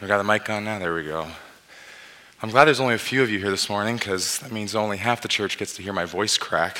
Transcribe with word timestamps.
We 0.00 0.06
got 0.06 0.18
the 0.18 0.24
mic 0.24 0.48
on 0.48 0.64
now? 0.64 0.78
There 0.78 0.94
we 0.94 1.02
go. 1.02 1.26
I'm 2.40 2.50
glad 2.50 2.66
there's 2.66 2.78
only 2.78 2.94
a 2.94 2.98
few 2.98 3.20
of 3.20 3.30
you 3.30 3.40
here 3.40 3.50
this 3.50 3.68
morning 3.68 3.96
because 3.96 4.38
that 4.38 4.52
means 4.52 4.76
only 4.76 4.96
half 4.96 5.22
the 5.22 5.28
church 5.28 5.58
gets 5.58 5.74
to 5.74 5.82
hear 5.82 5.92
my 5.92 6.04
voice 6.04 6.38
crack. 6.38 6.78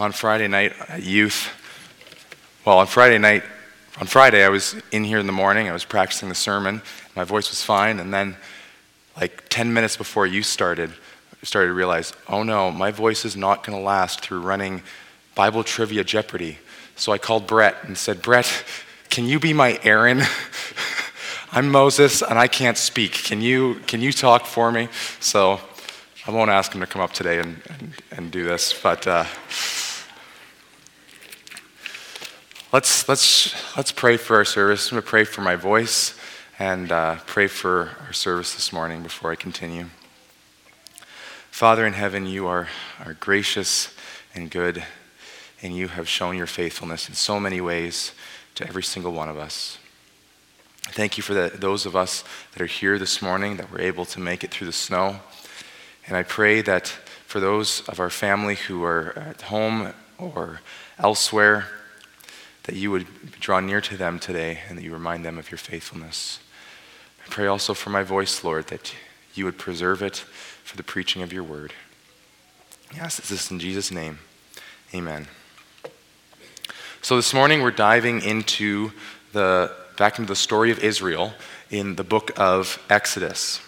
on 0.00 0.10
Friday 0.10 0.48
night 0.48 0.72
at 0.88 1.04
youth, 1.04 1.48
well, 2.64 2.78
on 2.78 2.88
Friday 2.88 3.18
night, 3.18 3.44
on 4.00 4.08
Friday, 4.08 4.44
I 4.44 4.48
was 4.48 4.74
in 4.90 5.04
here 5.04 5.20
in 5.20 5.26
the 5.26 5.32
morning. 5.32 5.68
I 5.68 5.72
was 5.72 5.84
practicing 5.84 6.28
the 6.28 6.34
sermon. 6.34 6.82
My 7.14 7.22
voice 7.22 7.50
was 7.50 7.62
fine. 7.62 8.00
And 8.00 8.12
then, 8.12 8.36
like 9.16 9.48
10 9.48 9.72
minutes 9.72 9.96
before 9.96 10.26
you 10.26 10.42
started, 10.42 10.90
I 10.90 11.44
started 11.44 11.68
to 11.68 11.74
realize, 11.74 12.14
oh 12.28 12.42
no, 12.42 12.72
my 12.72 12.90
voice 12.90 13.24
is 13.24 13.36
not 13.36 13.64
going 13.64 13.78
to 13.78 13.84
last 13.84 14.22
through 14.22 14.40
running 14.40 14.82
Bible 15.36 15.62
Trivia 15.62 16.02
Jeopardy. 16.02 16.58
So 16.96 17.12
I 17.12 17.18
called 17.18 17.46
Brett 17.46 17.76
and 17.82 17.96
said, 17.96 18.22
Brett, 18.22 18.64
can 19.08 19.26
you 19.26 19.40
be 19.40 19.52
my 19.52 19.78
Aaron? 19.82 20.22
I'm 21.52 21.70
Moses 21.70 22.22
and 22.22 22.38
I 22.38 22.48
can't 22.48 22.78
speak. 22.78 23.12
Can 23.12 23.40
you, 23.40 23.80
can 23.86 24.00
you 24.00 24.12
talk 24.12 24.46
for 24.46 24.72
me? 24.72 24.88
So 25.20 25.60
I 26.26 26.30
won't 26.30 26.50
ask 26.50 26.72
him 26.72 26.80
to 26.80 26.86
come 26.86 27.02
up 27.02 27.12
today 27.12 27.38
and, 27.40 27.60
and, 27.68 27.92
and 28.10 28.30
do 28.30 28.44
this, 28.44 28.72
but 28.72 29.06
uh, 29.06 29.24
let's, 32.72 33.08
let's, 33.08 33.76
let's 33.76 33.92
pray 33.92 34.16
for 34.16 34.36
our 34.36 34.44
service. 34.44 34.90
I'm 34.90 34.96
going 34.96 35.02
to 35.02 35.08
pray 35.08 35.24
for 35.24 35.40
my 35.40 35.56
voice 35.56 36.18
and 36.58 36.92
uh, 36.92 37.16
pray 37.26 37.48
for 37.48 37.90
our 38.06 38.12
service 38.12 38.54
this 38.54 38.72
morning 38.72 39.02
before 39.02 39.32
I 39.32 39.34
continue. 39.34 39.86
Father 41.50 41.84
in 41.84 41.92
heaven, 41.92 42.24
you 42.24 42.46
are, 42.46 42.68
are 43.04 43.14
gracious 43.14 43.94
and 44.34 44.50
good, 44.50 44.84
and 45.62 45.76
you 45.76 45.88
have 45.88 46.08
shown 46.08 46.36
your 46.36 46.46
faithfulness 46.46 47.08
in 47.08 47.14
so 47.14 47.38
many 47.38 47.60
ways 47.60 48.12
to 48.56 48.66
every 48.66 48.82
single 48.82 49.12
one 49.12 49.28
of 49.28 49.38
us. 49.38 49.78
Thank 50.88 51.16
you 51.16 51.22
for 51.22 51.32
the, 51.32 51.52
those 51.54 51.86
of 51.86 51.96
us 51.96 52.24
that 52.52 52.60
are 52.60 52.66
here 52.66 52.98
this 52.98 53.22
morning 53.22 53.56
that 53.56 53.70
were 53.70 53.80
able 53.80 54.04
to 54.06 54.20
make 54.20 54.44
it 54.44 54.50
through 54.50 54.66
the 54.66 54.72
snow. 54.72 55.20
And 56.06 56.16
I 56.16 56.22
pray 56.22 56.60
that 56.62 56.88
for 56.88 57.40
those 57.40 57.80
of 57.88 58.00
our 58.00 58.10
family 58.10 58.56
who 58.56 58.82
are 58.84 59.16
at 59.16 59.42
home 59.42 59.94
or 60.18 60.60
elsewhere, 60.98 61.68
that 62.64 62.74
you 62.74 62.90
would 62.90 63.06
draw 63.40 63.60
near 63.60 63.80
to 63.80 63.96
them 63.96 64.18
today 64.18 64.60
and 64.68 64.76
that 64.76 64.84
you 64.84 64.92
remind 64.92 65.24
them 65.24 65.38
of 65.38 65.50
your 65.50 65.58
faithfulness. 65.58 66.40
I 67.24 67.28
pray 67.30 67.46
also 67.46 67.72
for 67.72 67.90
my 67.90 68.02
voice, 68.02 68.44
Lord, 68.44 68.66
that 68.66 68.94
you 69.34 69.44
would 69.44 69.58
preserve 69.58 70.02
it 70.02 70.16
for 70.16 70.76
the 70.76 70.82
preaching 70.82 71.22
of 71.22 71.32
your 71.32 71.44
word. 71.44 71.72
Yes, 72.94 73.16
this 73.16 73.30
is 73.30 73.50
in 73.50 73.58
Jesus' 73.58 73.90
name. 73.90 74.18
Amen. 74.94 75.26
So 77.04 77.16
this 77.16 77.34
morning 77.34 77.62
we're 77.62 77.72
diving 77.72 78.22
into 78.22 78.92
the 79.32 79.74
back 79.98 80.20
into 80.20 80.28
the 80.28 80.36
story 80.36 80.70
of 80.70 80.78
Israel 80.78 81.32
in 81.68 81.96
the 81.96 82.04
book 82.04 82.30
of 82.36 82.80
Exodus. 82.88 83.60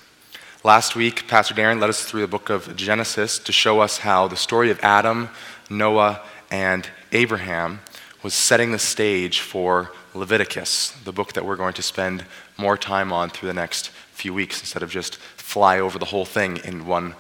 Last 0.63 0.95
week, 0.95 1.27
Pastor 1.27 1.53
Darren 1.53 1.81
led 1.81 1.91
us 1.91 2.05
through 2.05 2.21
the 2.21 2.29
book 2.29 2.49
of 2.49 2.77
Genesis 2.77 3.41
to 3.41 3.51
show 3.51 3.81
us 3.81 3.99
how 3.99 4.29
the 4.29 4.37
story 4.37 4.71
of 4.71 4.79
Adam, 4.85 5.31
Noah, 5.69 6.23
and 6.49 6.89
Abraham 7.11 7.81
was 8.23 8.35
setting 8.35 8.71
the 8.71 8.79
stage 8.79 9.41
for 9.41 9.91
Leviticus, 10.15 10.93
the 11.03 11.13
book 11.13 11.33
that 11.33 11.45
we're 11.45 11.57
going 11.57 11.75
to 11.75 11.83
spend 11.83 12.25
more 12.57 12.79
time 12.79 13.13
on 13.13 13.31
through 13.31 13.49
the 13.49 13.53
next 13.53 13.89
few 14.13 14.33
weeks 14.33 14.61
instead 14.61 14.85
of 14.85 14.91
just 14.91 15.17
fly 15.17 15.81
over 15.81 15.99
the 15.99 16.05
whole 16.05 16.25
thing 16.25 16.59
in 16.59 16.87
one 16.87 17.17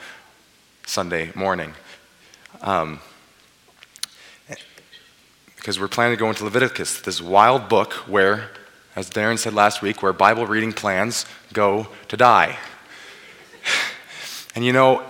Sunday 0.87 1.33
morning. 1.35 1.75
Um, 2.63 3.01
because 5.65 5.81
we're 5.81 5.89
planning 5.89 6.15
to 6.15 6.21
go 6.21 6.29
into 6.29 6.45
Leviticus, 6.45 7.01
this 7.01 7.23
wild 7.23 7.71
book 7.71 7.95
where, 8.07 8.51
as 8.97 9.09
Darren 9.09 9.39
said 9.39 9.55
last 9.55 9.81
week, 9.81 10.03
where 10.03 10.13
Bible 10.13 10.47
reading 10.47 10.75
plans 10.75 11.25
go 11.55 11.89
to 12.09 12.19
die. 12.19 12.59
And 14.55 14.63
you 14.63 14.75
know, 14.75 15.03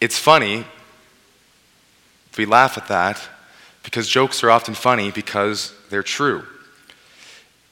it's 0.00 0.18
funny, 0.18 0.64
we 2.36 2.46
laugh 2.46 2.76
at 2.78 2.88
that, 2.88 3.22
because 3.84 4.08
jokes 4.08 4.42
are 4.42 4.50
often 4.50 4.74
funny 4.74 5.12
because 5.12 5.72
they're 5.88 6.02
true. 6.02 6.42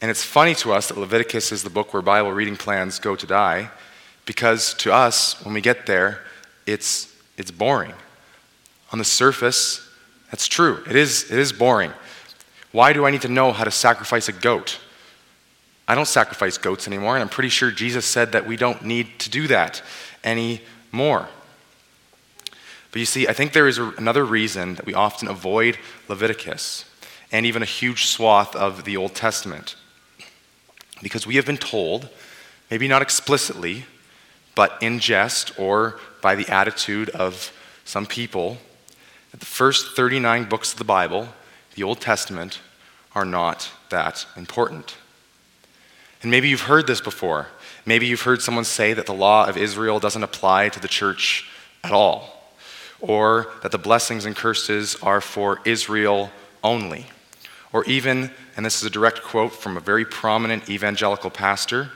And 0.01 0.09
it's 0.09 0.23
funny 0.23 0.55
to 0.55 0.73
us 0.73 0.87
that 0.87 0.99
Leviticus 0.99 1.51
is 1.51 1.65
the 1.65 1.71
book 1.71 1.93
where 1.93 2.01
Bible 2.01 2.31
reading 2.31 2.57
plans 2.57 3.01
go 3.01 3.17
to 3.17 3.27
die, 3.27 3.71
because 4.25 4.73
to 4.75 4.93
us, 4.93 5.45
when 5.45 5.53
we 5.53 5.61
get 5.61 5.87
there, 5.87 6.21
it's, 6.65 7.13
it's 7.37 7.51
boring. 7.51 7.95
On 8.93 9.01
the 9.01 9.05
surface, 9.05 9.88
that's 10.31 10.47
true. 10.47 10.83
It 10.89 10.97
is, 10.97 11.31
it 11.31 11.39
is 11.39 11.53
boring. 11.53 11.93
Why 12.73 12.93
do 12.93 13.07
I 13.07 13.11
need 13.11 13.23
to 13.23 13.29
know 13.29 13.53
how 13.53 13.65
to 13.65 13.71
sacrifice 13.71 14.29
a 14.29 14.33
goat? 14.33 14.79
I 15.87 15.95
don't 15.95 16.07
sacrifice 16.07 16.59
goats 16.59 16.87
anymore, 16.87 17.17
and 17.17 17.23
I'm 17.23 17.31
pretty 17.31 17.49
sure 17.49 17.71
Jesus 17.71 18.05
said 18.05 18.33
that 18.33 18.47
we 18.47 18.57
don't 18.57 18.85
need 18.85 19.19
to 19.21 19.31
do 19.31 19.47
that 19.49 19.83
anymore. 20.23 21.29
But 22.91 23.01
you 23.01 23.07
see, 23.07 23.27
I 23.27 23.33
think 23.33 23.53
there 23.53 23.69
is 23.69 23.79
a, 23.79 23.91
another 23.93 24.25
reason 24.25 24.75
that 24.75 24.85
we 24.85 24.93
often 24.93 25.29
avoid 25.29 25.79
Leviticus 26.09 26.85
and 27.33 27.47
even 27.47 27.63
a 27.63 27.67
huge 27.67 28.07
swath 28.07 28.55
of 28.55 28.85
the 28.85 28.97
Old 28.97 29.15
Testament. 29.15 29.77
Because 31.03 31.27
we 31.27 31.37
have 31.37 31.47
been 31.47 31.59
told, 31.59 32.09
maybe 32.71 32.89
not 32.89 33.03
explicitly, 33.03 33.85
but 34.55 34.77
in 34.83 34.99
jest 34.99 35.59
or 35.59 35.99
by 36.21 36.35
the 36.35 36.49
attitude 36.49 37.09
of 37.11 37.53
some 37.85 38.05
people, 38.05 38.59
that 39.31 39.41
the 39.41 39.47
first 39.47 39.95
39 39.95 40.49
books 40.49 40.73
of 40.73 40.79
the 40.79 40.85
Bible, 40.85 41.29
the 41.75 41.83
Old 41.83 42.01
Testament, 42.01 42.61
are 43.15 43.25
not 43.25 43.71
that 43.91 44.27
important. 44.37 44.97
And 46.23 46.31
maybe 46.31 46.49
you've 46.49 46.63
heard 46.63 46.87
this 46.87 47.01
before. 47.01 47.49
Maybe 47.87 48.07
you've 48.07 48.23
heard 48.23 48.43
someone 48.43 48.65
say 48.65 48.93
that 48.93 49.07
the 49.07 49.15
law 49.15 49.47
of 49.47 49.57
Israel 49.57 50.01
doesn't 50.01 50.23
apply 50.23 50.69
to 50.71 50.81
the 50.81 50.89
church 50.89 51.49
at 51.85 51.93
all, 51.93 52.53
or 53.01 53.49
that 53.63 53.73
the 53.73 53.79
blessings 53.79 54.25
and 54.25 54.35
curses 54.35 54.97
are 55.03 55.21
for 55.21 55.61
Israel 55.65 56.31
only. 56.65 57.07
Or 57.73 57.85
even, 57.85 58.31
and 58.57 58.67
this 58.67 58.79
is 58.79 58.85
a 58.85 58.91
direct 58.91 59.23
quote 59.23 59.53
from 59.53 59.77
a 59.77 59.81
very 59.81 60.05
prominent 60.05 60.69
evangelical 60.69 61.31
pastor, 61.31 61.91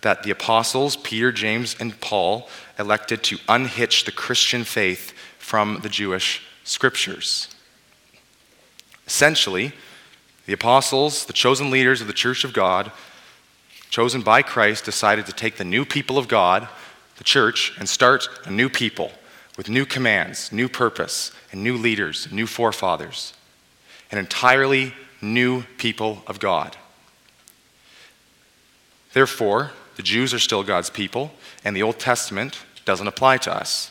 that 0.00 0.22
the 0.22 0.30
apostles, 0.30 0.96
Peter, 0.96 1.32
James, 1.32 1.76
and 1.78 2.00
Paul, 2.00 2.48
elected 2.78 3.22
to 3.24 3.38
unhitch 3.48 4.04
the 4.04 4.12
Christian 4.12 4.64
faith 4.64 5.12
from 5.38 5.80
the 5.82 5.88
Jewish 5.88 6.42
scriptures. 6.68 7.48
Essentially, 9.06 9.72
the 10.46 10.52
apostles, 10.52 11.24
the 11.24 11.32
chosen 11.32 11.70
leaders 11.70 12.00
of 12.00 12.06
the 12.06 12.12
church 12.12 12.44
of 12.44 12.52
God, 12.52 12.92
chosen 13.90 14.22
by 14.22 14.42
Christ, 14.42 14.84
decided 14.84 15.26
to 15.26 15.32
take 15.32 15.56
the 15.56 15.64
new 15.64 15.84
people 15.84 16.18
of 16.18 16.28
God, 16.28 16.68
the 17.16 17.24
church, 17.24 17.72
and 17.78 17.88
start 17.88 18.28
a 18.44 18.50
new 18.50 18.68
people 18.68 19.12
with 19.56 19.68
new 19.68 19.86
commands, 19.86 20.52
new 20.52 20.68
purpose, 20.68 21.32
and 21.50 21.62
new 21.62 21.76
leaders, 21.76 22.30
new 22.30 22.46
forefathers. 22.46 23.32
An 24.12 24.18
entirely 24.18 24.92
new 25.20 25.62
people 25.78 26.22
of 26.26 26.38
God. 26.38 26.76
Therefore, 29.14 29.72
the 29.96 30.02
Jews 30.02 30.32
are 30.32 30.38
still 30.38 30.62
God's 30.62 30.90
people, 30.90 31.32
and 31.64 31.74
the 31.74 31.82
Old 31.82 31.98
Testament 31.98 32.60
doesn't 32.84 33.08
apply 33.08 33.38
to 33.38 33.52
us. 33.52 33.90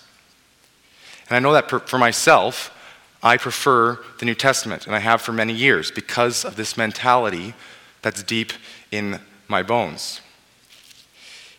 And 1.29 1.35
I 1.35 1.39
know 1.39 1.53
that 1.53 1.89
for 1.89 1.97
myself, 1.97 2.73
I 3.21 3.37
prefer 3.37 3.99
the 4.19 4.25
New 4.25 4.35
Testament, 4.35 4.85
and 4.85 4.95
I 4.95 4.99
have 4.99 5.21
for 5.21 5.33
many 5.33 5.53
years 5.53 5.91
because 5.91 6.45
of 6.45 6.55
this 6.55 6.77
mentality 6.77 7.53
that's 8.01 8.23
deep 8.23 8.53
in 8.91 9.19
my 9.47 9.63
bones. 9.63 10.21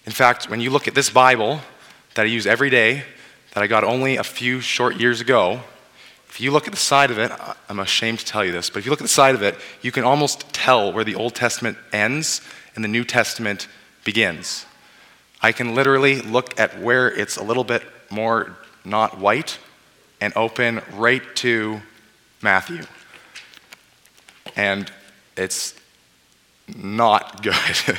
In 0.06 0.12
fact, 0.12 0.48
when 0.48 0.60
you 0.60 0.70
look 0.70 0.88
at 0.88 0.94
this 0.94 1.10
Bible 1.10 1.60
that 2.15 2.22
I 2.22 2.28
use 2.28 2.47
every 2.47 2.70
day, 2.70 3.04
that 3.53 3.62
I 3.62 3.66
got 3.66 3.84
only 3.84 4.16
a 4.16 4.24
few 4.24 4.60
short 4.60 4.97
years 4.97 5.20
ago, 5.20 5.60
if 6.28 6.41
you 6.41 6.50
look 6.50 6.66
at 6.66 6.72
the 6.72 6.78
side 6.78 7.10
of 7.10 7.18
it, 7.18 7.32
I'm 7.68 7.80
ashamed 7.80 8.21
to 8.21 8.24
tell 8.24 8.44
you 8.44 8.53
this, 8.53 8.71
but 8.71 8.78
if 8.78 8.86
you 8.86 8.91
look 8.91 9.00
at 9.00 9.04
the 9.04 9.09
side 9.09 9.34
of 9.34 9.42
it, 9.42 9.56
you 9.82 9.91
can 9.91 10.04
almost 10.04 10.53
tell 10.53 10.92
where 10.92 11.04
the 11.04 11.14
Old 11.14 11.34
Testament 11.34 11.76
ends 11.92 12.41
and 12.74 12.84
the 12.84 12.88
New 12.88 13.04
Testament 13.04 13.66
begins. 14.04 14.64
I 15.42 15.53
can 15.53 15.74
literally 15.74 16.21
look 16.21 16.59
at 16.59 16.80
where 16.80 17.10
it's 17.10 17.36
a 17.36 17.42
little 17.42 17.64
bit 17.64 17.82
more 18.10 18.56
not 18.88 19.18
white, 19.18 19.58
and 20.20 20.32
open 20.36 20.80
right 20.94 21.22
to 21.36 21.80
Matthew. 22.42 22.82
And 24.56 24.90
it's 25.36 25.74
not 26.76 27.42
good. 27.42 27.98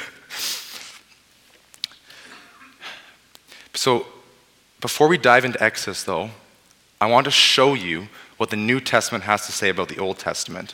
so, 3.74 4.06
before 4.82 5.08
we 5.08 5.18
dive 5.18 5.46
into 5.46 5.62
Exodus, 5.64 6.04
though, 6.04 6.32
I 7.02 7.08
want 7.08 7.26
to 7.26 7.32
show 7.32 7.74
you 7.74 8.10
what 8.38 8.50
the 8.50 8.56
New 8.56 8.80
Testament 8.80 9.26
has 9.26 9.46
to 9.46 9.52
say 9.52 9.70
about 9.70 9.90
the 9.90 10.00
Old 10.00 10.18
Testament 10.18 10.74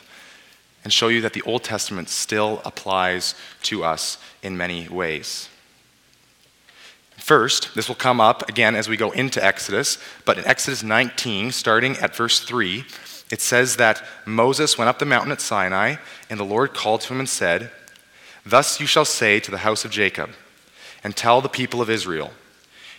and 0.84 0.92
show 0.92 1.08
you 1.08 1.20
that 1.20 1.32
the 1.32 1.42
Old 1.42 1.64
Testament 1.64 2.08
still 2.08 2.62
applies 2.64 3.34
to 3.62 3.82
us 3.82 4.18
in 4.42 4.56
many 4.56 4.88
ways. 4.88 5.48
First, 7.26 7.74
this 7.74 7.88
will 7.88 7.96
come 7.96 8.20
up 8.20 8.48
again 8.48 8.76
as 8.76 8.88
we 8.88 8.96
go 8.96 9.10
into 9.10 9.44
Exodus, 9.44 9.98
but 10.24 10.38
in 10.38 10.46
Exodus 10.46 10.84
19, 10.84 11.50
starting 11.50 11.96
at 11.96 12.14
verse 12.14 12.38
3, 12.38 12.84
it 13.32 13.40
says 13.40 13.74
that 13.78 14.00
Moses 14.24 14.78
went 14.78 14.88
up 14.88 15.00
the 15.00 15.06
mountain 15.06 15.32
at 15.32 15.40
Sinai, 15.40 15.96
and 16.30 16.38
the 16.38 16.44
Lord 16.44 16.72
called 16.72 17.00
to 17.00 17.12
him 17.12 17.18
and 17.18 17.28
said, 17.28 17.72
Thus 18.44 18.78
you 18.78 18.86
shall 18.86 19.04
say 19.04 19.40
to 19.40 19.50
the 19.50 19.58
house 19.66 19.84
of 19.84 19.90
Jacob, 19.90 20.30
and 21.02 21.16
tell 21.16 21.40
the 21.40 21.48
people 21.48 21.82
of 21.82 21.90
Israel, 21.90 22.30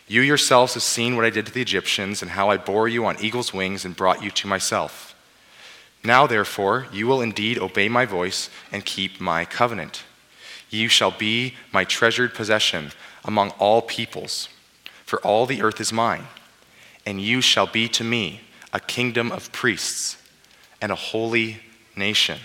You 0.09 0.19
yourselves 0.19 0.73
have 0.73 0.83
seen 0.83 1.15
what 1.15 1.23
I 1.23 1.29
did 1.29 1.45
to 1.45 1.53
the 1.53 1.61
Egyptians, 1.61 2.21
and 2.21 2.31
how 2.31 2.49
I 2.49 2.57
bore 2.57 2.89
you 2.89 3.05
on 3.05 3.15
eagle's 3.21 3.53
wings 3.53 3.85
and 3.85 3.95
brought 3.95 4.21
you 4.21 4.29
to 4.31 4.47
myself. 4.47 5.15
Now, 6.03 6.27
therefore, 6.27 6.87
you 6.91 7.07
will 7.07 7.21
indeed 7.21 7.57
obey 7.59 7.87
my 7.87 8.03
voice 8.03 8.49
and 8.73 8.83
keep 8.83 9.21
my 9.21 9.45
covenant. 9.45 10.03
You 10.69 10.89
shall 10.89 11.11
be 11.11 11.53
my 11.71 11.85
treasured 11.85 12.33
possession 12.33 12.91
among 13.27 13.51
all 13.59 13.81
peoples, 13.81 14.49
for 15.05 15.19
all 15.19 15.45
the 15.45 15.61
earth 15.61 15.79
is 15.79 15.93
mine, 15.93 16.25
and 17.05 17.21
you 17.21 17.41
shall 17.41 17.67
be 17.67 17.87
to 17.89 18.03
me 18.03 18.41
a 18.73 18.79
kingdom 18.79 19.31
of 19.31 19.51
priests 19.51 20.17
and 20.81 20.91
a 20.91 20.95
holy 20.95 21.59
nation. 21.95 22.39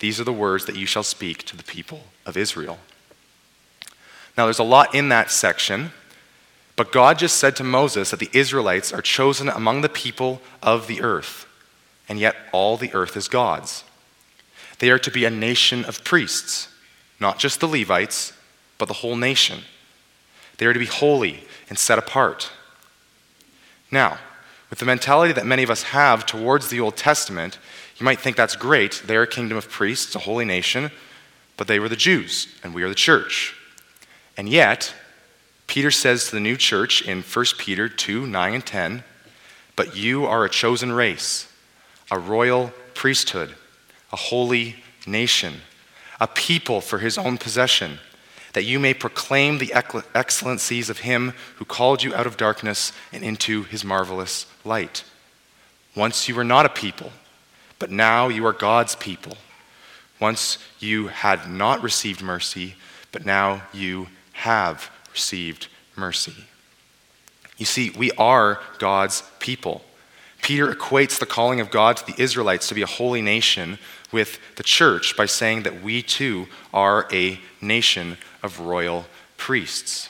These 0.00 0.20
are 0.20 0.24
the 0.24 0.32
words 0.32 0.64
that 0.66 0.76
you 0.76 0.86
shall 0.86 1.02
speak 1.02 1.44
to 1.44 1.56
the 1.56 1.64
people 1.64 2.04
of 2.24 2.36
Israel. 2.36 2.78
Now, 4.36 4.46
there's 4.46 4.58
a 4.58 4.64
lot 4.64 4.94
in 4.94 5.10
that 5.10 5.30
section, 5.30 5.92
but 6.76 6.92
God 6.92 7.18
just 7.18 7.36
said 7.36 7.56
to 7.56 7.64
Moses 7.64 8.10
that 8.10 8.20
the 8.20 8.30
Israelites 8.32 8.92
are 8.92 9.02
chosen 9.02 9.48
among 9.48 9.82
the 9.82 9.88
people 9.88 10.40
of 10.62 10.86
the 10.86 11.02
earth, 11.02 11.46
and 12.08 12.18
yet 12.18 12.36
all 12.52 12.76
the 12.76 12.92
earth 12.94 13.16
is 13.16 13.28
God's. 13.28 13.84
They 14.78 14.90
are 14.90 14.98
to 14.98 15.10
be 15.10 15.26
a 15.26 15.30
nation 15.30 15.84
of 15.84 16.02
priests, 16.04 16.68
not 17.20 17.38
just 17.38 17.60
the 17.60 17.68
Levites, 17.68 18.32
but 18.80 18.88
the 18.88 18.94
whole 18.94 19.14
nation. 19.14 19.60
They 20.56 20.66
are 20.66 20.72
to 20.72 20.78
be 20.80 20.86
holy 20.86 21.44
and 21.68 21.78
set 21.78 21.98
apart. 21.98 22.50
Now, 23.92 24.18
with 24.70 24.78
the 24.78 24.86
mentality 24.86 25.32
that 25.34 25.46
many 25.46 25.62
of 25.62 25.70
us 25.70 25.84
have 25.84 26.26
towards 26.26 26.70
the 26.70 26.80
Old 26.80 26.96
Testament, 26.96 27.58
you 27.98 28.04
might 28.04 28.18
think 28.18 28.36
that's 28.36 28.56
great. 28.56 29.02
They're 29.06 29.22
a 29.22 29.26
kingdom 29.28 29.58
of 29.58 29.68
priests, 29.68 30.14
a 30.16 30.20
holy 30.20 30.44
nation, 30.44 30.90
but 31.56 31.68
they 31.68 31.78
were 31.78 31.88
the 31.88 31.96
Jews, 31.96 32.48
and 32.64 32.74
we 32.74 32.82
are 32.82 32.88
the 32.88 32.94
church. 32.94 33.54
And 34.36 34.48
yet, 34.48 34.94
Peter 35.66 35.90
says 35.90 36.26
to 36.26 36.32
the 36.32 36.40
new 36.40 36.56
church 36.56 37.02
in 37.02 37.22
1 37.22 37.44
Peter 37.58 37.88
2 37.88 38.26
9 38.26 38.54
and 38.54 38.66
10, 38.66 39.04
But 39.76 39.94
you 39.94 40.24
are 40.24 40.44
a 40.44 40.50
chosen 40.50 40.90
race, 40.92 41.52
a 42.10 42.18
royal 42.18 42.72
priesthood, 42.94 43.54
a 44.10 44.16
holy 44.16 44.76
nation, 45.06 45.60
a 46.18 46.26
people 46.26 46.80
for 46.80 46.98
his 46.98 47.18
own 47.18 47.36
possession 47.36 47.98
that 48.52 48.64
you 48.64 48.78
may 48.78 48.94
proclaim 48.94 49.58
the 49.58 49.72
excellencies 50.14 50.90
of 50.90 51.00
him 51.00 51.34
who 51.56 51.64
called 51.64 52.02
you 52.02 52.14
out 52.14 52.26
of 52.26 52.36
darkness 52.36 52.92
and 53.12 53.22
into 53.22 53.62
his 53.64 53.84
marvelous 53.84 54.46
light. 54.64 55.04
Once 55.94 56.28
you 56.28 56.34
were 56.34 56.44
not 56.44 56.66
a 56.66 56.70
people, 56.70 57.12
but 57.78 57.90
now 57.90 58.28
you 58.28 58.44
are 58.46 58.52
God's 58.52 58.94
people. 58.96 59.36
Once 60.20 60.58
you 60.78 61.08
had 61.08 61.50
not 61.50 61.82
received 61.82 62.22
mercy, 62.22 62.74
but 63.12 63.24
now 63.24 63.62
you 63.72 64.08
have 64.32 64.90
received 65.12 65.68
mercy. 65.96 66.34
You 67.56 67.66
see, 67.66 67.90
we 67.90 68.10
are 68.12 68.60
God's 68.78 69.22
people. 69.38 69.82
Peter 70.42 70.72
equates 70.72 71.18
the 71.18 71.26
calling 71.26 71.60
of 71.60 71.70
God 71.70 71.96
to 71.98 72.06
the 72.06 72.22
Israelites 72.22 72.68
to 72.68 72.74
be 72.74 72.82
a 72.82 72.86
holy 72.86 73.20
nation 73.20 73.78
with 74.12 74.38
the 74.56 74.62
church 74.62 75.16
by 75.16 75.26
saying 75.26 75.62
that 75.62 75.82
we 75.82 76.02
too 76.02 76.46
are 76.72 77.06
a 77.12 77.40
nation 77.60 78.16
of 78.42 78.60
royal 78.60 79.06
priests. 79.36 80.08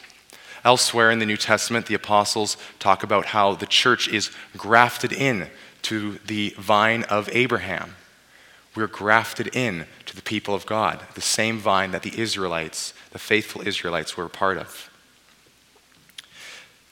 Elsewhere 0.65 1.11
in 1.11 1.19
the 1.19 1.27
New 1.27 1.37
Testament, 1.37 1.87
the 1.87 1.95
apostles 1.95 2.57
talk 2.79 3.03
about 3.03 3.27
how 3.27 3.55
the 3.55 3.67
church 3.67 4.09
is 4.09 4.31
grafted 4.57 5.13
in 5.13 5.49
to 5.83 6.19
the 6.27 6.55
vine 6.59 7.05
of 7.05 7.29
Abraham. 7.33 7.97
We're 8.75 8.87
grafted 8.87 9.55
in 9.57 9.87
to 10.07 10.15
the 10.15 10.23
people 10.23 10.55
of 10.55 10.67
God, 10.67 11.01
the 11.15 11.21
same 11.21 11.59
vine 11.59 11.91
that 11.93 12.03
the 12.03 12.19
Israelites, 12.19 12.93
the 13.11 13.19
faithful 13.19 13.67
Israelites, 13.67 14.17
were 14.17 14.27
a 14.27 14.31
part 14.31 14.59
of. 14.59 14.91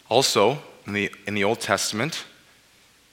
Also, 0.08 0.58
in 0.86 0.94
the, 0.94 1.12
in 1.26 1.34
the 1.34 1.44
Old 1.44 1.60
Testament, 1.60 2.24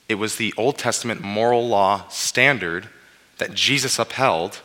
it 0.08 0.14
was 0.14 0.36
the 0.36 0.54
Old 0.56 0.78
Testament 0.78 1.20
moral 1.20 1.68
law 1.68 2.08
standard 2.08 2.88
that 3.38 3.54
Jesus 3.54 3.98
upheld 3.98 4.60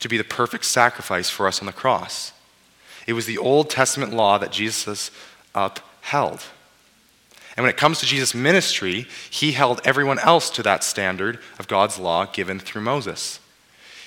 to 0.00 0.08
be 0.08 0.16
the 0.16 0.24
perfect 0.24 0.64
sacrifice 0.64 1.30
for 1.30 1.46
us 1.46 1.60
on 1.60 1.66
the 1.66 1.72
cross. 1.72 2.32
It 3.06 3.12
was 3.12 3.26
the 3.26 3.38
Old 3.38 3.70
Testament 3.70 4.12
law 4.12 4.38
that 4.38 4.52
Jesus 4.52 5.10
upheld. 5.54 6.44
And 7.56 7.64
when 7.64 7.70
it 7.70 7.78
comes 7.78 8.00
to 8.00 8.06
Jesus' 8.06 8.34
ministry, 8.34 9.06
he 9.30 9.52
held 9.52 9.80
everyone 9.84 10.18
else 10.18 10.50
to 10.50 10.62
that 10.64 10.84
standard 10.84 11.38
of 11.58 11.68
God's 11.68 11.98
law 11.98 12.26
given 12.26 12.58
through 12.58 12.82
Moses. 12.82 13.40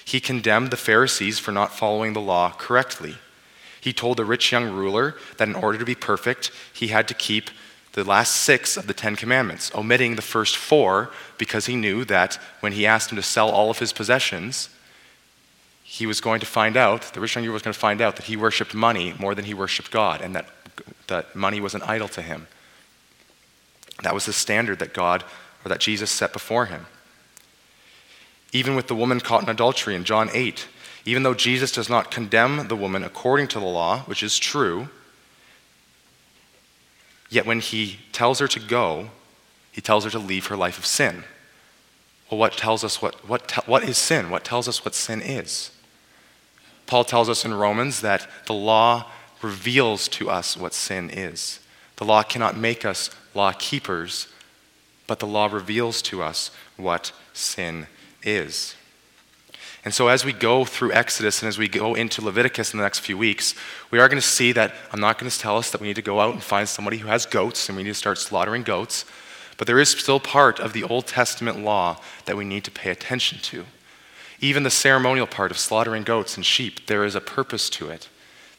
He 0.06 0.20
condemned 0.20 0.72
the 0.72 0.78
Pharisees 0.78 1.40
for 1.40 1.52
not 1.52 1.76
following 1.76 2.14
the 2.14 2.22
law 2.22 2.52
correctly. 2.52 3.16
He 3.82 3.94
told 3.94 4.18
the 4.18 4.26
rich 4.26 4.52
young 4.52 4.70
ruler 4.70 5.16
that 5.38 5.48
in 5.48 5.56
order 5.56 5.78
to 5.78 5.86
be 5.86 5.96
perfect, 5.96 6.52
he 6.74 6.88
had 6.88 7.08
to 7.08 7.14
keep 7.14 7.50
the 7.94 8.04
last 8.04 8.36
six 8.36 8.78
of 8.78 8.88
the 8.88 8.94
Ten 8.94 9.16
Commandments, 9.16 9.72
omitting 9.74 10.16
the 10.16 10.22
first 10.22 10.58
four 10.58 11.12
because 11.38 11.66
he 11.66 11.76
knew 11.76 12.06
that 12.06 12.40
when 12.60 12.74
he 12.74 12.86
asked 12.86 13.12
him 13.12 13.16
to 13.16 13.24
sell 13.24 13.50
all 13.50 13.70
of 13.70 13.80
his 13.80 13.94
possessions, 13.94 14.70
he 15.84 16.06
was 16.06 16.22
going 16.22 16.40
to 16.40 16.46
find 16.46 16.78
out, 16.78 17.02
the 17.14 17.20
rich 17.20 17.36
young 17.36 17.44
ruler 17.44 17.54
was 17.54 17.64
going 17.64 17.74
to 17.74 17.80
find 17.80 18.00
out 18.00 18.16
that 18.16 18.26
he 18.26 18.38
worshiped 18.38 18.76
money 18.76 19.16
more 19.18 19.34
than 19.34 19.46
he 19.46 19.56
worshiped 19.56 19.90
God 19.90 20.22
and 20.22 20.36
that, 20.36 20.48
that 21.08 21.36
money 21.36 21.60
was 21.60 21.74
an 21.74 21.82
idol 21.82 22.08
to 22.10 22.22
him. 22.22 22.48
That 24.04 24.14
was 24.14 24.26
the 24.26 24.34
standard 24.34 24.80
that 24.80 24.94
God 24.94 25.24
or 25.66 25.70
that 25.70 25.80
Jesus 25.80 26.12
set 26.12 26.32
before 26.32 26.68
him. 26.68 26.86
Even 28.54 28.76
with 28.76 28.88
the 28.88 28.96
woman 28.96 29.20
caught 29.20 29.44
in 29.44 29.50
adultery 29.50 29.96
in 29.96 30.04
John 30.04 30.30
8, 30.32 30.68
even 31.06 31.24
though 31.24 31.34
Jesus 31.34 31.72
does 31.72 31.90
not 31.90 32.12
condemn 32.12 32.68
the 32.68 32.76
woman 32.76 33.04
according 33.04 33.48
to 33.50 33.60
the 33.60 33.66
law, 33.66 34.02
which 34.02 34.24
is 34.24 34.38
true, 34.38 34.90
yet 37.30 37.46
when 37.46 37.60
he 37.60 38.00
tells 38.12 38.40
her 38.40 38.48
to 38.48 38.60
go, 38.60 39.10
he 39.72 39.82
tells 39.82 40.04
her 40.04 40.10
to 40.10 40.20
leave 40.20 40.48
her 40.48 40.58
life 40.58 40.78
of 40.78 40.86
sin. 40.86 41.24
Well, 42.30 42.40
what 42.40 42.54
tells 42.54 42.84
us 42.84 43.02
what, 43.02 43.28
what, 43.28 43.48
te- 43.48 43.62
what 43.66 43.84
is 43.84 43.98
sin? 43.98 44.30
What 44.30 44.44
tells 44.44 44.68
us 44.68 44.84
what 44.86 44.96
sin 44.96 45.22
is? 45.22 45.72
Paul 46.86 47.04
tells 47.04 47.30
us 47.30 47.46
in 47.46 47.54
Romans 47.54 48.02
that 48.02 48.28
the 48.46 48.54
law 48.54 49.06
reveals 49.42 50.08
to 50.10 50.30
us 50.30 50.58
what 50.58 50.74
sin 50.74 51.10
is. 51.10 51.60
The 51.98 52.06
law 52.06 52.24
cannot 52.24 52.58
make 52.58 52.86
us 52.86 53.10
law 53.34 53.52
keepers, 53.52 54.28
but 55.08 55.20
the 55.20 55.28
law 55.28 55.48
reveals 55.48 56.02
to 56.04 56.22
us 56.24 56.52
what 56.78 57.12
sin 57.34 57.88
is. 58.24 58.76
And 59.86 59.94
so, 59.94 60.10
as 60.10 60.26
we 60.26 60.34
go 60.34 60.66
through 60.66 60.92
Exodus 60.92 61.42
and 61.42 61.48
as 61.48 61.58
we 61.58 61.70
go 61.70 61.96
into 61.96 62.24
Leviticus 62.24 62.74
in 62.74 62.78
the 62.78 62.84
next 62.84 63.00
few 63.00 63.18
weeks, 63.18 63.56
we 63.92 64.00
are 64.00 64.10
going 64.10 64.22
to 64.22 64.28
see 64.28 64.52
that 64.52 64.74
I'm 64.92 65.00
not 65.00 65.18
going 65.18 65.32
to 65.32 65.40
tell 65.40 65.58
us 65.58 65.72
that 65.72 65.80
we 65.80 65.88
need 65.88 65.96
to 65.96 66.02
go 66.02 66.20
out 66.20 66.34
and 66.34 66.44
find 66.44 66.68
somebody 66.68 66.98
who 66.98 67.08
has 67.08 67.26
goats 67.26 67.70
and 67.70 67.78
we 67.78 67.84
need 67.84 67.90
to 67.90 67.96
start 67.96 68.18
slaughtering 68.18 68.64
goats, 68.64 69.06
but 69.58 69.68
there 69.68 69.80
is 69.80 69.90
still 69.90 70.20
part 70.20 70.60
of 70.60 70.74
the 70.74 70.84
Old 70.84 71.08
Testament 71.08 71.64
law 71.64 72.02
that 72.26 72.36
we 72.36 72.44
need 72.44 72.66
to 72.66 72.72
pay 72.72 72.92
attention 72.92 73.40
to. 73.40 73.66
Even 74.42 74.64
the 74.64 74.70
ceremonial 74.70 75.28
part 75.28 75.52
of 75.52 75.58
slaughtering 75.58 76.04
goats 76.04 76.36
and 76.36 76.46
sheep, 76.46 76.88
there 76.88 77.06
is 77.06 77.16
a 77.16 77.22
purpose 77.22 77.70
to 77.72 77.90
it. 77.90 78.10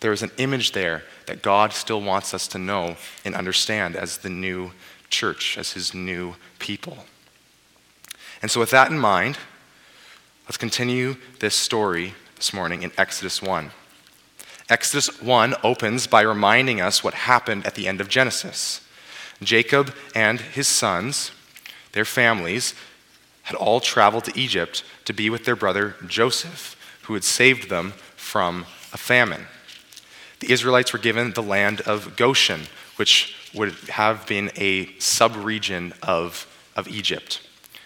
There 0.00 0.12
is 0.12 0.22
an 0.22 0.30
image 0.38 0.72
there 0.72 1.04
that 1.26 1.42
God 1.42 1.74
still 1.74 2.00
wants 2.00 2.32
us 2.32 2.48
to 2.48 2.58
know 2.58 2.96
and 3.24 3.34
understand 3.34 3.96
as 3.96 4.18
the 4.18 4.30
new 4.30 4.72
church, 5.10 5.58
as 5.58 5.72
his 5.72 5.92
new 5.92 6.36
people. 6.58 7.04
And 8.40 8.50
so, 8.50 8.60
with 8.60 8.70
that 8.70 8.90
in 8.90 8.98
mind, 8.98 9.38
let's 10.50 10.58
continue 10.58 11.14
this 11.38 11.54
story 11.54 12.12
this 12.34 12.52
morning 12.52 12.82
in 12.82 12.90
Exodus 12.98 13.40
1. 13.40 13.70
Exodus 14.68 15.22
1 15.22 15.54
opens 15.62 16.08
by 16.08 16.22
reminding 16.22 16.80
us 16.80 17.04
what 17.04 17.14
happened 17.14 17.64
at 17.64 17.76
the 17.76 17.86
end 17.86 18.00
of 18.00 18.08
Genesis. 18.08 18.80
Jacob 19.40 19.94
and 20.12 20.40
his 20.40 20.66
sons, 20.66 21.30
their 21.92 22.04
families, 22.04 22.74
had 23.42 23.54
all 23.54 23.78
traveled 23.78 24.24
to 24.24 24.36
Egypt 24.36 24.82
to 25.04 25.12
be 25.12 25.30
with 25.30 25.44
their 25.44 25.54
brother 25.54 25.94
Joseph, 26.08 26.74
who 27.02 27.14
had 27.14 27.22
saved 27.22 27.70
them 27.70 27.92
from 28.16 28.62
a 28.92 28.98
famine. 28.98 29.46
The 30.40 30.50
Israelites 30.50 30.92
were 30.92 30.98
given 30.98 31.34
the 31.34 31.44
land 31.44 31.80
of 31.82 32.16
Goshen, 32.16 32.62
which 32.96 33.36
would 33.54 33.74
have 33.90 34.26
been 34.26 34.50
a 34.56 34.86
subregion 34.98 35.92
of, 36.02 36.48
of 36.74 36.88
Egypt. 36.88 37.40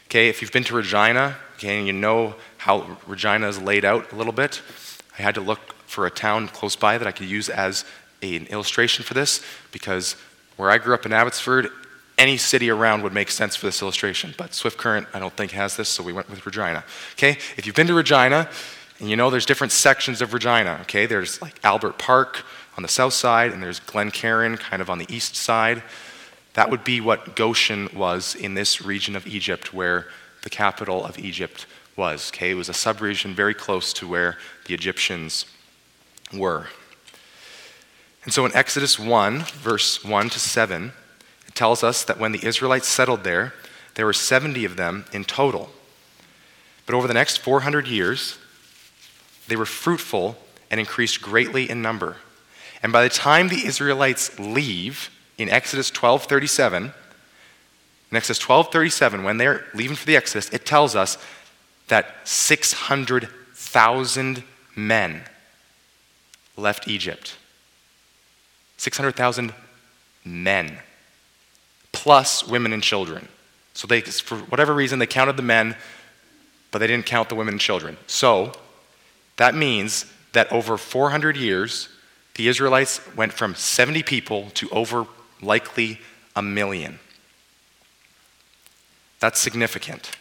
Okay, 0.06 0.28
if 0.28 0.40
you've 0.40 0.52
been 0.52 0.64
to 0.64 0.76
Regina, 0.76 1.36
okay, 1.56 1.78
and 1.78 1.86
you 1.86 1.92
know 1.92 2.36
how 2.64 2.96
Regina 3.06 3.46
is 3.46 3.60
laid 3.60 3.84
out 3.84 4.10
a 4.10 4.16
little 4.16 4.32
bit, 4.32 4.62
I 5.18 5.20
had 5.20 5.34
to 5.34 5.42
look 5.42 5.74
for 5.86 6.06
a 6.06 6.10
town 6.10 6.48
close 6.48 6.74
by 6.76 6.96
that 6.96 7.06
I 7.06 7.12
could 7.12 7.26
use 7.26 7.50
as 7.50 7.84
a, 8.22 8.36
an 8.36 8.46
illustration 8.46 9.04
for 9.04 9.12
this 9.12 9.44
because 9.70 10.16
where 10.56 10.70
I 10.70 10.78
grew 10.78 10.94
up 10.94 11.04
in 11.04 11.12
Abbotsford, 11.12 11.68
any 12.16 12.38
city 12.38 12.70
around 12.70 13.02
would 13.02 13.12
make 13.12 13.30
sense 13.30 13.54
for 13.54 13.66
this 13.66 13.82
illustration, 13.82 14.34
but 14.38 14.54
Swift 14.54 14.78
Current, 14.78 15.06
I 15.12 15.18
don't 15.18 15.36
think, 15.36 15.50
has 15.50 15.76
this, 15.76 15.90
so 15.90 16.02
we 16.02 16.14
went 16.14 16.30
with 16.30 16.46
Regina. 16.46 16.84
Okay, 17.18 17.32
if 17.58 17.66
you've 17.66 17.76
been 17.76 17.86
to 17.88 17.92
Regina, 17.92 18.48
and 18.98 19.10
you 19.10 19.16
know 19.16 19.28
there's 19.28 19.44
different 19.44 19.72
sections 19.72 20.22
of 20.22 20.32
Regina, 20.32 20.78
okay, 20.82 21.04
there's 21.04 21.42
like 21.42 21.56
Albert 21.64 21.98
Park 21.98 22.46
on 22.78 22.82
the 22.82 22.88
south 22.88 23.12
side, 23.12 23.52
and 23.52 23.62
there's 23.62 23.80
Glencairn 23.80 24.56
kind 24.56 24.80
of 24.80 24.88
on 24.88 24.96
the 24.96 25.06
east 25.14 25.36
side. 25.36 25.82
That 26.54 26.70
would 26.70 26.82
be 26.82 27.02
what 27.02 27.36
Goshen 27.36 27.90
was 27.94 28.34
in 28.34 28.54
this 28.54 28.80
region 28.80 29.16
of 29.16 29.26
Egypt 29.26 29.74
where 29.74 30.06
the 30.40 30.50
capital 30.50 31.04
of 31.04 31.18
Egypt 31.18 31.66
was. 31.96 32.30
Okay, 32.30 32.50
it 32.50 32.54
was 32.54 32.68
a 32.68 32.72
subregion 32.72 33.34
very 33.34 33.54
close 33.54 33.92
to 33.94 34.08
where 34.08 34.38
the 34.66 34.74
Egyptians 34.74 35.46
were. 36.32 36.68
And 38.24 38.32
so 38.32 38.46
in 38.46 38.54
Exodus 38.54 38.98
1, 38.98 39.40
verse 39.40 40.02
1 40.02 40.30
to 40.30 40.38
7, 40.38 40.92
it 41.46 41.54
tells 41.54 41.84
us 41.84 42.04
that 42.04 42.18
when 42.18 42.32
the 42.32 42.44
Israelites 42.44 42.88
settled 42.88 43.22
there, 43.22 43.52
there 43.94 44.06
were 44.06 44.12
70 44.12 44.64
of 44.64 44.76
them 44.76 45.04
in 45.12 45.24
total. 45.24 45.70
But 46.86 46.94
over 46.94 47.06
the 47.06 47.14
next 47.14 47.38
400 47.38 47.86
years, 47.86 48.38
they 49.46 49.56
were 49.56 49.66
fruitful 49.66 50.36
and 50.70 50.80
increased 50.80 51.22
greatly 51.22 51.68
in 51.68 51.82
number. 51.82 52.16
And 52.82 52.92
by 52.92 53.02
the 53.02 53.08
time 53.08 53.48
the 53.48 53.66
Israelites 53.66 54.38
leave 54.38 55.10
in 55.38 55.48
Exodus 55.48 55.90
12:37, 55.90 56.92
in 58.10 58.16
Exodus 58.16 58.38
12:37 58.38 59.22
when 59.22 59.38
they're 59.38 59.66
leaving 59.74 59.96
for 59.96 60.06
the 60.06 60.16
Exodus, 60.16 60.48
it 60.50 60.66
tells 60.66 60.94
us 60.94 61.18
that 61.88 62.14
600,000 62.24 64.42
men 64.76 65.22
left 66.56 66.88
Egypt. 66.88 67.36
600,000 68.76 69.52
men 70.24 70.78
plus 71.92 72.46
women 72.46 72.72
and 72.72 72.82
children. 72.82 73.28
So 73.74 73.86
they 73.86 74.00
for 74.00 74.36
whatever 74.36 74.74
reason 74.74 74.98
they 74.98 75.06
counted 75.06 75.36
the 75.36 75.42
men 75.42 75.76
but 76.74 76.80
they 76.80 76.88
didn't 76.88 77.06
count 77.06 77.28
the 77.28 77.36
women 77.36 77.54
and 77.54 77.60
children. 77.60 77.96
So 78.08 78.50
that 79.36 79.54
means 79.54 80.06
that 80.32 80.50
over 80.50 80.76
400 80.76 81.36
years, 81.36 81.88
the 82.34 82.48
Israelites 82.48 83.00
went 83.14 83.32
from 83.32 83.54
70 83.54 84.02
people 84.02 84.50
to 84.54 84.68
over 84.70 85.06
likely 85.40 86.00
a 86.34 86.42
million. 86.42 86.98
That's 89.20 89.38
significant. 89.38 90.16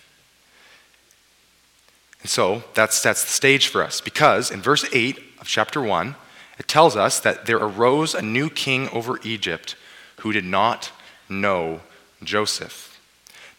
And 2.24 2.30
so 2.30 2.63
that 2.74 2.94
sets 2.94 3.24
the 3.24 3.30
stage 3.30 3.68
for 3.68 3.84
us 3.84 4.01
because 4.01 4.50
in 4.50 4.62
verse 4.62 4.86
8 4.92 5.20
of 5.39 5.48
chapter 5.48 5.82
1, 5.82 6.15
it 6.58 6.68
tells 6.68 6.96
us 6.96 7.20
that 7.20 7.46
there 7.46 7.58
arose 7.58 8.15
a 8.15 8.22
new 8.22 8.50
king 8.50 8.89
over 8.89 9.20
Egypt 9.24 9.75
who 10.22 10.32
did 10.32 10.46
not 10.46 10.92
know 11.27 11.82
Joseph. 12.24 13.00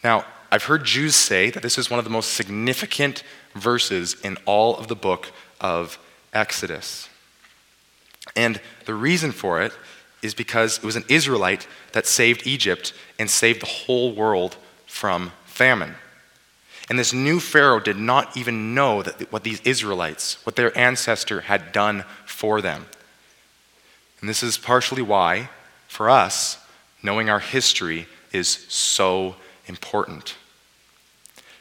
Now, 0.02 0.25
I've 0.50 0.64
heard 0.64 0.85
Jews 0.85 1.14
say 1.14 1.50
that 1.50 1.62
this 1.62 1.76
is 1.76 1.90
one 1.90 1.99
of 1.99 2.04
the 2.04 2.11
most 2.11 2.33
significant 2.33 3.23
verses 3.54 4.16
in 4.23 4.38
all 4.47 4.76
of 4.76 4.88
the 4.88 4.97
book 4.97 5.30
of 5.61 5.99
Exodus. 6.33 7.09
And 8.35 8.61
the 8.87 8.94
reason 8.94 9.33
for 9.33 9.61
it 9.61 9.73
is 10.23 10.33
because 10.33 10.78
it 10.78 10.85
was 10.85 10.97
an 10.97 11.04
Israelite 11.09 11.66
that 11.92 12.06
saved 12.06 12.47
Egypt 12.47 12.94
and 13.18 13.28
saved 13.28 13.61
the 13.61 13.66
whole 13.66 14.14
world 14.14 14.56
from 14.87 15.33
famine. 15.44 15.97
And 16.88 16.98
this 16.98 17.12
new 17.12 17.40
Pharaoh 17.40 17.80
did 17.80 17.96
not 17.96 18.36
even 18.36 18.74
know 18.74 19.02
that 19.02 19.32
what 19.32 19.42
these 19.42 19.60
Israelites, 19.62 20.44
what 20.44 20.56
their 20.56 20.76
ancestor 20.76 21.42
had 21.42 21.72
done 21.72 22.04
for 22.26 22.60
them. 22.60 22.86
And 24.20 24.28
this 24.28 24.42
is 24.42 24.58
partially 24.58 25.02
why, 25.02 25.48
for 25.88 26.10
us, 26.10 26.58
knowing 27.02 27.30
our 27.30 27.40
history 27.40 28.06
is 28.32 28.48
so 28.68 29.36
important. 29.66 30.34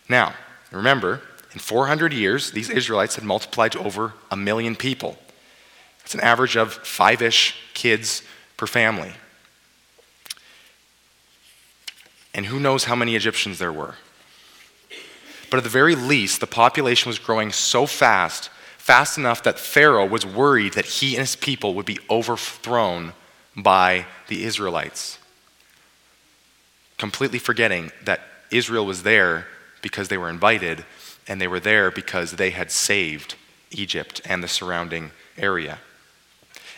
Now, 0.09 0.33
remember, 0.71 1.21
in 1.53 1.59
400 1.59 2.13
years, 2.13 2.51
these 2.51 2.69
Israelites 2.69 3.15
had 3.15 3.23
multiplied 3.23 3.71
to 3.73 3.79
over 3.79 4.13
a 4.31 4.35
million 4.35 4.75
people. 4.75 5.17
It's 6.03 6.13
an 6.13 6.21
average 6.21 6.57
of 6.57 6.73
five 6.73 7.21
ish 7.21 7.55
kids 7.73 8.23
per 8.57 8.67
family. 8.67 9.13
And 12.33 12.47
who 12.47 12.59
knows 12.59 12.85
how 12.85 12.95
many 12.95 13.15
Egyptians 13.15 13.59
there 13.59 13.71
were? 13.71 13.95
But 15.53 15.59
at 15.59 15.65
the 15.65 15.69
very 15.69 15.93
least, 15.93 16.39
the 16.39 16.47
population 16.47 17.11
was 17.11 17.19
growing 17.19 17.51
so 17.51 17.85
fast, 17.85 18.49
fast 18.79 19.19
enough 19.19 19.43
that 19.43 19.59
Pharaoh 19.59 20.03
was 20.03 20.25
worried 20.25 20.73
that 20.73 20.85
he 20.85 21.13
and 21.13 21.19
his 21.19 21.35
people 21.35 21.75
would 21.75 21.85
be 21.85 21.99
overthrown 22.09 23.13
by 23.55 24.07
the 24.29 24.45
Israelites. 24.45 25.19
Completely 26.97 27.37
forgetting 27.37 27.91
that 28.03 28.21
Israel 28.49 28.83
was 28.87 29.03
there 29.03 29.45
because 29.83 30.07
they 30.07 30.17
were 30.17 30.31
invited, 30.31 30.85
and 31.27 31.39
they 31.39 31.47
were 31.47 31.59
there 31.59 31.91
because 31.91 32.31
they 32.31 32.49
had 32.49 32.71
saved 32.71 33.35
Egypt 33.69 34.21
and 34.25 34.43
the 34.43 34.47
surrounding 34.47 35.11
area. 35.37 35.77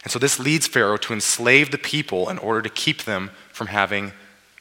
And 0.04 0.12
so 0.12 0.20
this 0.20 0.38
leads 0.38 0.68
Pharaoh 0.68 0.98
to 0.98 1.14
enslave 1.14 1.72
the 1.72 1.78
people 1.78 2.28
in 2.28 2.38
order 2.40 2.62
to 2.62 2.70
keep 2.70 3.06
them 3.06 3.32
from 3.54 3.68
having 3.68 4.12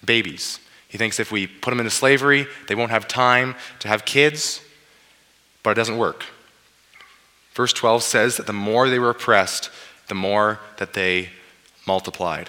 babies. 0.04 0.60
He 0.94 0.98
thinks 0.98 1.18
if 1.18 1.32
we 1.32 1.48
put 1.48 1.70
them 1.70 1.80
into 1.80 1.90
slavery, 1.90 2.46
they 2.68 2.76
won't 2.76 2.92
have 2.92 3.08
time 3.08 3.56
to 3.80 3.88
have 3.88 4.04
kids, 4.04 4.60
but 5.64 5.70
it 5.70 5.74
doesn't 5.74 5.98
work. 5.98 6.24
Verse 7.52 7.72
12 7.72 8.04
says 8.04 8.36
that 8.36 8.46
the 8.46 8.52
more 8.52 8.88
they 8.88 9.00
were 9.00 9.10
oppressed, 9.10 9.70
the 10.06 10.14
more 10.14 10.60
that 10.76 10.92
they 10.92 11.30
multiplied. 11.84 12.48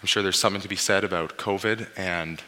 I'm 0.00 0.06
sure 0.06 0.22
there's 0.22 0.38
something 0.38 0.62
to 0.62 0.68
be 0.68 0.76
said 0.76 1.02
about 1.02 1.38
COVID 1.38 1.88
and 1.96 2.40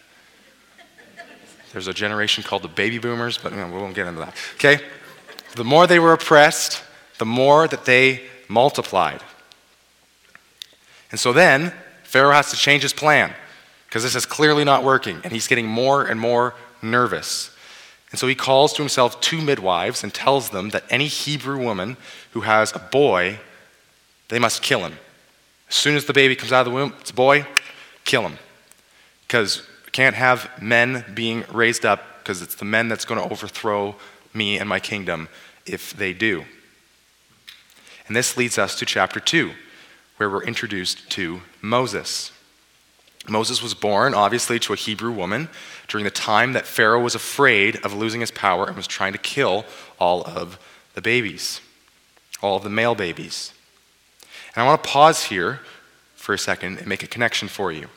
there's 1.73 1.89
a 1.89 1.93
generation 1.93 2.45
called 2.45 2.63
the 2.63 2.69
baby 2.69 2.99
boomers, 2.99 3.39
but 3.39 3.53
we 3.53 3.59
won't 3.59 3.97
get 3.97 4.07
into 4.07 4.21
that. 4.21 4.37
Okay? 4.55 4.79
The 5.57 5.65
more 5.65 5.89
they 5.89 5.99
were 5.99 6.13
oppressed, 6.13 6.81
the 7.19 7.27
more 7.27 7.67
that 7.67 7.87
they 7.87 8.23
multiplied. 8.47 9.21
And 11.11 11.19
so 11.19 11.33
then, 11.33 11.73
Pharaoh 12.07 12.33
has 12.33 12.51
to 12.51 12.57
change 12.57 12.83
his 12.83 12.93
plan 12.93 13.35
because 13.87 14.03
this 14.03 14.15
is 14.15 14.27
clearly 14.27 14.65
not 14.65 14.85
working, 14.85 15.21
and 15.25 15.33
he's 15.33 15.47
getting 15.49 15.67
more 15.67 16.05
and 16.05 16.21
more 16.21 16.55
nervous. 16.83 17.51
And 18.11 18.19
so 18.21 18.29
he 18.29 18.35
calls 18.35 18.73
to 18.75 18.83
himself 18.83 19.21
two 19.21 19.41
midwives 19.41 20.03
and 20.05 20.15
tells 20.15 20.51
them 20.51 20.71
that 20.71 20.85
any 20.89 21.07
Hebrew 21.07 21.59
woman 21.59 21.97
who 22.31 22.43
has 22.43 22.75
a 22.75 22.79
boy, 22.79 23.41
they 24.29 24.39
must 24.39 24.63
kill 24.63 24.81
him. 24.81 24.99
As 25.69 25.75
soon 25.75 25.97
as 25.97 26.05
the 26.05 26.13
baby 26.13 26.37
comes 26.37 26.53
out 26.53 26.61
of 26.61 26.73
the 26.73 26.77
womb, 26.77 26.95
it's 27.01 27.11
a 27.11 27.15
boy, 27.15 27.47
kill 28.05 28.23
him. 28.23 28.39
Because 29.27 29.67
we 29.85 29.91
can't 29.91 30.15
have 30.15 30.49
men 30.63 31.05
being 31.15 31.45
raised 31.53 31.85
up 31.85 32.05
because 32.19 32.41
it's 32.41 32.55
the 32.55 32.65
men 32.65 32.89
that's 32.89 33.05
going 33.05 33.21
to 33.21 33.33
overthrow 33.33 33.97
me 34.33 34.59
and 34.59 34.69
my 34.69 34.79
kingdom 34.79 35.29
if 35.65 35.93
they 35.93 36.13
do. 36.13 36.45
And 38.07 38.17
this 38.17 38.37
leads 38.37 38.57
us 38.59 38.79
to 38.79 38.87
chapter 38.87 39.19
2, 39.19 39.53
where 40.17 40.31
we're 40.31 40.45
introduced 40.45 41.11
to 41.11 41.43
Moses. 41.61 42.33
Moses 43.29 43.63
was 43.63 43.75
born, 43.75 44.15
obviously, 44.15 44.59
to 44.61 44.73
a 44.73 44.77
Hebrew 44.77 45.13
woman 45.13 45.49
during 45.89 46.05
the 46.05 46.11
time 46.11 46.53
that 46.53 46.67
Pharaoh 46.67 47.03
was 47.03 47.15
afraid 47.15 47.77
of 47.85 47.93
losing 47.93 48.21
his 48.21 48.31
power 48.31 48.67
and 48.67 48.77
was 48.77 48.87
trying 48.87 49.13
to 49.13 49.19
kill 49.19 49.65
all 49.99 50.23
of 50.25 50.59
the 50.95 51.03
babies, 51.03 51.61
all 52.41 52.57
of 52.57 52.63
the 52.63 52.71
male 52.71 52.95
babies. 52.95 53.53
And 54.55 54.63
I 54.63 54.67
want 54.67 54.83
to 54.83 54.89
pause 54.89 55.25
here 55.25 55.61
for 56.15 56.35
a 56.35 56.39
second 56.39 56.79
and 56.79 56.87
make 56.87 57.03
a 57.03 57.09
connection 57.09 57.49
for 57.49 57.71
you. 57.73 57.89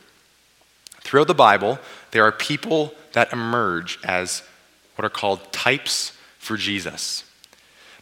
Throughout 1.00 1.26
the 1.26 1.34
Bible, 1.34 1.78
there 2.10 2.24
are 2.24 2.32
people 2.32 2.94
that 3.12 3.32
emerge 3.32 3.98
as 4.04 4.42
what 4.94 5.04
are 5.04 5.10
called 5.10 5.52
types 5.52 6.12
for 6.38 6.56
Jesus. 6.56 7.24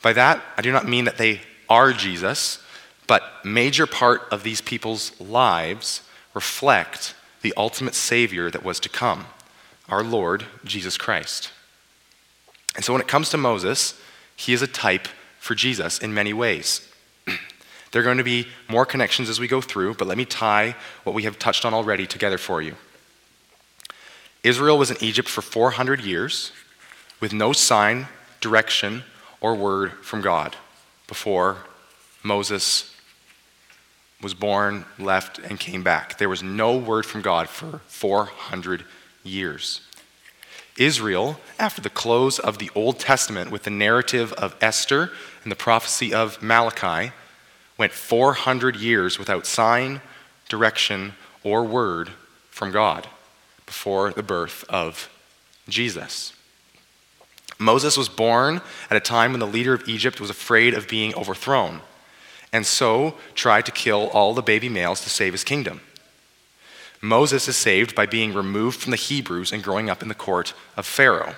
By 0.02 0.12
that, 0.14 0.42
I 0.56 0.62
do 0.62 0.72
not 0.72 0.88
mean 0.88 1.04
that 1.04 1.18
they 1.18 1.40
are 1.68 1.92
Jesus, 1.92 2.62
but 3.08 3.44
major 3.44 3.86
part 3.86 4.22
of 4.30 4.44
these 4.44 4.60
people's 4.60 5.18
lives 5.20 6.02
reflect 6.34 7.14
the 7.42 7.54
ultimate 7.56 7.96
Savior 7.96 8.50
that 8.50 8.62
was 8.62 8.78
to 8.80 8.88
come, 8.88 9.26
our 9.88 10.04
Lord 10.04 10.44
Jesus 10.64 10.96
Christ. 10.96 11.50
And 12.76 12.84
so 12.84 12.92
when 12.92 13.02
it 13.02 13.08
comes 13.08 13.30
to 13.30 13.36
Moses, 13.36 14.00
he 14.36 14.52
is 14.52 14.62
a 14.62 14.68
type 14.68 15.08
for 15.40 15.54
Jesus 15.54 15.98
in 15.98 16.14
many 16.14 16.32
ways. 16.32 16.86
there 17.90 18.02
are 18.02 18.04
going 18.04 18.18
to 18.18 18.24
be 18.24 18.46
more 18.68 18.84
connections 18.84 19.28
as 19.28 19.40
we 19.40 19.48
go 19.48 19.60
through, 19.60 19.94
but 19.94 20.06
let 20.06 20.18
me 20.18 20.24
tie 20.24 20.76
what 21.02 21.14
we 21.14 21.22
have 21.22 21.38
touched 21.38 21.64
on 21.64 21.72
already 21.74 22.06
together 22.06 22.38
for 22.38 22.60
you. 22.60 22.76
Israel 24.44 24.78
was 24.78 24.90
in 24.90 25.02
Egypt 25.02 25.28
for 25.28 25.42
400 25.42 26.02
years 26.02 26.52
with 27.20 27.32
no 27.32 27.52
sign, 27.52 28.06
direction, 28.40 29.02
or 29.40 29.54
word 29.54 29.92
from 30.04 30.20
God 30.20 30.56
before 31.06 31.64
Moses 32.22 32.94
was 34.20 34.34
born, 34.34 34.84
left, 34.98 35.38
and 35.38 35.60
came 35.60 35.82
back. 35.82 36.18
There 36.18 36.28
was 36.28 36.42
no 36.42 36.76
word 36.76 37.06
from 37.06 37.22
God 37.22 37.48
for 37.48 37.80
400 37.86 38.84
years. 39.22 39.80
Israel, 40.76 41.40
after 41.58 41.80
the 41.80 41.90
close 41.90 42.38
of 42.38 42.58
the 42.58 42.70
Old 42.74 42.98
Testament 42.98 43.50
with 43.50 43.64
the 43.64 43.70
narrative 43.70 44.32
of 44.34 44.56
Esther 44.60 45.10
and 45.42 45.50
the 45.50 45.56
prophecy 45.56 46.14
of 46.14 46.40
Malachi, 46.42 47.12
went 47.76 47.92
400 47.92 48.76
years 48.76 49.18
without 49.18 49.46
sign, 49.46 50.00
direction, 50.48 51.14
or 51.42 51.64
word 51.64 52.10
from 52.50 52.70
God 52.70 53.08
before 53.66 54.12
the 54.12 54.22
birth 54.22 54.64
of 54.68 55.08
Jesus. 55.68 56.32
Moses 57.58 57.96
was 57.96 58.08
born 58.08 58.60
at 58.88 58.96
a 58.96 59.00
time 59.00 59.32
when 59.32 59.40
the 59.40 59.46
leader 59.46 59.74
of 59.74 59.88
Egypt 59.88 60.20
was 60.20 60.30
afraid 60.30 60.74
of 60.74 60.88
being 60.88 61.14
overthrown, 61.14 61.80
and 62.52 62.66
so 62.66 63.14
tried 63.34 63.66
to 63.66 63.72
kill 63.72 64.08
all 64.08 64.34
the 64.34 64.42
baby 64.42 64.68
males 64.68 65.00
to 65.02 65.10
save 65.10 65.32
his 65.32 65.44
kingdom. 65.44 65.80
Moses 67.00 67.46
is 67.48 67.56
saved 67.56 67.94
by 67.94 68.06
being 68.06 68.34
removed 68.34 68.80
from 68.80 68.90
the 68.90 68.96
Hebrews 68.96 69.52
and 69.52 69.62
growing 69.62 69.88
up 69.88 70.02
in 70.02 70.08
the 70.08 70.14
court 70.14 70.52
of 70.76 70.86
Pharaoh. 70.86 71.34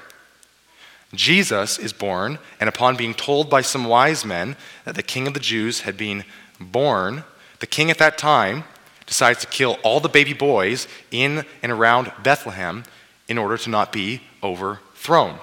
Jesus 1.12 1.78
is 1.78 1.92
born, 1.92 2.38
and 2.60 2.68
upon 2.68 2.96
being 2.96 3.14
told 3.14 3.50
by 3.50 3.62
some 3.62 3.84
wise 3.84 4.24
men 4.24 4.56
that 4.84 4.94
the 4.94 5.02
king 5.02 5.26
of 5.26 5.34
the 5.34 5.40
Jews 5.40 5.80
had 5.80 5.96
been 5.96 6.24
born, 6.60 7.24
the 7.58 7.66
king 7.66 7.90
at 7.90 7.98
that 7.98 8.16
time 8.16 8.64
decides 9.06 9.40
to 9.40 9.46
kill 9.48 9.76
all 9.82 9.98
the 9.98 10.08
baby 10.08 10.32
boys 10.32 10.86
in 11.10 11.44
and 11.62 11.72
around 11.72 12.12
Bethlehem 12.22 12.84
in 13.28 13.38
order 13.38 13.58
to 13.58 13.70
not 13.70 13.92
be 13.92 14.22
overthrown. 14.42 15.40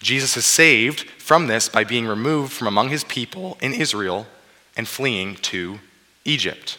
Jesus 0.00 0.36
is 0.36 0.46
saved 0.46 1.02
from 1.18 1.46
this 1.46 1.68
by 1.68 1.84
being 1.84 2.06
removed 2.06 2.52
from 2.52 2.66
among 2.66 2.88
his 2.88 3.04
people 3.04 3.58
in 3.60 3.74
Israel 3.74 4.26
and 4.78 4.88
fleeing 4.88 5.34
to 5.34 5.80
Egypt. 6.24 6.78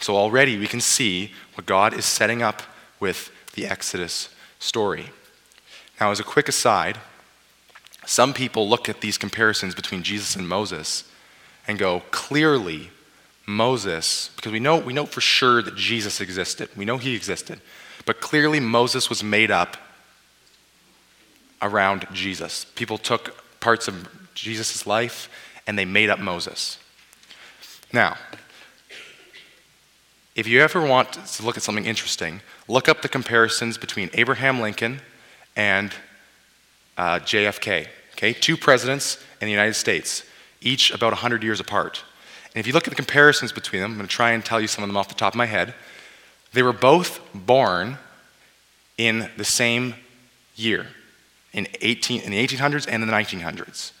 So 0.00 0.16
already 0.16 0.58
we 0.58 0.66
can 0.66 0.80
see 0.80 1.32
what 1.54 1.66
God 1.66 1.94
is 1.94 2.04
setting 2.04 2.42
up 2.42 2.62
with 2.98 3.30
the 3.54 3.66
Exodus 3.66 4.30
story. 4.58 5.10
Now, 6.00 6.10
as 6.10 6.18
a 6.18 6.24
quick 6.24 6.48
aside, 6.48 6.98
some 8.06 8.34
people 8.34 8.68
look 8.68 8.88
at 8.88 9.00
these 9.00 9.18
comparisons 9.18 9.74
between 9.74 10.02
Jesus 10.02 10.34
and 10.34 10.48
Moses 10.48 11.04
and 11.68 11.78
go, 11.78 12.00
clearly, 12.10 12.90
Moses, 13.46 14.30
because 14.36 14.52
we 14.52 14.60
know, 14.60 14.78
we 14.78 14.92
know 14.92 15.06
for 15.06 15.20
sure 15.20 15.62
that 15.62 15.76
Jesus 15.76 16.20
existed, 16.20 16.70
we 16.76 16.84
know 16.84 16.98
he 16.98 17.14
existed, 17.14 17.60
but 18.06 18.20
clearly 18.20 18.58
Moses 18.58 19.08
was 19.08 19.22
made 19.22 19.50
up 19.50 19.76
around 21.62 22.06
Jesus. 22.12 22.64
People 22.74 22.98
took 22.98 23.60
parts 23.60 23.86
of 23.86 24.08
Jesus' 24.34 24.86
life 24.86 25.28
and 25.66 25.78
they 25.78 25.84
made 25.84 26.10
up 26.10 26.18
Moses. 26.18 26.78
Now, 27.92 28.16
if 30.34 30.48
you 30.48 30.60
ever 30.60 30.84
want 30.84 31.12
to 31.12 31.42
look 31.44 31.56
at 31.56 31.62
something 31.62 31.86
interesting, 31.86 32.40
look 32.66 32.88
up 32.88 33.02
the 33.02 33.08
comparisons 33.08 33.78
between 33.78 34.10
Abraham 34.14 34.60
Lincoln 34.60 35.00
and 35.54 35.92
uh, 36.96 37.20
JFK. 37.20 37.86
Okay, 38.12 38.32
two 38.32 38.56
presidents 38.56 39.22
in 39.40 39.46
the 39.46 39.52
United 39.52 39.74
States, 39.74 40.24
each 40.60 40.90
about 40.90 41.12
100 41.12 41.42
years 41.42 41.60
apart. 41.60 42.02
And 42.54 42.60
if 42.60 42.66
you 42.66 42.72
look 42.72 42.86
at 42.86 42.90
the 42.90 42.96
comparisons 42.96 43.52
between 43.52 43.82
them, 43.82 43.92
I'm 43.92 43.96
going 43.96 44.08
to 44.08 44.14
try 44.14 44.30
and 44.32 44.44
tell 44.44 44.60
you 44.60 44.68
some 44.68 44.84
of 44.84 44.88
them 44.88 44.96
off 44.96 45.08
the 45.08 45.14
top 45.14 45.34
of 45.34 45.36
my 45.36 45.46
head. 45.46 45.74
They 46.52 46.62
were 46.62 46.72
both 46.72 47.20
born 47.34 47.98
in 48.96 49.28
the 49.36 49.44
same 49.44 49.94
year, 50.54 50.86
in, 51.52 51.66
18, 51.80 52.22
in 52.22 52.30
the 52.30 52.46
1800s 52.46 52.86
and 52.88 53.02
in 53.02 53.08
the 53.08 53.14
1900s. 53.14 53.92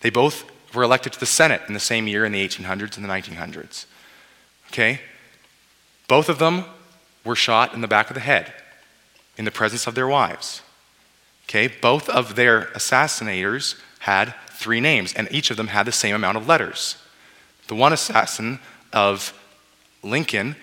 They 0.00 0.08
both 0.10 0.50
were 0.74 0.82
elected 0.82 1.12
to 1.12 1.20
the 1.20 1.26
Senate 1.26 1.62
in 1.68 1.74
the 1.74 1.80
same 1.80 2.06
year 2.06 2.24
in 2.24 2.32
the 2.32 2.46
1800s 2.46 2.96
and 2.96 3.04
the 3.04 3.08
1900s. 3.08 3.86
Okay? 4.68 5.00
Both 6.08 6.28
of 6.28 6.38
them 6.38 6.64
were 7.24 7.36
shot 7.36 7.74
in 7.74 7.80
the 7.80 7.88
back 7.88 8.10
of 8.10 8.14
the 8.14 8.20
head 8.20 8.52
in 9.36 9.44
the 9.44 9.50
presence 9.50 9.86
of 9.86 9.94
their 9.94 10.08
wives. 10.08 10.62
Okay? 11.46 11.68
Both 11.68 12.08
of 12.08 12.34
their 12.34 12.66
assassinators 12.74 13.80
had 14.00 14.34
three 14.50 14.80
names, 14.80 15.12
and 15.14 15.28
each 15.30 15.50
of 15.50 15.56
them 15.56 15.68
had 15.68 15.86
the 15.86 15.92
same 15.92 16.14
amount 16.14 16.36
of 16.36 16.48
letters. 16.48 16.96
The 17.68 17.74
one 17.74 17.92
assassin 17.92 18.58
of 18.92 19.32
Lincoln 20.02 20.56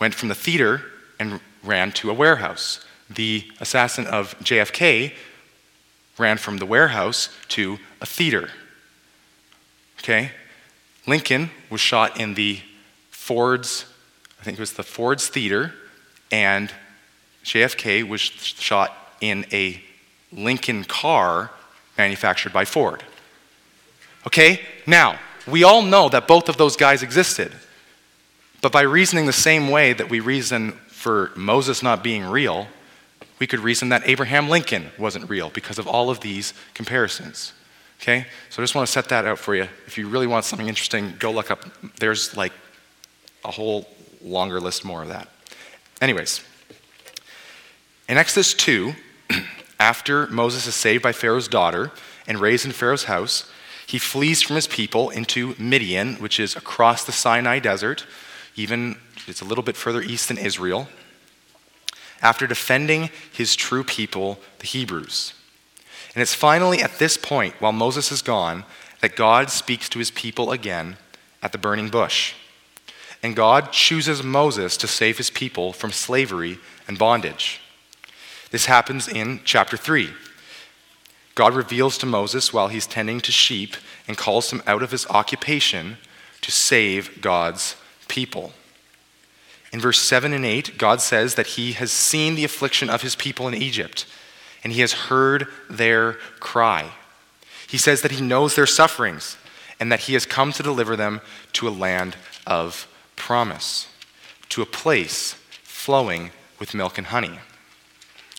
went 0.00 0.14
from 0.14 0.28
the 0.28 0.34
theater 0.34 0.82
and 1.18 1.40
ran 1.62 1.92
to 1.92 2.10
a 2.10 2.14
warehouse. 2.14 2.84
The 3.08 3.50
assassin 3.60 4.06
of 4.06 4.38
JFK 4.40 5.12
ran 6.18 6.38
from 6.38 6.58
the 6.58 6.66
warehouse 6.66 7.28
to 7.48 7.78
a 8.00 8.06
theater. 8.06 8.50
Okay? 10.06 10.30
Lincoln 11.08 11.50
was 11.68 11.80
shot 11.80 12.20
in 12.20 12.34
the 12.34 12.60
Ford's, 13.10 13.86
I 14.40 14.44
think 14.44 14.56
it 14.56 14.60
was 14.60 14.74
the 14.74 14.84
Ford's 14.84 15.26
Theater, 15.26 15.74
and 16.30 16.72
JFK 17.44 18.08
was 18.08 18.20
shot 18.20 18.96
in 19.20 19.44
a 19.52 19.82
Lincoln 20.30 20.84
car 20.84 21.50
manufactured 21.98 22.52
by 22.52 22.64
Ford. 22.64 23.02
Okay? 24.28 24.60
Now, 24.86 25.18
we 25.44 25.64
all 25.64 25.82
know 25.82 26.08
that 26.08 26.28
both 26.28 26.48
of 26.48 26.56
those 26.56 26.76
guys 26.76 27.02
existed. 27.02 27.52
But 28.62 28.70
by 28.70 28.82
reasoning 28.82 29.26
the 29.26 29.32
same 29.32 29.70
way 29.70 29.92
that 29.92 30.08
we 30.08 30.20
reason 30.20 30.70
for 30.86 31.32
Moses 31.34 31.82
not 31.82 32.04
being 32.04 32.22
real, 32.22 32.68
we 33.40 33.48
could 33.48 33.58
reason 33.58 33.88
that 33.88 34.06
Abraham 34.06 34.48
Lincoln 34.48 34.92
wasn't 34.98 35.28
real 35.28 35.50
because 35.50 35.80
of 35.80 35.88
all 35.88 36.10
of 36.10 36.20
these 36.20 36.54
comparisons. 36.74 37.52
Okay? 38.00 38.26
So 38.50 38.62
I 38.62 38.64
just 38.64 38.74
want 38.74 38.86
to 38.86 38.92
set 38.92 39.08
that 39.08 39.24
out 39.24 39.38
for 39.38 39.54
you. 39.54 39.66
If 39.86 39.98
you 39.98 40.08
really 40.08 40.26
want 40.26 40.44
something 40.44 40.68
interesting, 40.68 41.14
go 41.18 41.30
look 41.30 41.50
up. 41.50 41.64
There's 41.98 42.36
like 42.36 42.52
a 43.44 43.50
whole 43.50 43.88
longer 44.22 44.60
list 44.60 44.84
more 44.84 45.02
of 45.02 45.08
that. 45.08 45.28
Anyways, 46.00 46.44
in 48.08 48.18
Exodus 48.18 48.54
2, 48.54 48.94
after 49.80 50.26
Moses 50.28 50.66
is 50.66 50.74
saved 50.74 51.02
by 51.02 51.12
Pharaoh's 51.12 51.48
daughter 51.48 51.90
and 52.26 52.38
raised 52.38 52.66
in 52.66 52.72
Pharaoh's 52.72 53.04
house, 53.04 53.50
he 53.86 53.98
flees 53.98 54.42
from 54.42 54.56
his 54.56 54.66
people 54.66 55.10
into 55.10 55.54
Midian, 55.58 56.16
which 56.16 56.40
is 56.40 56.56
across 56.56 57.04
the 57.04 57.12
Sinai 57.12 57.60
desert, 57.60 58.04
even 58.56 58.96
it's 59.26 59.40
a 59.40 59.44
little 59.44 59.64
bit 59.64 59.76
further 59.76 60.02
east 60.02 60.28
than 60.28 60.38
Israel, 60.38 60.88
after 62.20 62.46
defending 62.46 63.10
his 63.32 63.54
true 63.54 63.84
people, 63.84 64.40
the 64.58 64.66
Hebrews. 64.66 65.34
And 66.16 66.22
it's 66.22 66.34
finally 66.34 66.80
at 66.80 66.98
this 66.98 67.18
point, 67.18 67.54
while 67.60 67.72
Moses 67.72 68.10
is 68.10 68.22
gone, 68.22 68.64
that 69.02 69.16
God 69.16 69.50
speaks 69.50 69.86
to 69.90 69.98
his 69.98 70.10
people 70.10 70.50
again 70.50 70.96
at 71.42 71.52
the 71.52 71.58
burning 71.58 71.90
bush. 71.90 72.32
And 73.22 73.36
God 73.36 73.70
chooses 73.70 74.22
Moses 74.22 74.78
to 74.78 74.86
save 74.86 75.18
his 75.18 75.28
people 75.28 75.74
from 75.74 75.92
slavery 75.92 76.58
and 76.88 76.98
bondage. 76.98 77.60
This 78.50 78.64
happens 78.64 79.08
in 79.08 79.42
chapter 79.44 79.76
3. 79.76 80.08
God 81.34 81.52
reveals 81.52 81.98
to 81.98 82.06
Moses 82.06 82.50
while 82.50 82.68
he's 82.68 82.86
tending 82.86 83.20
to 83.20 83.30
sheep 83.30 83.76
and 84.08 84.16
calls 84.16 84.50
him 84.50 84.62
out 84.66 84.82
of 84.82 84.92
his 84.92 85.06
occupation 85.08 85.98
to 86.40 86.50
save 86.50 87.20
God's 87.20 87.76
people. 88.08 88.54
In 89.70 89.80
verse 89.80 89.98
7 90.00 90.32
and 90.32 90.46
8, 90.46 90.78
God 90.78 91.02
says 91.02 91.34
that 91.34 91.48
he 91.48 91.72
has 91.72 91.92
seen 91.92 92.36
the 92.36 92.44
affliction 92.44 92.88
of 92.88 93.02
his 93.02 93.14
people 93.14 93.46
in 93.48 93.54
Egypt 93.54 94.06
and 94.64 94.72
he 94.72 94.80
has 94.80 94.92
heard 94.92 95.48
their 95.68 96.14
cry. 96.40 96.90
He 97.68 97.78
says 97.78 98.02
that 98.02 98.12
he 98.12 98.20
knows 98.20 98.54
their 98.54 98.66
sufferings 98.66 99.36
and 99.78 99.90
that 99.92 100.00
he 100.00 100.14
has 100.14 100.26
come 100.26 100.52
to 100.52 100.62
deliver 100.62 100.96
them 100.96 101.20
to 101.54 101.68
a 101.68 101.70
land 101.70 102.16
of 102.46 102.88
promise, 103.16 103.88
to 104.50 104.62
a 104.62 104.66
place 104.66 105.34
flowing 105.62 106.30
with 106.58 106.74
milk 106.74 106.98
and 106.98 107.08
honey. 107.08 107.38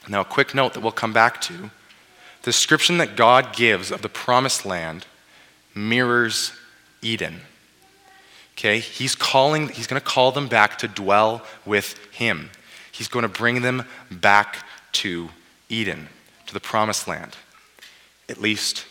Now, 0.07 0.21
a 0.21 0.25
quick 0.25 0.55
note 0.55 0.73
that 0.73 0.79
we'll 0.79 0.91
come 0.91 1.13
back 1.13 1.41
to 1.41 1.71
the 2.41 2.51
description 2.51 2.97
that 2.99 3.17
God 3.17 3.55
gives 3.55 3.91
of 3.91 4.01
the 4.01 4.09
promised 4.09 4.65
land 4.65 5.05
mirrors 5.75 6.53
Eden. 7.01 7.41
Okay? 8.53 8.79
He's 8.79 9.15
calling, 9.15 9.69
he's 9.69 9.87
going 9.87 10.01
to 10.01 10.05
call 10.05 10.31
them 10.31 10.47
back 10.47 10.77
to 10.79 10.87
dwell 10.87 11.43
with 11.65 11.97
him. 12.11 12.49
He's 12.91 13.07
going 13.07 13.23
to 13.23 13.29
bring 13.29 13.61
them 13.61 13.83
back 14.09 14.65
to 14.93 15.29
Eden, 15.69 16.09
to 16.45 16.53
the 16.53 16.59
promised 16.59 17.07
land. 17.07 17.35
At 18.29 18.41
least 18.41 18.85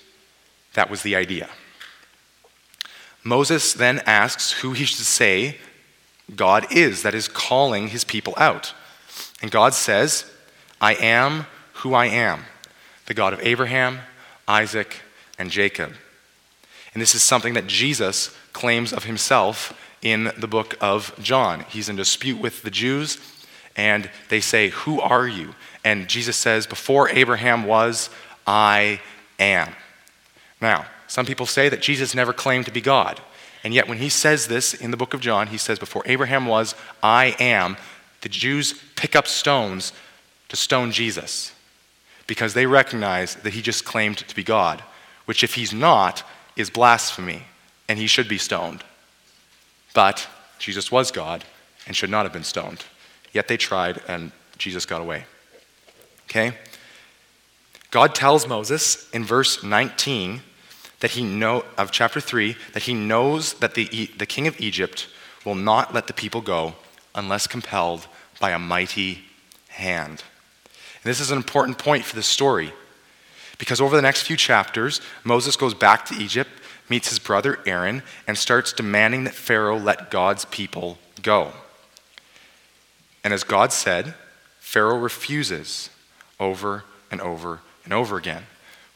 that 0.74 0.90
was 0.90 1.02
the 1.02 1.16
idea. 1.16 1.48
Moses 3.24 3.72
then 3.72 4.00
asks 4.06 4.52
who 4.52 4.72
he 4.72 4.84
should 4.84 5.04
say 5.04 5.56
God 6.34 6.66
is 6.72 7.02
that 7.02 7.14
is 7.14 7.28
calling 7.28 7.88
his 7.88 8.04
people 8.04 8.34
out. 8.36 8.74
And 9.42 9.50
God 9.50 9.74
says, 9.74 10.30
I 10.80 10.94
am 10.94 11.46
who 11.74 11.94
I 11.94 12.06
am, 12.06 12.44
the 13.06 13.14
God 13.14 13.32
of 13.32 13.40
Abraham, 13.40 14.00
Isaac, 14.48 15.02
and 15.38 15.50
Jacob. 15.50 15.92
And 16.92 17.02
this 17.02 17.14
is 17.14 17.22
something 17.22 17.54
that 17.54 17.66
Jesus 17.66 18.34
claims 18.52 18.92
of 18.92 19.04
himself 19.04 19.78
in 20.02 20.32
the 20.38 20.48
book 20.48 20.76
of 20.80 21.12
John. 21.20 21.64
He's 21.68 21.88
in 21.88 21.96
dispute 21.96 22.40
with 22.40 22.62
the 22.62 22.70
Jews, 22.70 23.18
and 23.76 24.10
they 24.28 24.40
say, 24.40 24.70
Who 24.70 25.00
are 25.00 25.26
you? 25.28 25.54
And 25.86 26.08
Jesus 26.08 26.36
says, 26.36 26.66
Before 26.66 27.08
Abraham 27.10 27.62
was, 27.62 28.10
I 28.44 29.00
am. 29.38 29.72
Now, 30.60 30.86
some 31.06 31.24
people 31.24 31.46
say 31.46 31.68
that 31.68 31.80
Jesus 31.80 32.12
never 32.12 32.32
claimed 32.32 32.64
to 32.64 32.72
be 32.72 32.80
God. 32.80 33.20
And 33.62 33.72
yet, 33.72 33.86
when 33.86 33.98
he 33.98 34.08
says 34.08 34.48
this 34.48 34.74
in 34.74 34.90
the 34.90 34.96
book 34.96 35.14
of 35.14 35.20
John, 35.20 35.46
he 35.46 35.56
says, 35.56 35.78
Before 35.78 36.02
Abraham 36.04 36.46
was, 36.46 36.74
I 37.04 37.36
am, 37.38 37.76
the 38.22 38.28
Jews 38.28 38.74
pick 38.96 39.14
up 39.14 39.28
stones 39.28 39.92
to 40.48 40.56
stone 40.56 40.90
Jesus 40.90 41.52
because 42.26 42.52
they 42.52 42.66
recognize 42.66 43.36
that 43.36 43.52
he 43.52 43.62
just 43.62 43.84
claimed 43.84 44.18
to 44.18 44.34
be 44.34 44.42
God, 44.42 44.82
which, 45.26 45.44
if 45.44 45.54
he's 45.54 45.72
not, 45.72 46.24
is 46.56 46.68
blasphemy 46.68 47.42
and 47.88 47.96
he 47.96 48.08
should 48.08 48.28
be 48.28 48.38
stoned. 48.38 48.82
But 49.94 50.26
Jesus 50.58 50.90
was 50.90 51.12
God 51.12 51.44
and 51.86 51.94
should 51.94 52.10
not 52.10 52.26
have 52.26 52.32
been 52.32 52.42
stoned. 52.42 52.84
Yet 53.32 53.46
they 53.46 53.56
tried 53.56 54.00
and 54.08 54.32
Jesus 54.58 54.84
got 54.84 55.00
away. 55.00 55.26
Okay? 56.28 56.52
God 57.90 58.14
tells 58.14 58.46
Moses 58.46 59.08
in 59.10 59.24
verse 59.24 59.62
19 59.62 60.42
that 61.00 61.12
he 61.12 61.22
know 61.22 61.64
of 61.78 61.90
chapter 61.90 62.20
3 62.20 62.56
that 62.72 62.84
he 62.84 62.94
knows 62.94 63.54
that 63.54 63.74
the, 63.74 64.10
the 64.18 64.26
king 64.26 64.46
of 64.46 64.60
Egypt 64.60 65.08
will 65.44 65.54
not 65.54 65.94
let 65.94 66.06
the 66.06 66.12
people 66.12 66.40
go 66.40 66.74
unless 67.14 67.46
compelled 67.46 68.06
by 68.40 68.50
a 68.50 68.58
mighty 68.58 69.24
hand. 69.68 70.22
And 71.02 71.10
this 71.10 71.20
is 71.20 71.30
an 71.30 71.36
important 71.36 71.78
point 71.78 72.04
for 72.04 72.16
this 72.16 72.26
story 72.26 72.72
because 73.58 73.80
over 73.80 73.96
the 73.96 74.02
next 74.02 74.22
few 74.22 74.36
chapters, 74.36 75.00
Moses 75.24 75.56
goes 75.56 75.74
back 75.74 76.04
to 76.06 76.14
Egypt, 76.14 76.50
meets 76.88 77.08
his 77.08 77.18
brother 77.18 77.60
Aaron, 77.66 78.02
and 78.26 78.36
starts 78.36 78.72
demanding 78.72 79.24
that 79.24 79.34
Pharaoh 79.34 79.78
let 79.78 80.10
God's 80.10 80.44
people 80.46 80.98
go. 81.22 81.52
And 83.24 83.32
as 83.32 83.44
God 83.44 83.72
said, 83.72 84.14
Pharaoh 84.60 84.98
refuses 84.98 85.90
over 86.38 86.84
and 87.10 87.20
over 87.20 87.60
and 87.84 87.92
over 87.92 88.16
again, 88.16 88.44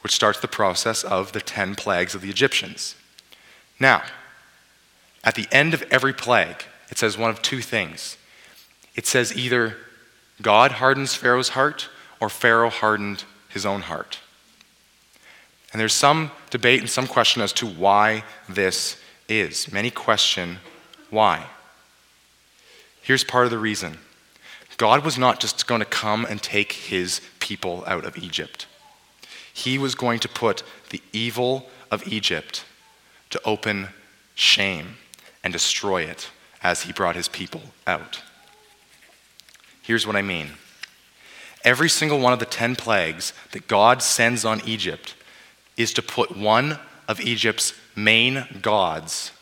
which 0.03 0.15
starts 0.15 0.41
the 0.41 0.49
process 0.49 1.05
of 1.05 1.33
the 1.33 1.41
10 1.41 1.75
plagues 1.75 2.15
of 2.15 2.21
the 2.21 2.31
Egyptians. 2.31 2.95
Now, 3.79 4.03
at 5.23 5.35
the 5.35 5.47
end 5.53 5.75
of 5.75 5.83
every 5.91 6.13
plague, 6.13 6.65
it 6.91 6.99
says 6.99 7.17
one 7.17 7.31
of 7.31 7.43
two 7.43 7.61
things. 7.61 8.17
It 8.95 9.07
says 9.07 9.37
either 9.37 9.77
God 10.43 10.73
hardens 10.73 11.15
Pharaoh's 11.15 11.51
heart 11.51 11.89
or 12.21 12.29
Pharaoh 12.29 12.71
hardened 12.71 13.25
his 13.49 13.65
own 13.65 13.83
heart. 13.83 14.19
And 15.73 15.81
there's 15.81 15.95
some 15.95 16.33
debate 16.51 16.81
and 16.81 16.91
some 16.91 17.07
question 17.07 17.43
as 17.43 17.53
to 17.55 17.67
why 17.67 18.25
this 18.49 19.01
is. 19.29 19.71
Many 19.73 19.91
question 19.91 20.59
why. 21.11 21.47
Here's 23.03 23.25
part 23.25 23.45
of 23.45 23.51
the 23.51 23.59
reason 23.59 23.99
God 24.81 25.05
was 25.05 25.19
not 25.19 25.41
just 25.41 25.67
going 25.67 25.81
to 25.81 25.85
come 25.85 26.25
and 26.25 26.43
take 26.43 26.73
his 26.73 27.21
people 27.39 27.85
out 27.87 28.07
of 28.07 28.17
Egypt, 28.17 28.67
he 29.53 29.77
was 29.77 29.95
going 29.95 30.19
to 30.21 30.29
put 30.29 30.63
the 30.89 31.03
evil 31.13 31.69
of 31.91 32.09
Egypt 32.09 32.65
to 33.29 33.39
open 33.45 33.89
shame 34.35 34.95
and 35.45 35.53
destroy 35.53 36.05
it 36.05 36.31
as 36.63 36.85
he 36.85 36.95
brought 36.95 37.15
his 37.15 37.29
people 37.29 37.61
out. 37.87 38.23
Here's 39.83 40.07
what 40.07 40.17
I 40.17 40.23
mean. 40.23 40.53
Every 41.63 41.91
single 41.91 42.19
one 42.19 42.33
of 42.33 42.39
the 42.39 42.47
10 42.47 42.75
plagues 42.75 43.35
that 43.53 43.69
God 43.69 44.01
sends 44.01 44.47
on 44.47 44.63
Egypt 44.65 45.15
is 45.77 45.93
to 45.93 46.01
put 46.01 46.35
one 46.35 46.79
of 47.07 47.21
Egypt's 47.21 47.75
main 47.95 48.47
gods 48.63 49.33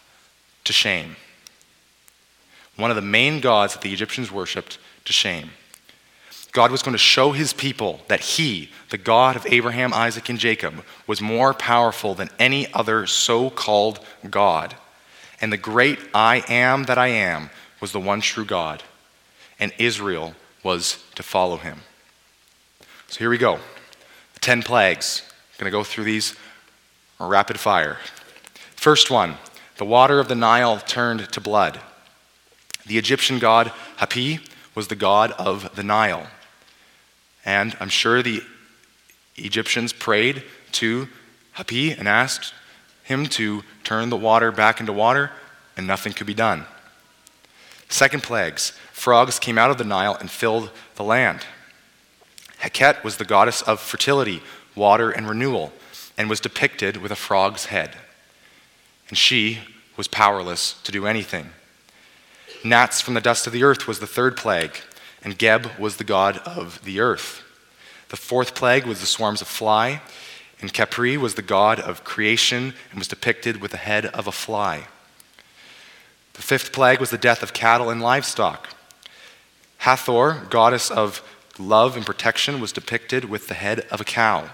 to 0.64 0.72
shame. 0.72 1.14
One 2.74 2.90
of 2.90 2.96
the 2.96 3.03
main 3.03 3.38
gods 3.38 3.74
that 3.74 3.83
the 3.83 3.92
Egyptians 3.92 4.33
worshipped 4.33 4.79
to 5.08 5.12
shame. 5.12 5.50
God 6.52 6.70
was 6.70 6.82
going 6.82 6.92
to 6.92 6.98
show 6.98 7.32
his 7.32 7.52
people 7.52 8.00
that 8.08 8.20
he, 8.20 8.70
the 8.90 8.98
God 8.98 9.36
of 9.36 9.46
Abraham, 9.46 9.92
Isaac, 9.92 10.28
and 10.28 10.38
Jacob, 10.38 10.84
was 11.06 11.20
more 11.20 11.52
powerful 11.52 12.14
than 12.14 12.30
any 12.38 12.72
other 12.72 13.06
so 13.06 13.50
called 13.50 14.00
God. 14.30 14.74
And 15.40 15.52
the 15.52 15.56
great 15.56 15.98
I 16.14 16.44
am 16.48 16.84
that 16.84 16.98
I 16.98 17.08
am 17.08 17.50
was 17.80 17.92
the 17.92 18.00
one 18.00 18.20
true 18.20 18.44
God. 18.44 18.82
And 19.58 19.72
Israel 19.78 20.34
was 20.62 21.02
to 21.14 21.22
follow 21.22 21.56
him. 21.56 21.80
So 23.08 23.18
here 23.18 23.30
we 23.30 23.38
go. 23.38 23.58
The 24.34 24.40
10 24.40 24.62
plagues. 24.62 25.22
I'm 25.26 25.64
going 25.64 25.72
to 25.72 25.78
go 25.78 25.84
through 25.84 26.04
these 26.04 26.34
rapid 27.18 27.58
fire. 27.58 27.98
First 28.76 29.10
one 29.10 29.36
the 29.76 29.84
water 29.84 30.18
of 30.18 30.28
the 30.28 30.34
Nile 30.34 30.78
turned 30.80 31.30
to 31.32 31.40
blood. 31.40 31.80
The 32.84 32.98
Egyptian 32.98 33.38
god 33.38 33.72
Hapi 33.98 34.40
was 34.78 34.86
the 34.86 34.94
god 34.94 35.32
of 35.32 35.74
the 35.74 35.82
Nile. 35.82 36.28
And 37.44 37.76
I'm 37.80 37.88
sure 37.88 38.22
the 38.22 38.44
Egyptians 39.34 39.92
prayed 39.92 40.44
to 40.70 41.08
Hapi 41.56 41.98
and 41.98 42.06
asked 42.06 42.54
him 43.02 43.26
to 43.26 43.64
turn 43.82 44.08
the 44.08 44.16
water 44.16 44.52
back 44.52 44.78
into 44.78 44.92
water, 44.92 45.32
and 45.76 45.84
nothing 45.84 46.12
could 46.12 46.28
be 46.28 46.32
done. 46.32 46.64
Second 47.88 48.22
plagues 48.22 48.70
frogs 48.92 49.40
came 49.40 49.58
out 49.58 49.72
of 49.72 49.78
the 49.78 49.84
Nile 49.84 50.16
and 50.20 50.30
filled 50.30 50.70
the 50.94 51.02
land. 51.02 51.40
Heket 52.60 53.02
was 53.02 53.16
the 53.16 53.24
goddess 53.24 53.62
of 53.62 53.80
fertility, 53.80 54.42
water, 54.76 55.10
and 55.10 55.28
renewal, 55.28 55.72
and 56.16 56.30
was 56.30 56.38
depicted 56.38 56.98
with 56.98 57.10
a 57.10 57.16
frog's 57.16 57.64
head. 57.64 57.96
And 59.08 59.18
she 59.18 59.58
was 59.96 60.06
powerless 60.06 60.80
to 60.84 60.92
do 60.92 61.04
anything. 61.04 61.50
Gnats 62.64 63.00
from 63.00 63.14
the 63.14 63.20
dust 63.20 63.46
of 63.46 63.52
the 63.52 63.62
earth 63.62 63.86
was 63.86 64.00
the 64.00 64.06
third 64.06 64.36
plague, 64.36 64.80
and 65.22 65.38
Geb 65.38 65.70
was 65.78 65.96
the 65.96 66.04
god 66.04 66.38
of 66.38 66.82
the 66.84 67.00
earth. 67.00 67.42
The 68.08 68.16
fourth 68.16 68.54
plague 68.54 68.86
was 68.86 69.00
the 69.00 69.06
swarms 69.06 69.40
of 69.40 69.48
fly, 69.48 70.00
and 70.60 70.72
Khepri 70.72 71.16
was 71.16 71.34
the 71.34 71.42
god 71.42 71.78
of 71.78 72.04
creation 72.04 72.74
and 72.90 72.98
was 72.98 73.08
depicted 73.08 73.60
with 73.60 73.70
the 73.70 73.76
head 73.76 74.06
of 74.06 74.26
a 74.26 74.32
fly. 74.32 74.88
The 76.34 76.42
fifth 76.42 76.72
plague 76.72 77.00
was 77.00 77.10
the 77.10 77.18
death 77.18 77.42
of 77.42 77.52
cattle 77.52 77.90
and 77.90 78.00
livestock. 78.00 78.68
Hathor, 79.78 80.46
goddess 80.50 80.90
of 80.90 81.22
love 81.58 81.96
and 81.96 82.06
protection, 82.06 82.60
was 82.60 82.72
depicted 82.72 83.26
with 83.26 83.48
the 83.48 83.54
head 83.54 83.80
of 83.90 84.00
a 84.00 84.04
cow. 84.04 84.50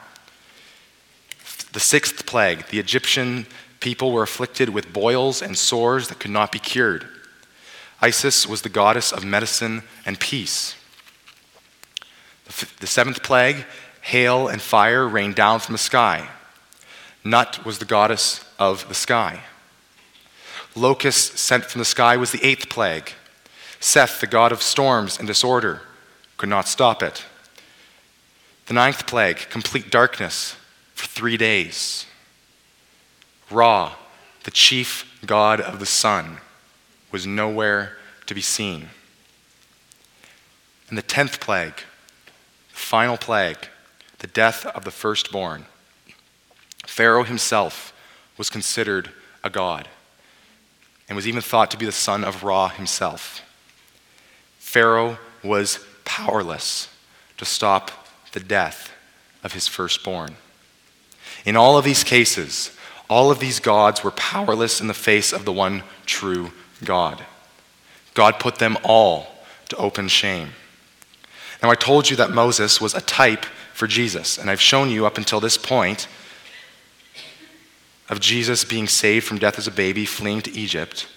The 1.72 1.80
sixth 1.80 2.26
plague, 2.26 2.66
the 2.68 2.78
Egyptian 2.78 3.46
people 3.80 4.12
were 4.12 4.22
afflicted 4.22 4.70
with 4.70 4.92
boils 4.92 5.42
and 5.42 5.56
sores 5.56 6.08
that 6.08 6.18
could 6.18 6.30
not 6.30 6.52
be 6.52 6.58
cured. 6.58 7.06
Isis 8.04 8.46
was 8.46 8.60
the 8.60 8.68
goddess 8.68 9.12
of 9.12 9.24
medicine 9.24 9.82
and 10.04 10.20
peace. 10.20 10.74
The 12.78 12.86
seventh 12.86 13.22
plague, 13.22 13.64
hail 14.02 14.46
and 14.46 14.60
fire 14.60 15.08
rained 15.08 15.36
down 15.36 15.60
from 15.60 15.72
the 15.72 15.78
sky. 15.78 16.28
Nut 17.24 17.64
was 17.64 17.78
the 17.78 17.86
goddess 17.86 18.44
of 18.58 18.86
the 18.88 18.94
sky. 18.94 19.40
Locusts 20.76 21.40
sent 21.40 21.64
from 21.64 21.78
the 21.78 21.86
sky 21.86 22.18
was 22.18 22.30
the 22.30 22.44
eighth 22.44 22.68
plague. 22.68 23.12
Seth, 23.80 24.20
the 24.20 24.26
god 24.26 24.52
of 24.52 24.60
storms 24.60 25.18
and 25.18 25.26
disorder, 25.26 25.80
could 26.36 26.50
not 26.50 26.68
stop 26.68 27.02
it. 27.02 27.24
The 28.66 28.74
ninth 28.74 29.06
plague, 29.06 29.48
complete 29.48 29.90
darkness 29.90 30.56
for 30.92 31.06
three 31.06 31.38
days. 31.38 32.04
Ra, 33.50 33.94
the 34.42 34.50
chief 34.50 35.10
god 35.24 35.58
of 35.58 35.78
the 35.78 35.86
sun, 35.86 36.40
was 37.14 37.28
nowhere 37.28 37.96
to 38.26 38.34
be 38.34 38.40
seen. 38.40 38.88
And 40.88 40.98
the 40.98 41.02
tenth 41.02 41.38
plague, 41.38 41.76
the 41.76 42.76
final 42.76 43.16
plague, 43.16 43.68
the 44.18 44.26
death 44.26 44.66
of 44.66 44.82
the 44.82 44.90
firstborn. 44.90 45.66
Pharaoh 46.84 47.22
himself 47.22 47.92
was 48.36 48.50
considered 48.50 49.10
a 49.44 49.48
god 49.48 49.86
and 51.08 51.14
was 51.14 51.28
even 51.28 51.40
thought 51.40 51.70
to 51.70 51.78
be 51.78 51.86
the 51.86 51.92
son 51.92 52.24
of 52.24 52.42
Ra 52.42 52.66
himself. 52.66 53.42
Pharaoh 54.58 55.18
was 55.44 55.78
powerless 56.04 56.88
to 57.36 57.44
stop 57.44 57.92
the 58.32 58.40
death 58.40 58.90
of 59.44 59.52
his 59.52 59.68
firstborn. 59.68 60.34
In 61.44 61.54
all 61.54 61.78
of 61.78 61.84
these 61.84 62.02
cases, 62.02 62.76
all 63.08 63.30
of 63.30 63.38
these 63.38 63.60
gods 63.60 64.02
were 64.02 64.10
powerless 64.10 64.80
in 64.80 64.88
the 64.88 64.94
face 64.94 65.32
of 65.32 65.44
the 65.44 65.52
one 65.52 65.84
true 66.06 66.50
God. 66.82 67.24
God 68.14 68.38
put 68.38 68.56
them 68.56 68.78
all 68.82 69.26
to 69.68 69.76
open 69.76 70.08
shame. 70.08 70.50
Now, 71.62 71.70
I 71.70 71.74
told 71.74 72.10
you 72.10 72.16
that 72.16 72.30
Moses 72.30 72.80
was 72.80 72.94
a 72.94 73.00
type 73.00 73.44
for 73.72 73.86
Jesus, 73.86 74.38
and 74.38 74.50
I've 74.50 74.60
shown 74.60 74.90
you 74.90 75.06
up 75.06 75.18
until 75.18 75.40
this 75.40 75.56
point 75.56 76.08
of 78.08 78.20
Jesus 78.20 78.64
being 78.64 78.86
saved 78.86 79.26
from 79.26 79.38
death 79.38 79.58
as 79.58 79.66
a 79.66 79.72
baby, 79.72 80.04
fleeing 80.04 80.42
to 80.42 80.52
Egypt. 80.52 81.08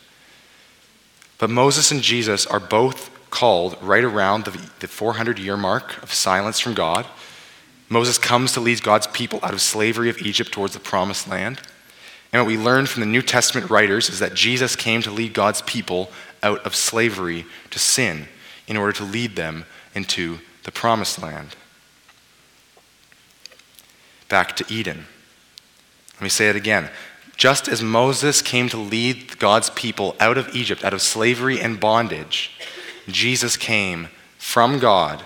But 1.37 1.49
Moses 1.49 1.91
and 1.91 2.01
Jesus 2.01 2.45
are 2.45 2.59
both 2.59 3.11
called 3.29 3.77
right 3.81 4.03
around 4.03 4.45
the, 4.45 4.69
the 4.79 4.87
400 4.87 5.37
year 5.37 5.57
mark 5.57 6.01
of 6.01 6.13
silence 6.13 6.59
from 6.59 6.73
God. 6.73 7.05
Moses 7.89 8.17
comes 8.17 8.53
to 8.53 8.59
lead 8.59 8.81
God's 8.83 9.07
people 9.07 9.39
out 9.43 9.53
of 9.53 9.61
slavery 9.61 10.09
of 10.09 10.19
Egypt 10.19 10.51
towards 10.51 10.73
the 10.73 10.79
promised 10.79 11.27
land. 11.27 11.61
And 12.31 12.41
what 12.41 12.47
we 12.47 12.57
learn 12.57 12.85
from 12.85 13.01
the 13.01 13.07
New 13.07 13.21
Testament 13.21 13.69
writers 13.69 14.09
is 14.09 14.19
that 14.19 14.33
Jesus 14.33 14.75
came 14.75 15.01
to 15.01 15.11
lead 15.11 15.33
God's 15.33 15.61
people 15.61 16.09
out 16.43 16.65
of 16.65 16.75
slavery 16.75 17.45
to 17.71 17.79
sin 17.79 18.27
in 18.67 18.77
order 18.77 18.91
to 18.93 19.03
lead 19.03 19.35
them 19.35 19.65
into 19.95 20.39
the 20.63 20.71
promised 20.71 21.21
land. 21.21 21.55
Back 24.29 24.55
to 24.57 24.65
Eden. 24.73 25.05
Let 26.15 26.21
me 26.21 26.29
say 26.29 26.49
it 26.49 26.55
again. 26.55 26.89
Just 27.37 27.67
as 27.67 27.83
Moses 27.83 28.41
came 28.41 28.67
to 28.69 28.77
lead 28.77 29.37
God's 29.39 29.69
people 29.69 30.15
out 30.19 30.37
of 30.37 30.53
Egypt, 30.55 30.83
out 30.83 30.93
of 30.93 31.01
slavery 31.01 31.61
and 31.61 31.79
bondage, 31.79 32.51
Jesus 33.07 33.55
came 33.55 34.09
from 34.37 34.79
God 34.79 35.23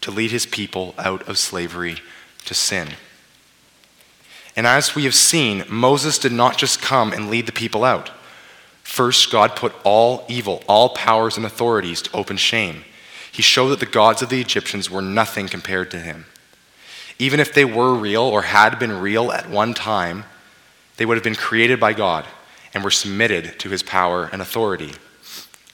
to 0.00 0.10
lead 0.10 0.30
his 0.30 0.46
people 0.46 0.94
out 0.98 1.26
of 1.28 1.38
slavery 1.38 1.98
to 2.44 2.54
sin. 2.54 2.88
And 4.56 4.66
as 4.66 4.94
we 4.94 5.04
have 5.04 5.14
seen, 5.14 5.64
Moses 5.68 6.18
did 6.18 6.32
not 6.32 6.56
just 6.56 6.80
come 6.80 7.12
and 7.12 7.30
lead 7.30 7.46
the 7.46 7.52
people 7.52 7.84
out. 7.84 8.10
First, 8.82 9.32
God 9.32 9.56
put 9.56 9.74
all 9.82 10.24
evil, 10.28 10.62
all 10.68 10.90
powers 10.90 11.36
and 11.36 11.44
authorities 11.44 12.02
to 12.02 12.16
open 12.16 12.36
shame. 12.36 12.84
He 13.32 13.42
showed 13.42 13.70
that 13.70 13.80
the 13.80 13.86
gods 13.86 14.22
of 14.22 14.28
the 14.28 14.40
Egyptians 14.40 14.88
were 14.88 15.02
nothing 15.02 15.48
compared 15.48 15.90
to 15.90 15.98
him. 15.98 16.26
Even 17.18 17.40
if 17.40 17.52
they 17.52 17.64
were 17.64 17.94
real 17.94 18.22
or 18.22 18.42
had 18.42 18.78
been 18.78 19.00
real 19.00 19.32
at 19.32 19.50
one 19.50 19.74
time, 19.74 20.24
they 20.96 21.06
would 21.06 21.16
have 21.16 21.24
been 21.24 21.34
created 21.34 21.80
by 21.80 21.92
God 21.92 22.24
and 22.72 22.84
were 22.84 22.90
submitted 22.90 23.58
to 23.60 23.70
his 23.70 23.82
power 23.82 24.28
and 24.32 24.40
authority. 24.40 24.92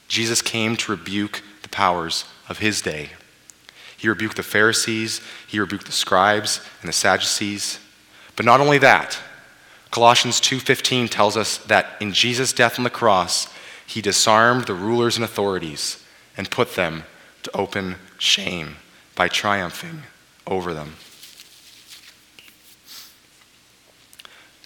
Jesus 0.09 0.41
came 0.41 0.77
to 0.77 0.93
rebuke 0.93 1.43
the 1.63 1.69
powers 1.69 2.25
of 2.49 2.59
his 2.59 2.81
day. 2.81 3.11
He 3.97 4.09
rebuked 4.09 4.37
the 4.37 4.43
Pharisees, 4.43 5.21
he 5.47 5.61
rebuked 5.61 5.87
the 5.87 5.93
scribes 5.93 6.61
and 6.81 6.89
the 6.89 6.93
Sadducees. 6.93 7.79
But 8.41 8.47
not 8.47 8.63
only 8.63 8.79
that, 8.79 9.19
Colossians 9.91 10.41
2:15 10.41 11.11
tells 11.11 11.37
us 11.37 11.59
that 11.59 11.99
in 12.01 12.15
Jesus' 12.15 12.55
death 12.55 12.79
on 12.79 12.85
the 12.85 12.89
cross, 12.89 13.49
he 13.87 14.01
disarmed 14.01 14.65
the 14.65 14.73
rulers 14.73 15.17
and 15.17 15.25
authorities 15.27 15.99
and 16.39 16.51
put 16.51 16.75
them 16.75 17.05
to 17.43 17.55
open 17.55 17.97
shame 18.17 18.79
by 19.15 19.29
triumphing 19.29 20.05
over 20.47 20.73
them. 20.73 20.97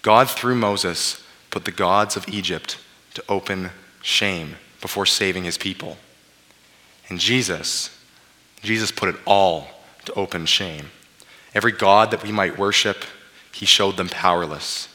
God, 0.03 0.31
through 0.31 0.55
Moses, 0.55 1.21
put 1.51 1.65
the 1.65 1.71
gods 1.71 2.15
of 2.15 2.29
Egypt 2.29 2.77
to 3.13 3.23
open 3.27 3.71
shame 4.01 4.55
before 4.79 5.05
saving 5.05 5.43
his 5.43 5.57
people. 5.57 5.97
And 7.09 7.19
Jesus, 7.19 7.89
Jesus 8.63 8.93
put 8.93 9.09
it 9.09 9.19
all 9.25 9.67
to 10.05 10.13
open 10.13 10.45
shame. 10.45 10.91
Every 11.53 11.73
God 11.73 12.11
that 12.11 12.23
we 12.23 12.31
might 12.31 12.57
worship, 12.57 13.03
he 13.55 13.65
showed 13.65 13.95
them 13.95 14.09
powerless. 14.09 14.89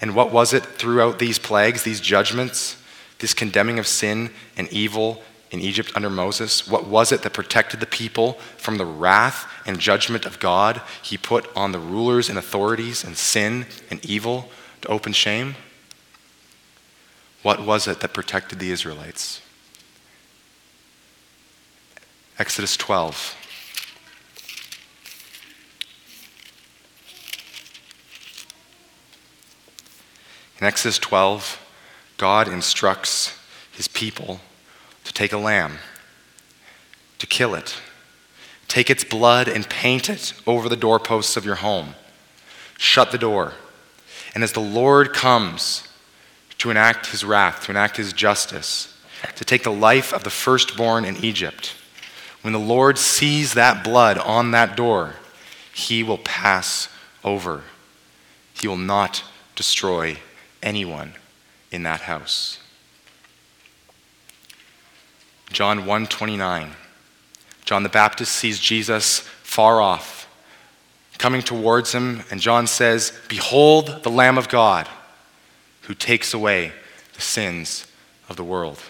And 0.00 0.16
what 0.16 0.32
was 0.32 0.52
it 0.52 0.64
throughout 0.64 1.20
these 1.20 1.38
plagues, 1.38 1.84
these 1.84 2.00
judgments, 2.00 2.76
this 3.20 3.32
condemning 3.32 3.78
of 3.78 3.86
sin 3.86 4.30
and 4.56 4.66
evil 4.72 5.22
in 5.52 5.60
Egypt 5.60 5.92
under 5.94 6.10
Moses? 6.10 6.66
What 6.66 6.88
was 6.88 7.12
it 7.12 7.22
that 7.22 7.32
protected 7.32 7.78
the 7.78 7.86
people 7.86 8.32
from 8.56 8.76
the 8.76 8.84
wrath 8.84 9.48
and 9.64 9.78
judgment 9.78 10.26
of 10.26 10.40
God 10.40 10.82
he 11.00 11.16
put 11.16 11.48
on 11.56 11.70
the 11.70 11.78
rulers 11.78 12.28
and 12.28 12.36
authorities 12.36 13.04
and 13.04 13.16
sin 13.16 13.66
and 13.88 14.04
evil 14.04 14.50
to 14.82 14.88
open 14.88 15.12
shame? 15.12 15.54
What 17.44 17.64
was 17.64 17.86
it 17.86 18.00
that 18.00 18.12
protected 18.12 18.58
the 18.58 18.72
Israelites? 18.72 19.40
Exodus 22.36 22.76
12. 22.76 23.36
In 30.60 30.66
Exodus 30.66 30.98
12, 30.98 31.60
God 32.16 32.48
instructs 32.48 33.38
his 33.72 33.88
people 33.88 34.40
to 35.04 35.12
take 35.12 35.32
a 35.32 35.38
lamb, 35.38 35.78
to 37.18 37.26
kill 37.26 37.54
it, 37.54 37.76
take 38.68 38.88
its 38.88 39.04
blood 39.04 39.48
and 39.48 39.68
paint 39.68 40.08
it 40.08 40.32
over 40.46 40.68
the 40.68 40.76
doorposts 40.76 41.36
of 41.36 41.44
your 41.44 41.56
home. 41.56 41.94
Shut 42.78 43.10
the 43.10 43.18
door. 43.18 43.52
And 44.34 44.44
as 44.44 44.52
the 44.52 44.60
Lord 44.60 45.12
comes 45.12 45.88
to 46.58 46.70
enact 46.70 47.06
his 47.06 47.24
wrath, 47.24 47.64
to 47.64 47.72
enact 47.72 47.96
his 47.96 48.12
justice, 48.12 48.96
to 49.36 49.44
take 49.44 49.64
the 49.64 49.72
life 49.72 50.12
of 50.12 50.24
the 50.24 50.30
firstborn 50.30 51.04
in 51.04 51.16
Egypt, 51.16 51.74
when 52.42 52.52
the 52.52 52.58
Lord 52.58 52.98
sees 52.98 53.54
that 53.54 53.82
blood 53.82 54.18
on 54.18 54.50
that 54.52 54.76
door, 54.76 55.14
he 55.72 56.02
will 56.02 56.18
pass 56.18 56.88
over. 57.24 57.62
He 58.60 58.68
will 58.68 58.76
not 58.76 59.24
destroy 59.56 60.18
anyone 60.64 61.14
in 61.70 61.84
that 61.84 62.00
house. 62.00 62.58
John 65.52 65.86
1:29. 65.86 66.74
John 67.64 67.82
the 67.84 67.88
Baptist 67.88 68.32
sees 68.32 68.58
Jesus 68.58 69.20
far 69.42 69.80
off, 69.80 70.26
coming 71.18 71.42
towards 71.42 71.92
him, 71.92 72.24
and 72.30 72.40
John 72.40 72.66
says, 72.66 73.12
"Behold 73.28 74.02
the 74.02 74.10
Lamb 74.10 74.36
of 74.36 74.48
God, 74.48 74.88
who 75.82 75.94
takes 75.94 76.34
away 76.34 76.72
the 77.12 77.20
sins 77.20 77.86
of 78.28 78.36
the 78.36 78.44
world." 78.44 78.80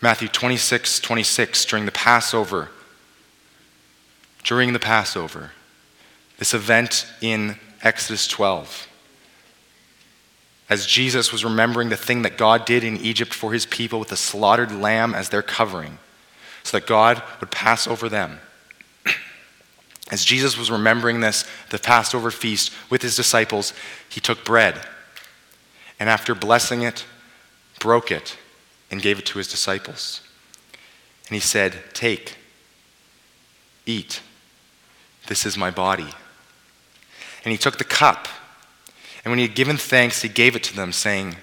Matthew 0.00 0.28
26, 0.28 1.00
26, 1.00 1.64
during 1.64 1.86
the 1.86 1.92
Passover, 1.92 2.70
during 4.44 4.72
the 4.74 4.78
Passover, 4.78 5.52
this 6.38 6.52
event 6.52 7.06
in 7.20 7.58
Exodus 7.82 8.26
12 8.28 8.86
as 10.68 10.86
Jesus 10.86 11.30
was 11.30 11.44
remembering 11.44 11.90
the 11.90 11.96
thing 11.96 12.22
that 12.22 12.38
God 12.38 12.64
did 12.64 12.84
in 12.84 12.96
Egypt 12.96 13.34
for 13.34 13.52
his 13.52 13.66
people 13.66 13.98
with 13.98 14.08
the 14.08 14.16
slaughtered 14.16 14.72
lamb 14.72 15.14
as 15.14 15.28
their 15.28 15.42
covering, 15.42 15.98
so 16.62 16.78
that 16.78 16.86
God 16.86 17.22
would 17.40 17.50
pass 17.50 17.86
over 17.86 18.08
them. 18.08 18.40
As 20.10 20.24
Jesus 20.24 20.56
was 20.56 20.70
remembering 20.70 21.20
this, 21.20 21.46
the 21.68 21.78
Passover 21.78 22.30
feast 22.30 22.72
with 22.88 23.02
his 23.02 23.16
disciples, 23.16 23.74
he 24.08 24.20
took 24.20 24.44
bread 24.44 24.80
and 26.00 26.08
after 26.08 26.34
blessing 26.34 26.82
it, 26.82 27.04
broke 27.78 28.10
it 28.10 28.36
and 28.90 29.02
gave 29.02 29.18
it 29.18 29.26
to 29.26 29.38
his 29.38 29.48
disciples. 29.48 30.20
And 31.28 31.34
he 31.34 31.40
said, 31.40 31.82
Take, 31.94 32.36
eat, 33.86 34.20
this 35.26 35.46
is 35.46 35.56
my 35.56 35.70
body. 35.70 36.08
And 37.44 37.52
he 37.52 37.58
took 37.58 37.78
the 37.78 37.84
cup 37.84 38.28
and 39.24 39.32
when 39.32 39.38
he 39.38 39.46
had 39.46 39.56
given 39.56 39.78
thanks, 39.78 40.22
he 40.22 40.28
gave 40.28 40.54
it 40.54 40.62
to 40.64 40.76
them, 40.76 40.92
saying, 40.92 41.36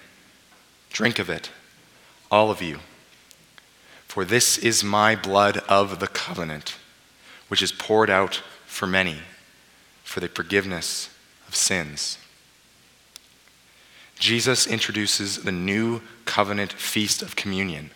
Drink 0.92 1.18
of 1.18 1.30
it, 1.30 1.50
all 2.30 2.52
of 2.52 2.62
you. 2.62 2.80
For 4.08 4.24
this 4.24 4.58
is 4.58 4.84
my 4.84 5.16
blood 5.16 5.58
of 5.70 6.00
the 6.00 6.08
covenant, 6.08 6.76
which 7.48 7.62
is 7.62 7.72
poured 7.72 8.10
out 8.10 8.42
for 8.66 8.86
many 8.86 9.18
for 10.04 10.20
the 10.20 10.28
forgiveness 10.28 11.10
of 11.48 11.56
sins. 11.56 12.18
Jesus 14.20 14.68
introduces 14.68 15.38
the 15.38 15.52
new 15.52 16.02
covenant 16.26 16.74
feast 16.74 17.22
of 17.22 17.36
communion 17.36 17.90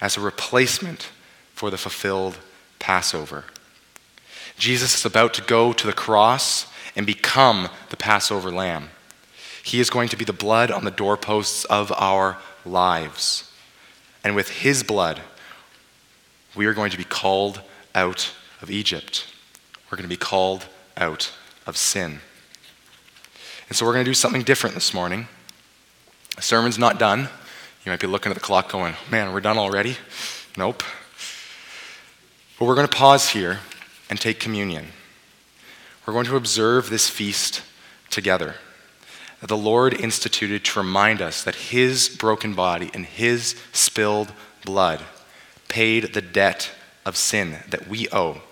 as 0.00 0.16
a 0.16 0.20
replacement 0.20 1.08
for 1.54 1.70
the 1.70 1.78
fulfilled 1.78 2.38
Passover. 2.78 3.46
Jesus 4.58 4.94
is 4.94 5.04
about 5.04 5.34
to 5.34 5.42
go 5.42 5.72
to 5.72 5.86
the 5.86 5.92
cross 5.92 6.66
and 6.94 7.06
become 7.06 7.68
the 7.88 7.96
Passover 7.96 8.50
lamb. 8.50 8.90
He 9.62 9.80
is 9.80 9.90
going 9.90 10.08
to 10.08 10.16
be 10.16 10.24
the 10.24 10.32
blood 10.32 10.70
on 10.70 10.84
the 10.84 10.90
doorposts 10.90 11.64
of 11.66 11.92
our 11.92 12.38
lives. 12.64 13.50
And 14.24 14.34
with 14.34 14.48
his 14.48 14.82
blood, 14.82 15.20
we 16.54 16.66
are 16.66 16.74
going 16.74 16.90
to 16.90 16.96
be 16.96 17.04
called 17.04 17.60
out 17.94 18.32
of 18.62 18.70
Egypt. 18.70 19.26
We're 19.90 19.96
going 19.96 20.08
to 20.08 20.14
be 20.14 20.16
called 20.16 20.66
out 20.96 21.32
of 21.66 21.76
sin. 21.76 22.20
And 23.68 23.76
so 23.76 23.86
we're 23.86 23.92
going 23.92 24.04
to 24.04 24.10
do 24.10 24.14
something 24.14 24.42
different 24.42 24.74
this 24.74 24.92
morning. 24.92 25.28
The 26.36 26.42
sermon's 26.42 26.78
not 26.78 26.98
done. 26.98 27.28
You 27.84 27.92
might 27.92 28.00
be 28.00 28.06
looking 28.06 28.30
at 28.30 28.34
the 28.34 28.40
clock 28.40 28.70
going, 28.70 28.94
man, 29.10 29.32
we're 29.32 29.40
done 29.40 29.58
already? 29.58 29.96
Nope. 30.56 30.82
But 32.58 32.64
we're 32.66 32.74
going 32.74 32.88
to 32.88 32.96
pause 32.96 33.30
here 33.30 33.60
and 34.10 34.20
take 34.20 34.40
communion. 34.40 34.88
We're 36.06 36.12
going 36.12 36.26
to 36.26 36.36
observe 36.36 36.90
this 36.90 37.08
feast 37.08 37.62
together 38.10 38.56
the 39.48 39.56
Lord 39.56 39.94
instituted 39.94 40.64
to 40.64 40.80
remind 40.80 41.22
us 41.22 41.42
that 41.44 41.54
his 41.54 42.08
broken 42.08 42.54
body 42.54 42.90
and 42.92 43.06
his 43.06 43.54
spilled 43.72 44.32
blood 44.64 45.00
paid 45.68 46.12
the 46.12 46.20
debt 46.20 46.70
of 47.06 47.16
sin 47.16 47.56
that 47.68 47.88
we 47.88 48.08
owe 48.12 48.42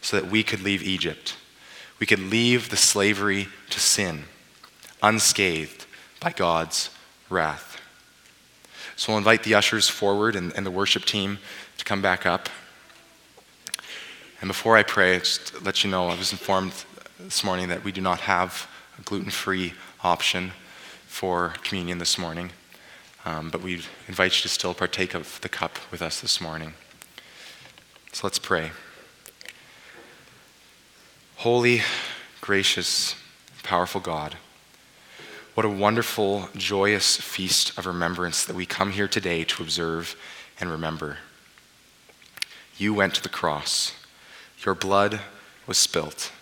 so 0.00 0.18
that 0.18 0.30
we 0.30 0.42
could 0.42 0.62
leave 0.62 0.82
Egypt. 0.82 1.36
We 1.98 2.06
could 2.06 2.20
leave 2.20 2.70
the 2.70 2.76
slavery 2.76 3.48
to 3.68 3.80
sin 3.80 4.24
unscathed 5.02 5.86
by 6.20 6.32
God's 6.32 6.90
wrath. 7.28 7.80
So 8.96 9.12
I'll 9.12 9.18
invite 9.18 9.42
the 9.42 9.54
ushers 9.54 9.88
forward 9.88 10.36
and, 10.36 10.52
and 10.54 10.64
the 10.64 10.70
worship 10.70 11.04
team 11.04 11.38
to 11.78 11.84
come 11.84 12.02
back 12.02 12.26
up. 12.26 12.48
And 14.40 14.48
before 14.48 14.76
I 14.76 14.82
pray, 14.82 15.18
just 15.18 15.62
let 15.62 15.84
you 15.84 15.90
know 15.90 16.08
I 16.08 16.16
was 16.16 16.32
informed 16.32 16.72
this 17.18 17.44
morning 17.44 17.68
that 17.68 17.84
we 17.84 17.92
do 17.92 18.00
not 18.00 18.20
have 18.20 18.66
gluten 19.04 19.30
free 19.30 19.74
option 20.02 20.52
for 21.06 21.54
communion 21.62 21.98
this 21.98 22.18
morning. 22.18 22.50
Um, 23.24 23.50
but 23.50 23.62
we 23.62 23.82
invite 24.08 24.36
you 24.36 24.42
to 24.42 24.48
still 24.48 24.74
partake 24.74 25.14
of 25.14 25.40
the 25.42 25.48
cup 25.48 25.78
with 25.90 26.00
us 26.00 26.20
this 26.20 26.40
morning. 26.40 26.74
So 28.12 28.26
let's 28.26 28.38
pray. 28.38 28.70
Holy, 31.36 31.82
gracious, 32.40 33.14
powerful 33.62 34.00
God, 34.00 34.36
what 35.54 35.66
a 35.66 35.68
wonderful, 35.68 36.48
joyous 36.56 37.16
feast 37.16 37.76
of 37.76 37.84
remembrance 37.84 38.44
that 38.44 38.56
we 38.56 38.64
come 38.64 38.92
here 38.92 39.08
today 39.08 39.44
to 39.44 39.62
observe 39.62 40.16
and 40.58 40.70
remember. 40.70 41.18
You 42.78 42.94
went 42.94 43.14
to 43.16 43.22
the 43.22 43.28
cross, 43.28 43.92
your 44.64 44.74
blood 44.74 45.20
was 45.66 45.76
spilt. 45.76 46.32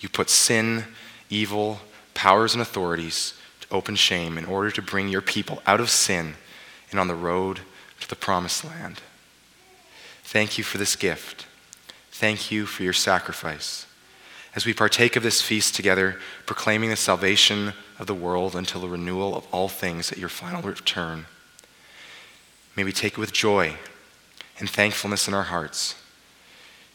You 0.00 0.08
put 0.08 0.30
sin, 0.30 0.84
evil, 1.30 1.80
powers 2.16 2.54
and 2.54 2.62
authorities 2.62 3.34
to 3.60 3.74
open 3.74 3.94
shame 3.94 4.36
in 4.36 4.44
order 4.44 4.70
to 4.72 4.82
bring 4.82 5.08
your 5.08 5.20
people 5.20 5.62
out 5.66 5.80
of 5.80 5.90
sin 5.90 6.34
and 6.90 6.98
on 6.98 7.08
the 7.08 7.14
road 7.14 7.60
to 8.00 8.08
the 8.08 8.16
promised 8.16 8.64
land. 8.64 9.00
Thank 10.24 10.58
you 10.58 10.64
for 10.64 10.78
this 10.78 10.96
gift. 10.96 11.46
Thank 12.10 12.50
you 12.50 12.66
for 12.66 12.82
your 12.82 12.92
sacrifice. 12.92 13.86
As 14.54 14.66
we 14.66 14.72
partake 14.72 15.16
of 15.16 15.22
this 15.22 15.42
feast 15.42 15.74
together, 15.74 16.18
proclaiming 16.46 16.90
the 16.90 16.96
salvation 16.96 17.74
of 17.98 18.06
the 18.06 18.14
world 18.14 18.56
until 18.56 18.80
the 18.80 18.88
renewal 18.88 19.36
of 19.36 19.46
all 19.52 19.68
things 19.68 20.10
at 20.10 20.18
your 20.18 20.28
final 20.28 20.62
return, 20.62 21.26
May 22.76 22.84
we 22.84 22.92
take 22.92 23.14
it 23.14 23.18
with 23.18 23.32
joy 23.32 23.76
and 24.60 24.68
thankfulness 24.68 25.26
in 25.26 25.32
our 25.32 25.44
hearts. 25.44 25.94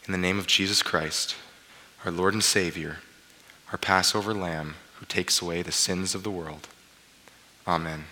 In 0.06 0.12
the 0.12 0.18
name 0.18 0.38
of 0.38 0.46
Jesus 0.46 0.80
Christ, 0.80 1.34
our 2.04 2.12
Lord 2.12 2.34
and 2.34 2.44
Savior, 2.44 2.98
our 3.72 3.78
Passover 3.78 4.32
Lamb 4.32 4.76
who 5.02 5.06
takes 5.06 5.42
away 5.42 5.62
the 5.62 5.72
sins 5.72 6.14
of 6.14 6.22
the 6.22 6.30
world. 6.30 6.68
Amen. 7.66 8.04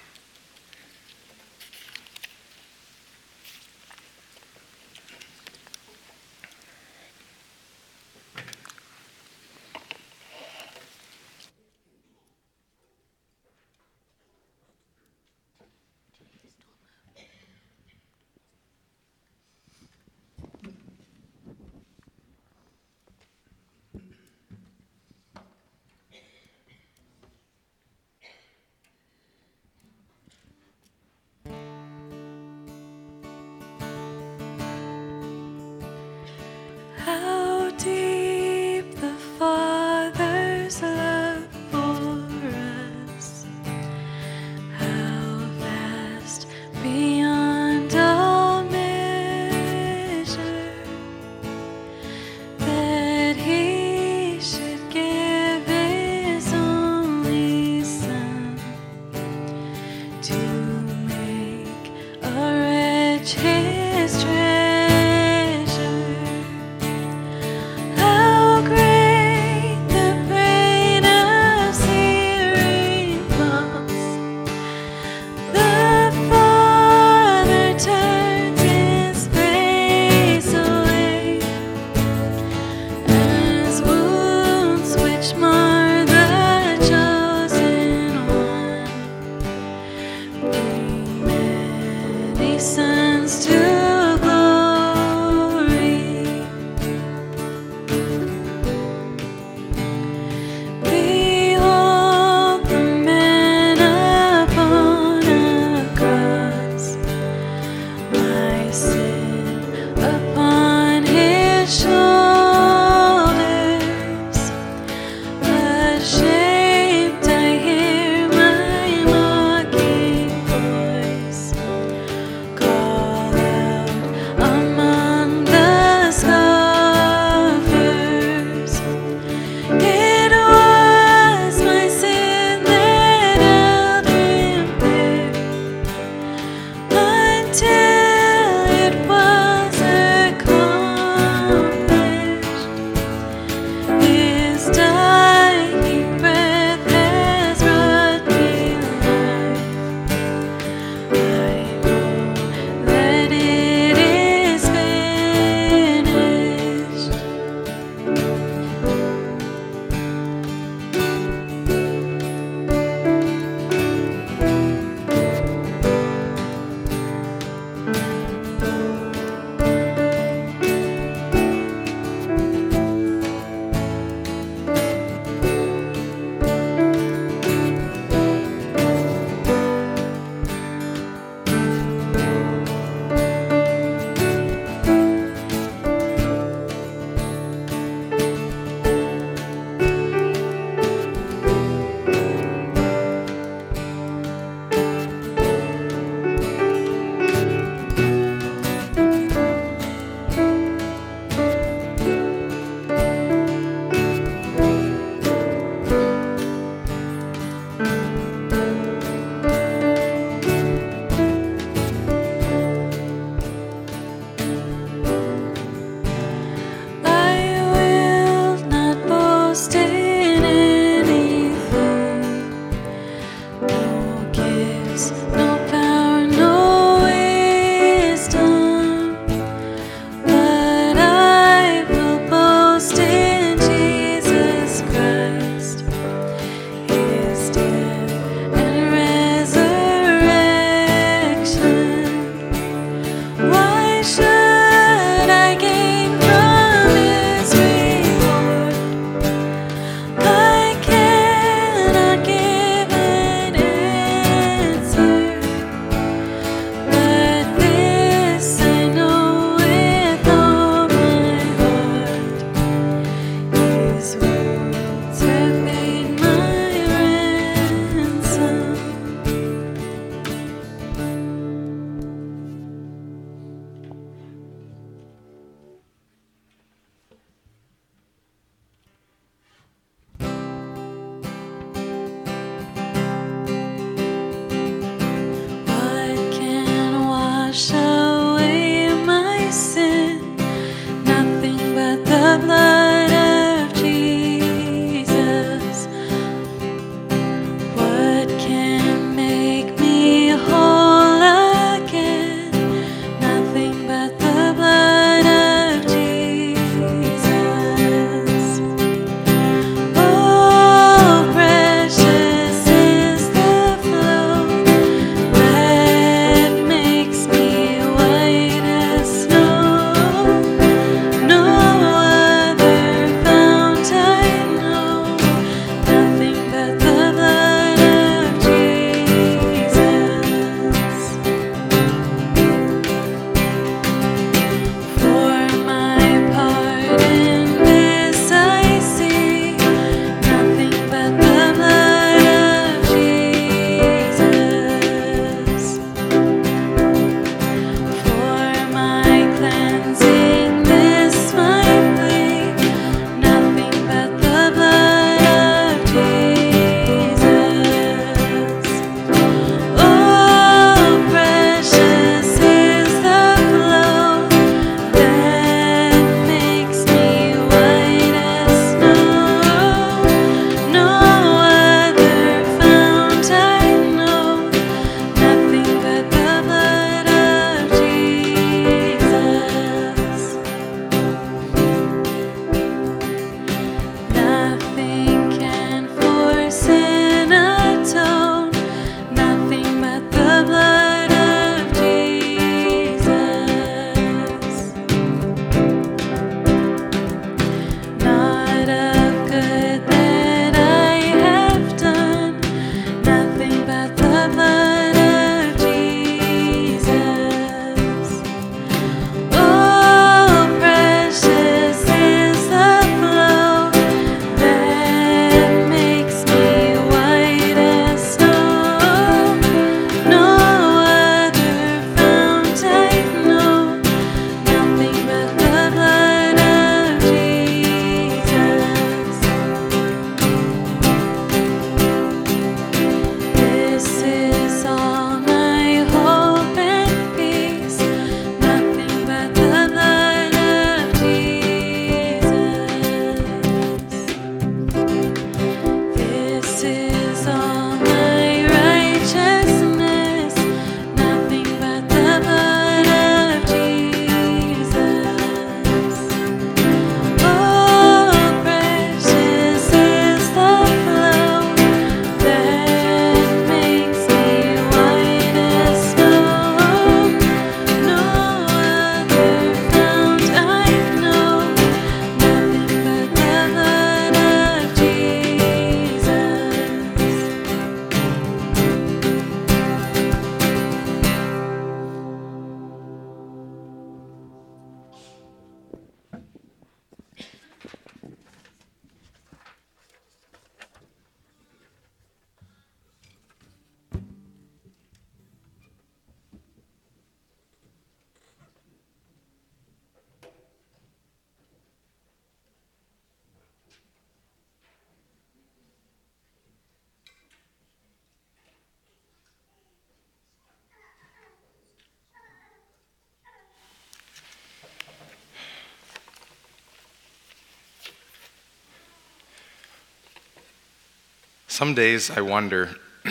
Some 521.61 521.75
days 521.75 522.11
I 522.11 522.23
wonder 522.23 522.71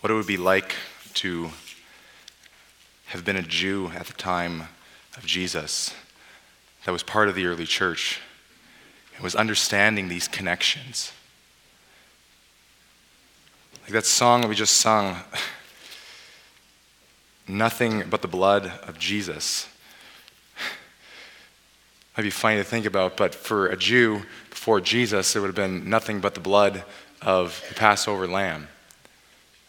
what 0.00 0.12
it 0.12 0.14
would 0.14 0.28
be 0.28 0.36
like 0.36 0.76
to 1.14 1.50
have 3.06 3.24
been 3.24 3.34
a 3.34 3.42
Jew 3.42 3.90
at 3.96 4.06
the 4.06 4.12
time 4.12 4.68
of 5.16 5.26
Jesus 5.26 5.92
that 6.84 6.92
was 6.92 7.02
part 7.02 7.28
of 7.28 7.34
the 7.34 7.46
early 7.46 7.66
church 7.66 8.20
and 9.16 9.24
was 9.24 9.34
understanding 9.34 10.06
these 10.06 10.28
connections. 10.28 11.10
Like 13.82 13.90
that 13.94 14.06
song 14.06 14.42
that 14.42 14.46
we 14.46 14.54
just 14.54 14.76
sung, 14.76 15.16
nothing 17.48 18.04
but 18.08 18.22
the 18.22 18.28
blood 18.28 18.66
of 18.86 19.00
Jesus. 19.00 19.66
Might 22.16 22.24
be 22.24 22.30
funny 22.30 22.56
to 22.56 22.64
think 22.64 22.84
about, 22.84 23.16
but 23.16 23.34
for 23.34 23.68
a 23.68 23.76
Jew 23.76 24.22
before 24.50 24.82
Jesus, 24.82 25.34
it 25.34 25.40
would 25.40 25.46
have 25.46 25.56
been 25.56 25.88
nothing 25.88 26.20
but 26.20 26.34
the 26.34 26.40
blood 26.40 26.84
of 27.22 27.64
the 27.70 27.74
Passover 27.74 28.26
lamb. 28.26 28.68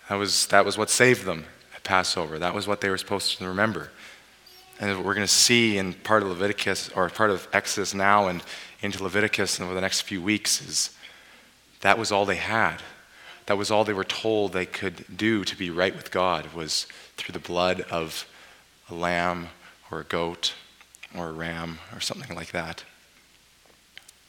That 0.10 0.16
was, 0.16 0.48
that 0.48 0.66
was 0.66 0.78
what 0.78 0.90
saved 0.90 1.24
them 1.24 1.46
at 1.74 1.84
Passover. 1.84 2.38
That 2.38 2.54
was 2.54 2.68
what 2.68 2.82
they 2.82 2.90
were 2.90 2.98
supposed 2.98 3.38
to 3.38 3.48
remember. 3.48 3.92
And 4.78 4.98
what 4.98 5.06
we're 5.06 5.14
going 5.14 5.26
to 5.26 5.34
see 5.34 5.78
in 5.78 5.94
part 5.94 6.22
of 6.22 6.28
Leviticus, 6.28 6.90
or 6.90 7.08
part 7.10 7.30
of 7.30 7.48
Exodus 7.54 7.94
now 7.94 8.28
and 8.28 8.44
into 8.82 9.02
Leviticus 9.02 9.58
and 9.58 9.66
over 9.66 9.74
the 9.74 9.80
next 9.80 10.02
few 10.02 10.22
weeks, 10.22 10.62
is 10.62 10.90
that 11.80 11.98
was 11.98 12.12
all 12.12 12.26
they 12.26 12.36
had. 12.36 12.80
That 13.46 13.58
was 13.58 13.72
all 13.72 13.86
they 13.86 13.94
were 13.94 14.04
told 14.04 14.52
they 14.52 14.66
could 14.66 15.06
do 15.16 15.46
to 15.46 15.56
be 15.56 15.70
right 15.70 15.96
with 15.96 16.12
God, 16.12 16.54
was 16.54 16.88
through 17.16 17.32
the 17.34 17.40
blood 17.40 17.82
of 17.90 18.28
a 18.90 18.94
lamb 18.94 19.48
or 19.90 20.02
a 20.02 20.04
goat 20.04 20.54
or 21.18 21.30
a 21.30 21.32
ram 21.34 21.80
or 21.94 22.00
something 22.00 22.36
like 22.36 22.52
that. 22.52 22.84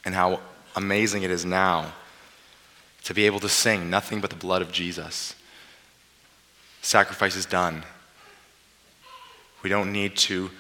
And 0.05 0.15
how 0.15 0.41
amazing 0.77 1.23
it 1.23 1.31
is 1.31 1.45
now 1.45 1.93
to 3.05 3.15
be 3.15 3.27
able 3.27 3.41
to 3.41 3.49
sing 3.49 3.91
nothing 3.91 4.21
but 4.21 4.31
the 4.31 4.37
blood 4.37 4.63
of 4.63 4.73
Jesus. 4.73 5.35
Sacrifice 6.83 7.37
is 7.37 7.47
done. 7.47 7.85
We 9.63 9.71
don't 9.71 9.93
need 9.93 10.17
to 10.17 10.51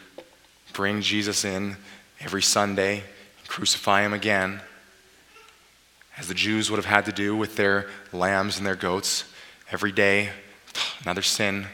bring 0.73 1.03
Jesus 1.03 1.45
in 1.45 1.77
every 2.21 2.43
Sunday 2.43 3.03
and 3.39 3.49
crucify 3.49 4.03
him 4.03 4.13
again, 4.13 4.61
as 6.17 6.29
the 6.29 6.35
Jews 6.35 6.71
would 6.71 6.77
have 6.77 6.87
had 6.87 7.05
to 7.07 7.13
do 7.13 7.37
with 7.37 7.57
their 7.57 7.91
lambs 8.13 8.57
and 8.57 8.67
their 8.67 8.77
goats 8.77 9.25
every 9.71 9.93
day. 9.93 10.31
Another 11.03 11.23
sin. 11.23 11.67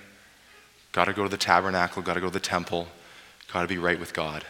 Got 0.92 1.04
to 1.04 1.12
go 1.12 1.22
to 1.22 1.28
the 1.28 1.36
tabernacle, 1.36 2.02
got 2.02 2.14
to 2.14 2.20
go 2.20 2.26
to 2.26 2.32
the 2.32 2.40
temple, 2.40 2.88
got 3.52 3.62
to 3.62 3.68
be 3.68 3.78
right 3.78 3.98
with 3.98 4.14
God. 4.14 4.44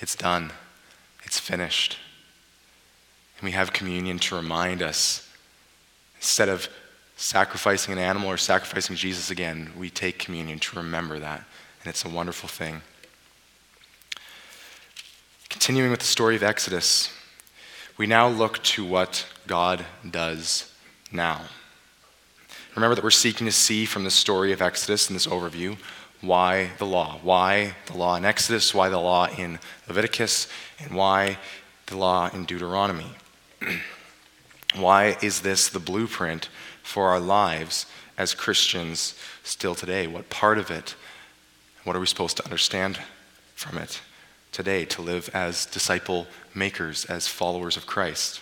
It's 0.00 0.14
done, 0.14 0.52
it's 1.24 1.38
finished. 1.38 1.98
And 3.38 3.44
we 3.44 3.52
have 3.52 3.72
communion 3.72 4.18
to 4.20 4.36
remind 4.36 4.82
us 4.82 5.28
instead 6.16 6.48
of 6.48 6.68
sacrificing 7.16 7.92
an 7.92 7.98
animal 7.98 8.28
or 8.28 8.36
sacrificing 8.36 8.96
Jesus 8.96 9.30
again, 9.30 9.72
we 9.76 9.90
take 9.90 10.18
communion 10.18 10.58
to 10.60 10.76
remember 10.76 11.18
that. 11.18 11.44
And 11.80 11.88
it's 11.88 12.04
a 12.04 12.08
wonderful 12.08 12.48
thing. 12.48 12.82
Continuing 15.48 15.90
with 15.90 16.00
the 16.00 16.06
story 16.06 16.36
of 16.36 16.42
Exodus, 16.42 17.12
we 17.96 18.06
now 18.06 18.28
look 18.28 18.62
to 18.62 18.84
what 18.84 19.26
God 19.46 19.84
does 20.08 20.72
now. 21.10 21.42
Remember 22.74 22.94
that 22.94 23.02
we're 23.02 23.10
seeking 23.10 23.46
to 23.46 23.52
see 23.52 23.84
from 23.84 24.04
the 24.04 24.10
story 24.10 24.52
of 24.52 24.62
Exodus 24.62 25.10
in 25.10 25.14
this 25.14 25.26
overview 25.26 25.76
why 26.20 26.70
the 26.78 26.86
law. 26.86 27.18
Why 27.22 27.74
the 27.86 27.96
law 27.96 28.16
in 28.16 28.24
Exodus, 28.24 28.74
why 28.74 28.88
the 28.88 28.98
law 28.98 29.28
in 29.28 29.58
Leviticus, 29.86 30.48
and 30.78 30.92
why 30.92 31.38
the 31.86 31.96
law 31.96 32.28
in 32.32 32.44
Deuteronomy. 32.44 33.12
why 34.76 35.16
is 35.22 35.40
this 35.40 35.68
the 35.68 35.78
blueprint 35.78 36.48
for 36.82 37.08
our 37.08 37.20
lives 37.20 37.86
as 38.16 38.34
Christians 38.34 39.14
still 39.42 39.74
today? 39.74 40.06
What 40.06 40.30
part 40.30 40.58
of 40.58 40.70
it? 40.70 40.94
What 41.84 41.96
are 41.96 42.00
we 42.00 42.06
supposed 42.06 42.36
to 42.38 42.44
understand 42.44 42.98
from 43.54 43.78
it 43.78 44.00
today 44.52 44.84
to 44.86 45.02
live 45.02 45.30
as 45.32 45.66
disciple 45.66 46.26
makers, 46.54 47.04
as 47.04 47.28
followers 47.28 47.76
of 47.76 47.86
Christ? 47.86 48.40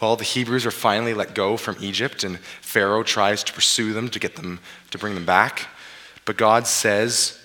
Well, 0.00 0.16
the 0.16 0.24
Hebrews 0.24 0.66
are 0.66 0.70
finally 0.70 1.14
let 1.14 1.34
go 1.34 1.56
from 1.56 1.76
Egypt, 1.80 2.22
and 2.22 2.38
Pharaoh 2.60 3.02
tries 3.02 3.42
to 3.44 3.52
pursue 3.52 3.92
them 3.92 4.08
to 4.10 4.18
get 4.18 4.36
them 4.36 4.60
to 4.90 4.98
bring 4.98 5.14
them 5.14 5.24
back. 5.24 5.68
But 6.26 6.36
God 6.36 6.66
says 6.66 7.38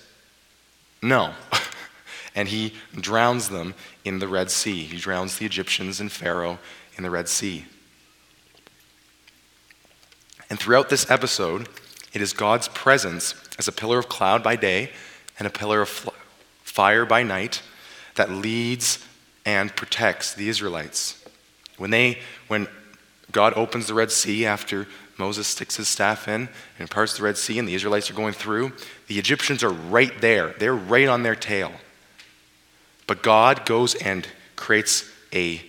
no. 1.00 1.32
and 2.34 2.48
he 2.48 2.74
drowns 2.94 3.48
them 3.48 3.74
in 4.04 4.18
the 4.18 4.28
Red 4.28 4.50
Sea. 4.50 4.82
He 4.84 4.98
drowns 4.98 5.38
the 5.38 5.46
Egyptians 5.46 6.00
and 6.00 6.12
Pharaoh 6.12 6.58
in 6.96 7.02
the 7.02 7.10
Red 7.10 7.28
Sea. 7.28 7.64
And 10.50 10.58
throughout 10.58 10.90
this 10.90 11.10
episode, 11.10 11.68
it 12.12 12.20
is 12.20 12.34
God's 12.34 12.68
presence 12.68 13.34
as 13.58 13.68
a 13.68 13.72
pillar 13.72 13.98
of 13.98 14.10
cloud 14.10 14.42
by 14.42 14.56
day 14.56 14.90
and 15.38 15.46
a 15.46 15.50
pillar 15.50 15.80
of 15.80 16.10
fire 16.62 17.06
by 17.06 17.22
night 17.22 17.62
that 18.16 18.30
leads 18.30 18.98
and 19.46 19.74
protects 19.74 20.34
the 20.34 20.48
Israelites. 20.48 21.24
When 21.78 21.90
they 21.90 22.18
when 22.48 22.68
God 23.30 23.54
opens 23.56 23.86
the 23.86 23.94
Red 23.94 24.12
Sea 24.12 24.44
after 24.44 24.86
Moses 25.18 25.46
sticks 25.46 25.76
his 25.76 25.88
staff 25.88 26.28
in 26.28 26.48
and 26.78 26.90
parts 26.90 27.16
the 27.16 27.22
Red 27.22 27.36
Sea, 27.36 27.58
and 27.58 27.68
the 27.68 27.74
Israelites 27.74 28.10
are 28.10 28.14
going 28.14 28.34
through. 28.34 28.72
The 29.06 29.18
Egyptians 29.18 29.62
are 29.62 29.70
right 29.70 30.12
there, 30.20 30.54
they're 30.58 30.74
right 30.74 31.08
on 31.08 31.22
their 31.22 31.36
tail. 31.36 31.72
But 33.06 33.22
God 33.22 33.66
goes 33.66 33.94
and 33.94 34.26
creates 34.56 35.10
a 35.32 35.62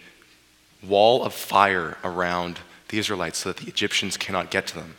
wall 0.82 1.24
of 1.24 1.34
fire 1.34 1.98
around 2.04 2.60
the 2.90 3.00
Israelites 3.00 3.40
so 3.40 3.52
that 3.52 3.64
the 3.64 3.70
Egyptians 3.70 4.18
cannot 4.18 4.52
get 4.52 4.68
to 4.68 4.76
them. 4.76 4.96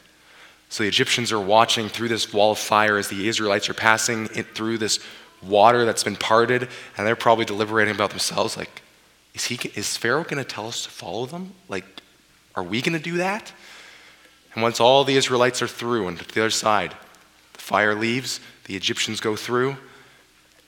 So 0.68 0.82
the 0.82 0.88
Egyptians 0.88 1.30
are 1.30 1.40
watching 1.40 1.88
through 1.88 2.08
this 2.08 2.32
wall 2.32 2.52
of 2.52 2.58
fire 2.58 2.96
as 2.98 3.08
the 3.08 3.28
Israelites 3.28 3.68
are 3.68 3.74
passing 3.74 4.28
it 4.34 4.54
through 4.54 4.78
this 4.78 4.98
water 5.42 5.84
that's 5.84 6.02
been 6.02 6.16
parted, 6.16 6.68
and 6.96 7.06
they're 7.06 7.14
probably 7.14 7.44
deliberating 7.44 7.94
about 7.94 8.10
themselves 8.10 8.56
like, 8.56 8.82
is, 9.34 9.44
he, 9.44 9.58
is 9.74 9.96
Pharaoh 9.96 10.24
going 10.24 10.38
to 10.38 10.44
tell 10.44 10.66
us 10.66 10.84
to 10.84 10.90
follow 10.90 11.26
them? 11.26 11.52
Like, 11.68 11.84
are 12.54 12.62
we 12.62 12.82
going 12.82 12.96
to 12.96 13.02
do 13.02 13.18
that? 13.18 13.52
And 14.54 14.62
once 14.62 14.80
all 14.80 15.04
the 15.04 15.16
Israelites 15.16 15.62
are 15.62 15.68
through 15.68 16.08
and 16.08 16.18
to 16.18 16.24
the 16.24 16.40
other 16.40 16.50
side, 16.50 16.94
the 17.52 17.60
fire 17.60 17.94
leaves, 17.94 18.40
the 18.64 18.76
Egyptians 18.76 19.20
go 19.20 19.36
through, 19.36 19.76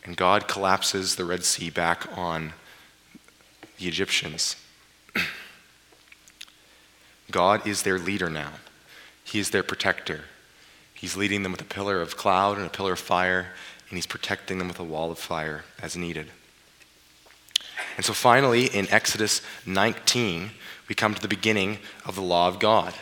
and 0.05 0.17
God 0.17 0.49
collapses 0.49 1.17
the 1.17 1.25
Red 1.25 1.45
Sea 1.45 1.71
back 1.71 2.07
on 2.17 2.53
the 3.79 3.87
Egyptians. 3.87 4.57
God 7.31 7.67
is 7.67 7.83
their 7.83 7.99
leader 7.99 8.31
now. 8.31 8.53
He 9.25 9.39
is 9.39 9.51
their 9.51 9.63
protector. 9.63 10.25
He's 10.95 11.17
leading 11.17 11.43
them 11.43 11.53
with 11.53 11.61
a 11.61 11.65
pillar 11.65 12.01
of 12.01 12.17
cloud 12.17 12.57
and 12.57 12.67
a 12.67 12.71
pillar 12.71 12.93
of 12.93 12.99
fire, 12.99 13.49
and 13.89 13.97
he's 13.97 14.07
protecting 14.07 14.59
them 14.59 14.69
with 14.69 14.81
a 14.81 14.85
wall 14.85 15.11
of 15.11 15.19
fire 15.19 15.65
as 15.83 15.97
needed. 15.97 16.31
And 17.97 18.05
so 18.05 18.13
finally, 18.13 18.67
in 18.67 18.89
Exodus 18.91 19.43
19, 19.65 20.51
we 20.89 20.95
come 20.95 21.15
to 21.15 21.23
the 21.23 21.29
beginning 21.29 21.79
of 22.05 22.15
the 22.15 22.23
law 22.23 22.49
of 22.49 22.59
God. 22.59 22.95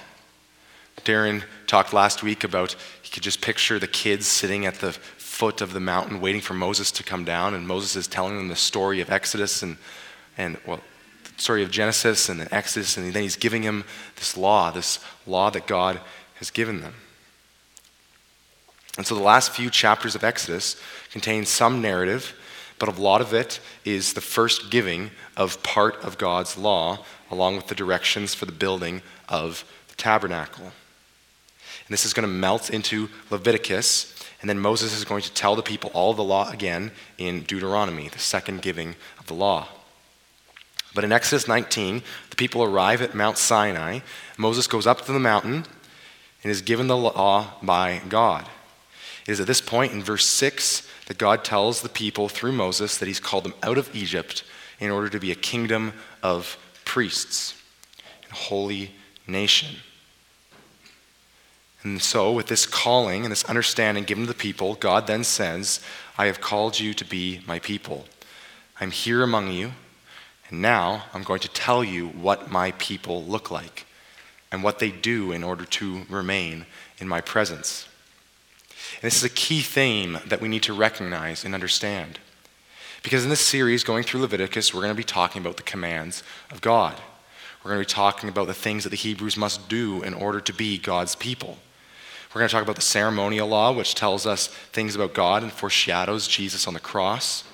Darren 1.05 1.45
talked 1.67 1.93
last 1.93 2.23
week 2.23 2.45
about 2.45 2.77
he 3.03 3.11
could 3.11 3.23
just 3.23 3.41
picture 3.41 3.79
the 3.79 3.87
kids 3.87 4.27
sitting 4.27 4.67
at 4.67 4.77
the 4.77 4.93
foot 4.93 5.61
of 5.61 5.73
the 5.73 5.81
mountain 5.81 6.21
waiting 6.21 6.41
for 6.41 6.55
Moses 6.55 6.91
to 6.93 7.03
come 7.03 7.25
down, 7.25 7.55
and 7.55 7.67
Moses 7.67 7.97
is 7.97 8.07
telling 8.07 8.37
them 8.37 8.49
the 8.49 8.57
story 8.57 9.01
of 9.01 9.11
Exodus 9.11 9.63
and, 9.63 9.77
and 10.39 10.57
well, 10.67 10.81
the 11.37 11.43
story 11.43 11.63
of 11.63 11.71
Genesis 11.71 12.29
and 12.29 12.47
Exodus, 12.53 12.97
and 12.97 13.13
then 13.13 13.23
he's 13.23 13.37
giving 13.37 13.63
him 13.63 13.85
this 14.17 14.37
law, 14.37 14.71
this 14.71 15.01
law 15.27 15.51
that 15.51 15.67
God 15.67 16.01
has 16.37 16.51
given 16.51 16.81
them. 16.81 16.95
And 18.97 19.07
so 19.07 19.17
the 19.17 19.23
last 19.23 19.51
few 19.51 19.71
chapters 19.71 20.15
of 20.15 20.23
Exodus 20.23 20.81
contain 21.11 21.45
some 21.45 21.83
narrative, 21.83 22.35
but 22.79 22.89
a 22.89 23.01
lot 23.01 23.21
of 23.21 23.35
it 23.35 23.61
is 23.85 24.13
the 24.13 24.21
first 24.21 24.71
giving 24.71 25.11
of 25.37 25.63
part 25.63 25.97
of 26.05 26.17
God's 26.17 26.57
law, 26.57 27.05
along 27.31 27.57
with 27.57 27.67
the 27.67 27.75
directions 27.75 28.35
for 28.35 28.47
the 28.47 28.53
building 28.53 29.03
of 29.29 29.65
the 29.89 29.97
tabernacle. 29.97 30.73
And 31.87 31.93
this 31.93 32.05
is 32.05 32.14
going 32.14 32.28
to 32.28 32.35
melt 32.35 32.70
into 32.70 33.09
Leviticus. 33.30 34.14
And 34.41 34.49
then 34.49 34.59
Moses 34.59 34.97
is 34.97 35.05
going 35.05 35.22
to 35.22 35.32
tell 35.32 35.57
the 35.57 35.62
people 35.62 35.91
all 35.95 36.14
the 36.14 36.22
law 36.22 36.51
again 36.51 36.93
in 37.18 37.43
Deuteronomy, 37.43 38.09
the 38.09 38.18
second 38.18 38.62
giving 38.62 38.97
of 39.18 39.26
the 39.26 39.35
law. 39.35 39.68
But 40.95 41.05
in 41.05 41.12
Exodus 41.12 41.49
19, 41.49 42.03
the 42.30 42.37
people 42.37 42.62
arrive 42.62 43.03
at 43.03 43.14
Mount 43.14 43.37
Sinai. 43.37 44.01
Moses 44.39 44.66
goes 44.66 44.87
up 44.87 45.05
to 45.07 45.12
the 45.12 45.18
mountain 45.18 45.64
and 46.43 46.51
is 46.51 46.62
given 46.62 46.87
the 46.87 46.97
law 46.97 47.55
by 47.62 48.01
God. 48.09 48.49
It 49.26 49.32
is 49.32 49.41
at 49.41 49.47
this 49.47 49.61
point 49.61 49.93
in 49.93 50.03
verse 50.03 50.26
6 50.26 50.87
that 51.07 51.18
God 51.18 51.45
tells 51.45 51.82
the 51.82 51.89
people 51.89 52.28
through 52.28 52.53
Moses 52.53 52.99
that 52.99 53.07
he's 53.07 53.20
called 53.20 53.45
them 53.45 53.55
out 53.62 53.78
of 53.78 53.95
Egypt 53.95 54.45
in 54.78 54.91
order 54.91 55.09
to 55.09 55.18
be 55.18 55.32
a 55.32 55.37
kingdom 55.37 55.93
of 56.22 56.59
priests, 56.85 57.61
a 58.30 58.35
holy 58.35 58.93
nation. 59.26 59.76
And 61.85 62.01
so, 62.01 62.32
with 62.32 62.47
this 62.47 62.64
calling 62.64 63.24
and 63.24 63.30
this 63.30 63.45
understanding 63.45 64.05
given 64.05 64.24
to 64.24 64.28
the 64.28 64.35
people, 64.35 64.74
God 64.74 65.07
then 65.07 65.22
says, 65.22 65.80
I 66.16 66.26
have 66.26 66.41
called 66.41 66.80
you 66.80 66.95
to 66.95 67.05
be 67.05 67.41
my 67.47 67.59
people. 67.59 68.07
I'm 68.80 68.91
here 68.91 69.22
among 69.22 69.53
you, 69.53 69.72
and 70.49 70.62
now 70.62 71.05
I'm 71.12 71.22
going 71.22 71.41
to 71.41 71.49
tell 71.49 71.85
you 71.85 72.09
what 72.09 72.51
my 72.51 72.72
people 72.72 73.22
look 73.22 73.51
like 73.51 73.85
and 74.51 74.62
what 74.62 74.78
they 74.78 74.91
do 74.91 75.30
in 75.30 75.45
order 75.45 75.66
to 75.66 76.07
remain 76.09 76.64
in 76.99 77.07
my 77.07 77.20
presence. 77.20 77.87
And 78.95 79.03
this 79.03 79.16
is 79.16 79.24
a 79.24 79.28
key 79.28 79.61
theme 79.61 80.18
that 80.26 80.41
we 80.41 80.49
need 80.49 80.62
to 80.62 80.72
recognize 80.72 81.45
and 81.45 81.55
understand. 81.55 82.18
Because 83.03 83.24
in 83.24 83.30
this 83.30 83.41
series, 83.41 83.85
going 83.85 84.05
through 84.05 84.22
Leviticus, 84.22 84.72
we're 84.72 84.80
going 84.80 84.95
to 84.95 84.97
be 84.97 85.05
talking 85.05 85.43
about 85.43 85.59
the 85.59 85.62
commands 85.62 86.22
of 86.51 86.62
God. 86.62 86.99
We're 87.62 87.72
going 87.72 87.85
to 87.85 87.89
be 87.89 87.95
talking 87.95 88.30
about 88.30 88.47
the 88.47 88.55
things 88.55 88.85
that 88.85 88.91
the 88.91 88.97
Hebrews 88.97 89.37
must 89.37 89.68
do 89.68 90.03
in 90.03 90.14
order 90.14 90.41
to 90.41 90.53
be 90.55 90.78
God's 90.78 91.14
people. 91.14 91.59
We're 92.35 92.41
going 92.41 92.49
to 92.49 92.53
talk 92.53 92.64
about 92.64 92.74
the 92.74 92.82
ceremonial 92.82 93.47
law, 93.47 93.70
which 93.70 93.95
tells 93.95 94.26
us 94.26 94.49
things 94.49 94.97
about 94.97 95.14
God 95.14 95.45
and 95.45 95.53
foreshadows 95.53 96.26
Jesus 96.26 96.66
on 96.66 96.74
the 96.74 96.80
cross. 96.80 97.45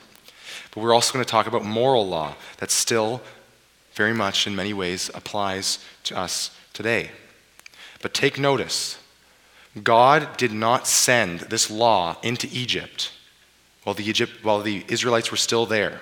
But 0.70 0.80
we're 0.80 0.94
also 0.94 1.12
going 1.12 1.22
to 1.22 1.30
talk 1.30 1.46
about 1.46 1.66
moral 1.66 2.08
law 2.08 2.34
that 2.58 2.70
still 2.70 3.20
very 3.92 4.14
much, 4.14 4.46
in 4.46 4.56
many 4.56 4.72
ways, 4.72 5.10
applies 5.12 5.84
to 6.04 6.16
us 6.16 6.50
today. 6.72 7.10
But 8.00 8.14
take 8.14 8.38
notice 8.38 8.98
God 9.82 10.38
did 10.38 10.52
not 10.52 10.86
send 10.86 11.40
this 11.40 11.70
law 11.70 12.16
into 12.22 12.48
Egypt 12.50 13.12
while 13.84 13.92
the, 13.92 14.08
Egypt, 14.08 14.32
while 14.42 14.62
the 14.62 14.84
Israelites 14.88 15.30
were 15.30 15.36
still 15.36 15.66
there. 15.66 16.00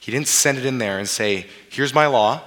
He 0.00 0.12
didn't 0.12 0.28
send 0.28 0.58
it 0.58 0.66
in 0.66 0.76
there 0.76 0.98
and 0.98 1.08
say, 1.08 1.46
Here's 1.70 1.94
my 1.94 2.06
law, 2.06 2.42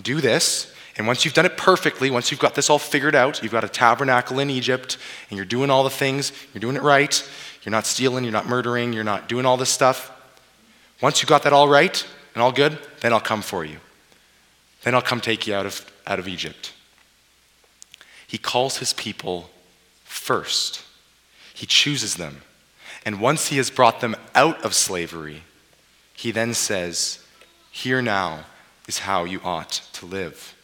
do 0.00 0.22
this, 0.22 0.72
and 0.96 1.06
once 1.06 1.24
you've 1.24 1.34
done 1.34 1.46
it 1.46 1.56
perfectly, 1.56 2.10
once 2.10 2.30
you've 2.30 2.40
got 2.40 2.54
this 2.54 2.68
all 2.68 2.78
figured 2.78 3.14
out, 3.14 3.42
you've 3.42 3.52
got 3.52 3.64
a 3.64 3.68
tabernacle 3.68 4.38
in 4.38 4.50
Egypt, 4.50 4.98
and 5.28 5.36
you're 5.36 5.46
doing 5.46 5.70
all 5.70 5.84
the 5.84 5.90
things, 5.90 6.32
you're 6.52 6.60
doing 6.60 6.76
it 6.76 6.82
right, 6.82 7.28
you're 7.62 7.70
not 7.70 7.86
stealing, 7.86 8.24
you're 8.24 8.32
not 8.32 8.48
murdering, 8.48 8.92
you're 8.92 9.04
not 9.04 9.28
doing 9.28 9.46
all 9.46 9.56
this 9.56 9.70
stuff. 9.70 10.10
Once 11.00 11.22
you 11.22 11.28
got 11.28 11.44
that 11.44 11.52
all 11.52 11.68
right 11.68 12.06
and 12.34 12.42
all 12.42 12.52
good, 12.52 12.78
then 13.00 13.12
I'll 13.12 13.20
come 13.20 13.42
for 13.42 13.64
you. 13.64 13.78
Then 14.82 14.94
I'll 14.94 15.02
come 15.02 15.20
take 15.20 15.46
you 15.46 15.54
out 15.54 15.66
of, 15.66 15.90
out 16.06 16.18
of 16.18 16.26
Egypt. 16.26 16.72
He 18.26 18.38
calls 18.38 18.78
his 18.78 18.92
people 18.92 19.50
first. 20.04 20.82
he 21.54 21.66
chooses 21.66 22.16
them. 22.16 22.42
And 23.04 23.20
once 23.20 23.48
he 23.48 23.56
has 23.56 23.70
brought 23.70 24.00
them 24.00 24.14
out 24.34 24.62
of 24.64 24.74
slavery, 24.74 25.42
he 26.14 26.30
then 26.30 26.54
says, 26.54 27.24
Here 27.70 28.02
now 28.02 28.44
is 28.86 29.00
how 29.00 29.24
you 29.24 29.40
ought 29.42 29.82
to 29.94 30.06
live. 30.06 30.54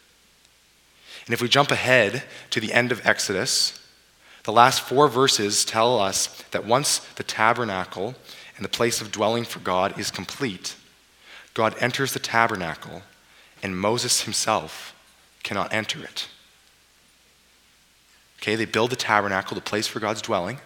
And 1.27 1.33
if 1.33 1.41
we 1.41 1.49
jump 1.49 1.71
ahead 1.71 2.23
to 2.51 2.59
the 2.59 2.73
end 2.73 2.91
of 2.91 3.05
Exodus, 3.05 3.79
the 4.43 4.53
last 4.53 4.81
four 4.81 5.09
verses 5.09 5.65
tell 5.65 5.99
us 5.99 6.41
that 6.51 6.65
once 6.65 6.99
the 7.15 7.23
tabernacle 7.23 8.15
and 8.55 8.63
the 8.63 8.69
place 8.69 9.01
of 9.01 9.11
dwelling 9.11 9.43
for 9.43 9.59
God 9.59 9.99
is 9.99 10.09
complete, 10.09 10.75
God 11.53 11.75
enters 11.81 12.13
the 12.13 12.19
tabernacle 12.19 13.01
and 13.61 13.77
Moses 13.77 14.21
himself 14.21 14.95
cannot 15.43 15.73
enter 15.73 16.01
it. 16.01 16.29
Okay, 18.41 18.55
they 18.55 18.65
build 18.65 18.91
the 18.91 18.95
tabernacle, 18.95 19.55
the 19.55 19.61
place 19.61 19.87
for 19.87 19.99
God's 19.99 20.21
dwelling. 20.21 20.59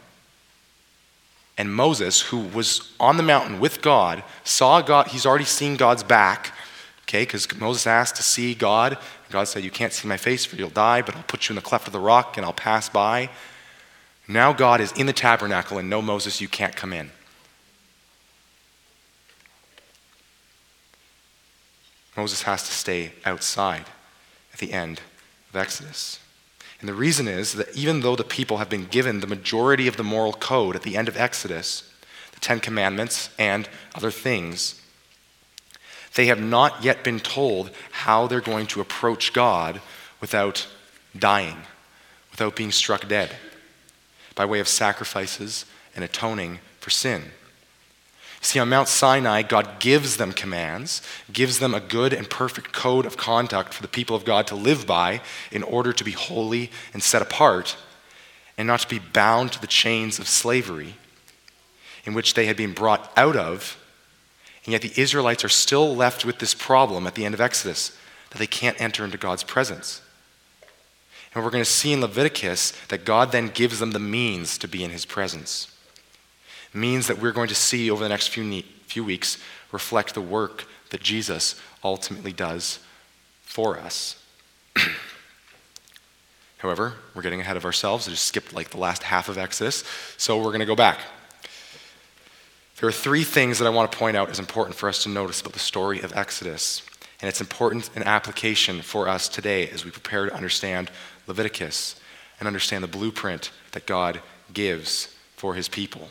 And 1.57 1.74
Moses, 1.74 2.22
who 2.22 2.39
was 2.39 2.91
on 2.99 3.18
the 3.18 3.24
mountain 3.24 3.59
with 3.59 3.82
God, 3.82 4.24
saw 4.43 4.82
God, 4.82 5.07
he's 5.07 5.26
already 5.26 5.45
seen 5.45 5.76
God's 5.76 6.03
back, 6.03 6.53
okay, 7.03 7.24
because 7.24 7.47
Moses 7.59 7.88
asked 7.88 8.16
to 8.18 8.24
see 8.24 8.53
God. 8.53 8.97
God 9.32 9.47
said, 9.47 9.63
You 9.63 9.71
can't 9.71 9.93
see 9.93 10.07
my 10.07 10.17
face, 10.17 10.45
for 10.45 10.55
you'll 10.55 10.69
die, 10.69 11.01
but 11.01 11.15
I'll 11.15 11.23
put 11.23 11.47
you 11.47 11.53
in 11.53 11.55
the 11.55 11.61
cleft 11.61 11.88
of 11.88 11.93
the 11.93 11.99
rock 11.99 12.38
and 12.38 12.45
I'll 12.45 12.53
pass 12.53 12.89
by. 12.89 13.29
Now 14.27 14.53
God 14.53 14.82
is 14.82 14.91
in 14.93 15.07
the 15.07 15.13
tabernacle, 15.13 15.77
and 15.77 15.89
no, 15.89 16.01
Moses, 16.01 16.41
you 16.41 16.47
can't 16.47 16.75
come 16.75 16.93
in. 16.93 17.11
Moses 22.15 22.43
has 22.43 22.63
to 22.63 22.71
stay 22.71 23.13
outside 23.25 23.86
at 24.53 24.59
the 24.59 24.73
end 24.73 25.01
of 25.49 25.55
Exodus. 25.55 26.19
And 26.79 26.89
the 26.89 26.93
reason 26.93 27.27
is 27.27 27.53
that 27.53 27.75
even 27.75 28.01
though 28.01 28.15
the 28.15 28.23
people 28.23 28.57
have 28.57 28.69
been 28.69 28.86
given 28.86 29.19
the 29.19 29.27
majority 29.27 29.88
of 29.88 29.97
the 29.97 30.03
moral 30.03 30.34
code 30.34 30.75
at 30.75 30.82
the 30.82 30.97
end 30.97 31.07
of 31.07 31.15
Exodus, 31.15 31.89
the 32.34 32.39
Ten 32.39 32.59
Commandments 32.59 33.29
and 33.38 33.69
other 33.95 34.11
things, 34.11 34.80
they 36.16 36.26
have 36.28 36.41
not 36.41 36.84
yet 36.84 37.03
been 37.03 37.20
told 37.20 37.72
how 37.91 38.28
they're 38.28 38.41
going 38.41 38.68
to 38.68 38.82
approach 38.82 39.34
God 39.34 39.82
without 40.20 40.68
dying, 41.18 41.57
without 42.32 42.55
being 42.55 42.72
struck 42.72 43.07
dead, 43.07 43.36
by 44.36 44.45
way 44.45 44.59
of 44.59 44.68
sacrifices 44.68 45.66
and 45.95 46.03
atoning 46.03 46.59
for 46.80 46.89
sin. 46.89 47.24
See, 48.43 48.59
on 48.59 48.70
Mount 48.70 48.88
Sinai, 48.88 49.43
God 49.43 49.80
gives 49.80 50.18
them 50.18 50.34
commands, 50.34 51.03
gives 51.32 51.59
them 51.59 51.76
a 51.76 51.80
good 51.80 52.12
and 52.12 52.28
perfect 52.28 52.74
code 52.74 53.05
of 53.05 53.16
conduct 53.16 53.72
for 53.74 53.84
the 53.84 53.88
people 53.88 54.16
of 54.16 54.26
God 54.26 54.47
to 54.47 54.55
live 54.55 54.88
by 54.88 55.22
in 55.51 55.62
order 55.62 55.93
to 55.93 56.03
be 56.03 56.12
holy 56.12 56.72
and 56.91 57.03
set 57.03 57.22
apart, 57.22 57.78
and 58.57 58.68
not 58.68 58.80
to 58.80 58.88
be 58.88 58.99
bound 58.99 59.51
to 59.51 59.62
the 59.62 59.68
chains 59.68 60.18
of 60.18 60.28
slavery 60.28 60.95
in 62.03 62.16
which 62.16 62.34
they 62.34 62.47
had 62.47 62.57
been 62.57 62.74
brought 62.74 63.12
out 63.16 63.36
of. 63.36 63.78
And 64.66 64.74
yet 64.74 64.82
the 64.82 64.93
Israelites 64.95 65.43
are 65.43 65.49
still 65.49 65.95
left 65.95 66.26
with 66.26 66.39
this 66.39 66.53
problem 66.53 67.07
at 67.07 67.16
the 67.16 67.26
end 67.26 67.34
of 67.34 67.41
Exodus 67.41 67.97
that 68.30 68.38
they 68.38 68.47
can't 68.47 68.80
enter 68.80 69.03
into 69.03 69.18
God's 69.18 69.43
presence. 69.43 70.01
And 71.34 71.43
we're 71.43 71.49
going 71.51 71.64
to 71.64 71.70
see 71.70 71.93
in 71.93 72.01
Leviticus 72.01 72.72
that 72.89 73.05
God 73.05 73.32
then 73.32 73.47
gives 73.47 73.80
them 73.80 73.91
the 73.91 73.99
means 73.99 74.57
to 74.59 74.68
be 74.68 74.84
in 74.84 74.91
his 74.91 75.05
presence 75.05 75.72
means 76.74 77.07
that 77.07 77.20
we're 77.20 77.32
going 77.32 77.49
to 77.49 77.55
see 77.55 77.91
over 77.91 78.03
the 78.03 78.09
next 78.09 78.30
few, 78.30 78.43
ne- 78.43 78.66
few 78.86 79.03
weeks 79.03 79.38
reflect 79.72 80.14
the 80.14 80.22
work 80.22 80.66
that 80.89 81.01
Jesus 81.01 81.59
ultimately 81.84 82.32
does 82.32 82.80
for 83.41 83.78
us. 83.80 84.22
However, 86.57 86.93
we're 87.16 87.22
getting 87.22 87.41
ahead 87.41 87.57
of 87.57 87.66
ourselves. 87.66 88.07
I 88.07 88.12
just 88.12 88.26
skipped 88.26 88.53
like 88.53 88.70
the 88.70 88.78
last 88.78 89.03
half 89.03 89.30
of 89.30 89.38
Exodus, 89.38 89.84
so 90.18 90.38
we're 90.38 90.45
going 90.45 90.59
to 90.59 90.66
go 90.66 90.76
back. 90.76 90.99
There 92.82 92.89
are 92.89 92.91
three 92.91 93.23
things 93.23 93.59
that 93.59 93.67
I 93.67 93.69
want 93.69 93.91
to 93.91 93.97
point 93.97 94.17
out 94.17 94.32
as 94.32 94.39
important 94.39 94.75
for 94.75 94.89
us 94.89 95.03
to 95.03 95.09
notice 95.09 95.39
about 95.39 95.53
the 95.53 95.59
story 95.59 96.01
of 96.01 96.17
Exodus. 96.17 96.82
And 97.21 97.29
it's 97.29 97.39
important 97.39 97.91
in 97.95 98.01
application 98.01 98.82
for 98.82 99.07
us 99.07 99.29
today 99.29 99.69
as 99.69 99.86
we 99.86 99.91
prepare 99.91 100.25
to 100.25 100.34
understand 100.34 100.89
Leviticus 101.27 102.01
and 102.39 102.47
understand 102.47 102.84
the 102.84 102.88
blueprint 102.88 103.51
that 103.73 103.86
God 103.86 104.19
gives 104.51 105.15
for 105.36 105.53
his 105.53 105.67
people. 105.67 106.09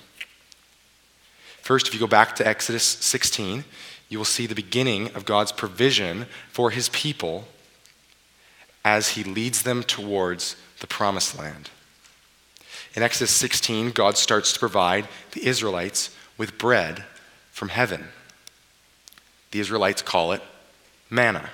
First, 1.61 1.89
if 1.89 1.95
you 1.95 1.99
go 1.99 2.07
back 2.07 2.37
to 2.37 2.47
Exodus 2.47 2.85
16, 2.85 3.65
you 4.09 4.19
will 4.19 4.25
see 4.25 4.47
the 4.47 4.55
beginning 4.55 5.13
of 5.17 5.25
God's 5.25 5.51
provision 5.51 6.27
for 6.53 6.71
his 6.71 6.89
people 6.91 7.49
as 8.85 9.09
he 9.09 9.25
leads 9.25 9.65
them 9.65 9.83
towards 9.83 10.55
the 10.79 10.87
promised 10.87 11.37
land. 11.37 11.69
In 12.95 13.03
Exodus 13.03 13.33
16, 13.33 13.91
God 13.91 14.17
starts 14.17 14.53
to 14.53 14.61
provide 14.61 15.09
the 15.33 15.45
Israelites 15.45 16.15
with 16.41 16.57
bread 16.57 17.05
from 17.53 17.69
heaven. 17.69 18.09
The 19.51 19.61
Israelites 19.61 20.01
call 20.01 20.33
it 20.33 20.41
manna. 21.11 21.51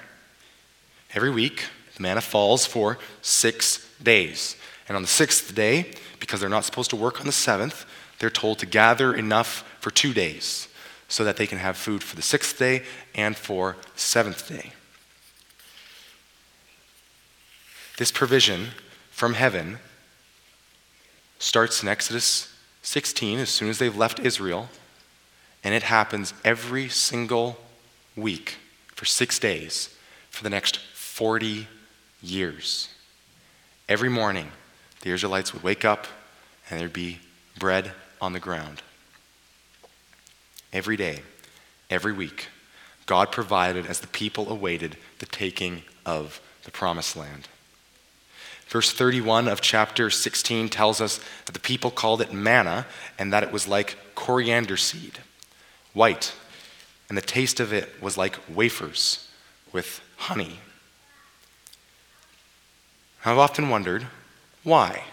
Every 1.13 1.31
week, 1.33 1.65
the 1.97 2.03
manna 2.05 2.21
falls 2.21 2.67
for 2.67 2.97
six 3.21 3.85
days. 4.01 4.55
And 4.87 4.95
on 4.95 5.03
the 5.03 5.09
sixth 5.09 5.53
day, 5.57 5.91
because 6.21 6.39
they're 6.39 6.49
not 6.49 6.65
supposed 6.65 6.91
to 6.91 6.97
work 6.97 7.19
on 7.19 7.27
the 7.27 7.33
seventh, 7.33 7.85
they're 8.21 8.31
told 8.31 8.61
to 8.61 8.67
gather 8.67 9.13
enough 9.13 9.69
for 9.81 9.91
two 9.91 10.15
days 10.15 10.69
so 11.09 11.25
that 11.25 11.37
they 11.37 11.49
can 11.49 11.59
have 11.59 11.77
food 11.77 12.01
for 12.01 12.15
the 12.15 12.23
sixth 12.23 12.57
day 12.57 12.85
and 13.13 13.37
for 13.37 13.77
the 13.95 14.01
seventh 14.01 14.49
day. 14.49 14.73
This 17.99 18.13
provision 18.13 18.69
from 19.11 19.35
heaven 19.35 19.81
starts 21.41 21.83
in 21.83 21.89
Exodus 21.89 22.53
16 22.87 23.41
as 23.41 23.51
soon 23.51 23.69
as 23.69 23.79
they've 23.81 23.97
left 23.97 24.21
Israel, 24.21 24.69
and 25.65 25.75
it 25.75 25.83
happens 25.83 26.33
every 26.45 26.89
single 26.89 27.59
week 28.15 28.59
for 28.95 29.05
six 29.05 29.41
days 29.41 29.93
for 30.31 30.45
the 30.45 30.51
next 30.51 30.79
40 30.79 31.67
years. 32.23 32.89
Every 33.89 34.09
morning, 34.09 34.53
the 35.01 35.11
Israelites 35.11 35.53
would 35.53 35.65
wake 35.65 35.85
up 35.85 36.07
and 36.71 36.79
there'd 36.79 36.93
be 36.93 37.19
bread 37.59 37.91
on 38.21 38.33
the 38.33 38.41
ground. 38.41 38.83
Every 40.73 40.97
day, 40.97 41.23
every 41.91 42.13
week, 42.13 42.47
God 43.07 43.33
provided 43.33 43.87
as 43.87 43.99
the 43.99 44.07
people 44.07 44.49
awaited 44.49 44.97
the 45.19 45.27
taking 45.27 45.83
of 46.05 46.41
the 46.63 46.71
promised 46.71 47.17
land. 47.17 47.49
Verse 48.67 48.93
31 48.93 49.49
of 49.49 49.61
chapter 49.61 50.11
16 50.11 50.69
tells 50.69 51.01
us 51.01 51.21
that 51.45 51.53
the 51.53 51.61
people 51.61 51.91
called 51.91 52.21
it 52.21 52.33
manna 52.33 52.87
and 53.19 53.33
that 53.33 53.43
it 53.43 53.53
was 53.53 53.69
like 53.69 53.97
coriander 54.15 54.77
seed, 54.77 55.21
white, 55.93 56.35
and 57.09 57.17
the 57.17 57.23
taste 57.23 57.61
of 57.61 57.73
it 57.73 58.03
was 58.03 58.19
like 58.19 58.37
wafers 58.53 59.31
with 59.73 60.01
honey. 60.17 60.59
I've 63.25 63.39
often 63.39 63.69
wondered 63.71 64.07
why? 64.65 65.05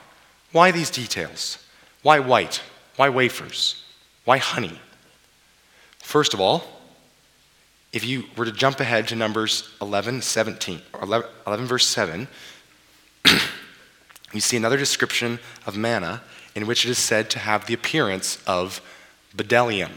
Why 0.51 0.71
these 0.71 0.89
details? 0.89 1.59
Why 2.01 2.19
white? 2.19 2.61
Why 2.95 3.09
wafers? 3.09 3.83
Why 4.25 4.37
honey? 4.37 4.79
First 5.99 6.33
of 6.33 6.41
all, 6.41 6.63
if 7.91 8.03
you 8.03 8.23
were 8.35 8.45
to 8.45 8.51
jump 8.51 8.79
ahead 8.79 9.07
to 9.09 9.15
Numbers 9.15 9.69
11, 9.79 10.23
17, 10.23 10.81
or 10.93 11.03
11, 11.03 11.29
11 11.45 11.65
verse 11.67 11.85
7, 11.85 12.27
you 14.33 14.39
see 14.39 14.57
another 14.57 14.77
description 14.77 15.39
of 15.65 15.75
manna 15.75 16.21
in 16.55 16.67
which 16.67 16.85
it 16.85 16.89
is 16.89 16.97
said 16.97 17.29
to 17.31 17.39
have 17.39 17.65
the 17.65 17.73
appearance 17.73 18.41
of 18.45 18.81
bdellium. 19.35 19.91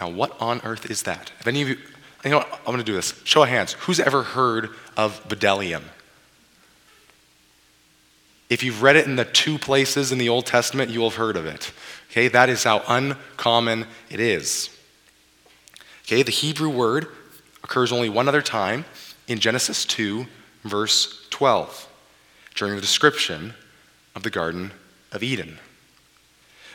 Now, 0.00 0.10
what 0.10 0.40
on 0.40 0.60
earth 0.62 0.90
is 0.90 1.02
that? 1.04 1.32
If 1.40 1.46
any 1.46 1.62
of 1.62 1.68
you, 1.68 1.78
you 2.24 2.30
know 2.30 2.38
what, 2.38 2.52
I'm 2.60 2.66
going 2.66 2.78
to 2.78 2.84
do 2.84 2.94
this. 2.94 3.20
Show 3.24 3.42
of 3.42 3.48
hands. 3.48 3.72
Who's 3.80 4.00
ever 4.00 4.22
heard 4.22 4.70
of 4.96 5.26
bdellium? 5.28 5.82
If 8.48 8.62
you've 8.62 8.82
read 8.82 8.96
it 8.96 9.06
in 9.06 9.16
the 9.16 9.24
two 9.24 9.58
places 9.58 10.12
in 10.12 10.18
the 10.18 10.28
Old 10.28 10.46
Testament, 10.46 10.90
you 10.90 11.00
will 11.00 11.10
have 11.10 11.18
heard 11.18 11.36
of 11.36 11.46
it. 11.46 11.72
Okay, 12.10 12.28
that 12.28 12.48
is 12.48 12.62
how 12.62 12.82
uncommon 12.86 13.86
it 14.08 14.20
is. 14.20 14.70
Okay, 16.04 16.22
the 16.22 16.30
Hebrew 16.30 16.68
word 16.68 17.08
occurs 17.64 17.90
only 17.90 18.08
one 18.08 18.28
other 18.28 18.42
time 18.42 18.84
in 19.26 19.40
Genesis 19.40 19.84
2, 19.84 20.26
verse 20.68 21.26
12, 21.30 21.88
during 22.54 22.74
the 22.74 22.80
description 22.80 23.54
of 24.14 24.22
the 24.22 24.30
Garden 24.30 24.72
of 25.12 25.22
Eden. 25.22 25.58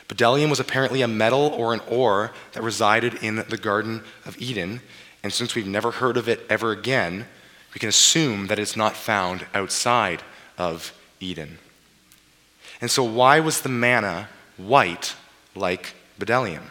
Bdellium 0.08 0.50
was 0.50 0.60
apparently 0.60 1.02
a 1.02 1.08
metal 1.08 1.46
or 1.56 1.72
an 1.72 1.80
ore 1.88 2.32
that 2.52 2.62
resided 2.62 3.14
in 3.22 3.36
the 3.48 3.56
Garden 3.56 4.02
of 4.26 4.40
Eden, 4.40 4.80
and 5.22 5.32
since 5.32 5.54
we've 5.54 5.66
never 5.66 5.90
heard 5.90 6.16
of 6.16 6.28
it 6.28 6.44
ever 6.50 6.72
again, 6.72 7.26
we 7.74 7.78
can 7.78 7.88
assume 7.88 8.48
that 8.48 8.58
it's 8.58 8.76
not 8.76 8.94
found 8.94 9.46
outside 9.54 10.22
of 10.58 10.92
Eden. 11.20 11.58
And 12.80 12.90
so, 12.90 13.04
why 13.04 13.40
was 13.40 13.62
the 13.62 13.68
manna 13.68 14.28
white 14.56 15.14
like 15.54 15.94
bdellium? 16.18 16.64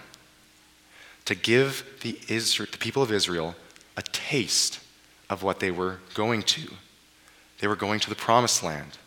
To 1.26 1.36
give 1.36 1.86
the, 2.01 2.11
the 2.11 2.78
people 2.78 3.01
of 3.01 3.11
Israel 3.11 3.55
a 3.95 4.01
taste 4.01 4.80
of 5.30 5.41
what 5.41 5.59
they 5.59 5.72
were 5.72 5.99
going 6.13 6.43
to. 6.43 6.69
They 7.62 7.68
were 7.68 7.76
going 7.76 7.99
to 8.01 8.09
the 8.09 8.16
promised 8.16 8.64
land. 8.64 8.97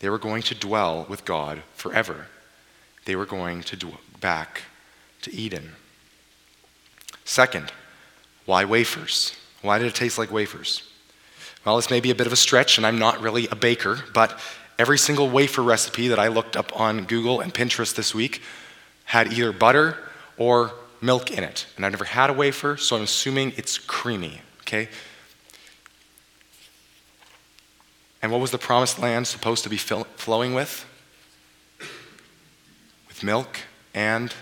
They 0.00 0.08
were 0.08 0.18
going 0.18 0.42
to 0.42 0.54
dwell 0.54 1.04
with 1.08 1.24
God 1.24 1.62
forever. 1.74 2.28
They 3.04 3.16
were 3.16 3.26
going 3.26 3.62
to 3.64 3.76
dw- 3.76 3.98
back 4.20 4.62
to 5.22 5.34
Eden. 5.34 5.72
Second, 7.24 7.72
why 8.46 8.64
wafers? 8.64 9.36
Why 9.62 9.78
did 9.78 9.88
it 9.88 9.94
taste 9.94 10.16
like 10.16 10.30
wafers? 10.30 10.88
Well, 11.64 11.76
this 11.76 11.90
may 11.90 12.00
be 12.00 12.10
a 12.10 12.14
bit 12.14 12.28
of 12.28 12.32
a 12.32 12.36
stretch, 12.36 12.78
and 12.78 12.86
I'm 12.86 12.98
not 13.00 13.20
really 13.20 13.48
a 13.48 13.56
baker, 13.56 14.04
but 14.14 14.38
every 14.78 14.96
single 14.96 15.28
wafer 15.28 15.62
recipe 15.62 16.08
that 16.08 16.20
I 16.20 16.28
looked 16.28 16.56
up 16.56 16.78
on 16.78 17.04
Google 17.04 17.40
and 17.40 17.52
Pinterest 17.52 17.94
this 17.94 18.14
week 18.14 18.42
had 19.06 19.32
either 19.32 19.52
butter 19.52 19.98
or 20.36 20.72
milk 21.00 21.32
in 21.32 21.42
it. 21.42 21.66
And 21.76 21.84
I've 21.84 21.92
never 21.92 22.04
had 22.04 22.30
a 22.30 22.32
wafer, 22.32 22.76
so 22.76 22.96
I'm 22.96 23.02
assuming 23.02 23.54
it's 23.56 23.76
creamy, 23.76 24.40
okay? 24.60 24.88
And 28.20 28.32
what 28.32 28.40
was 28.40 28.50
the 28.50 28.58
promised 28.58 28.98
land 28.98 29.26
supposed 29.26 29.62
to 29.64 29.70
be 29.70 29.76
fill- 29.76 30.06
flowing 30.16 30.54
with? 30.54 30.84
With 33.08 33.22
milk 33.22 33.60
and 33.94 34.34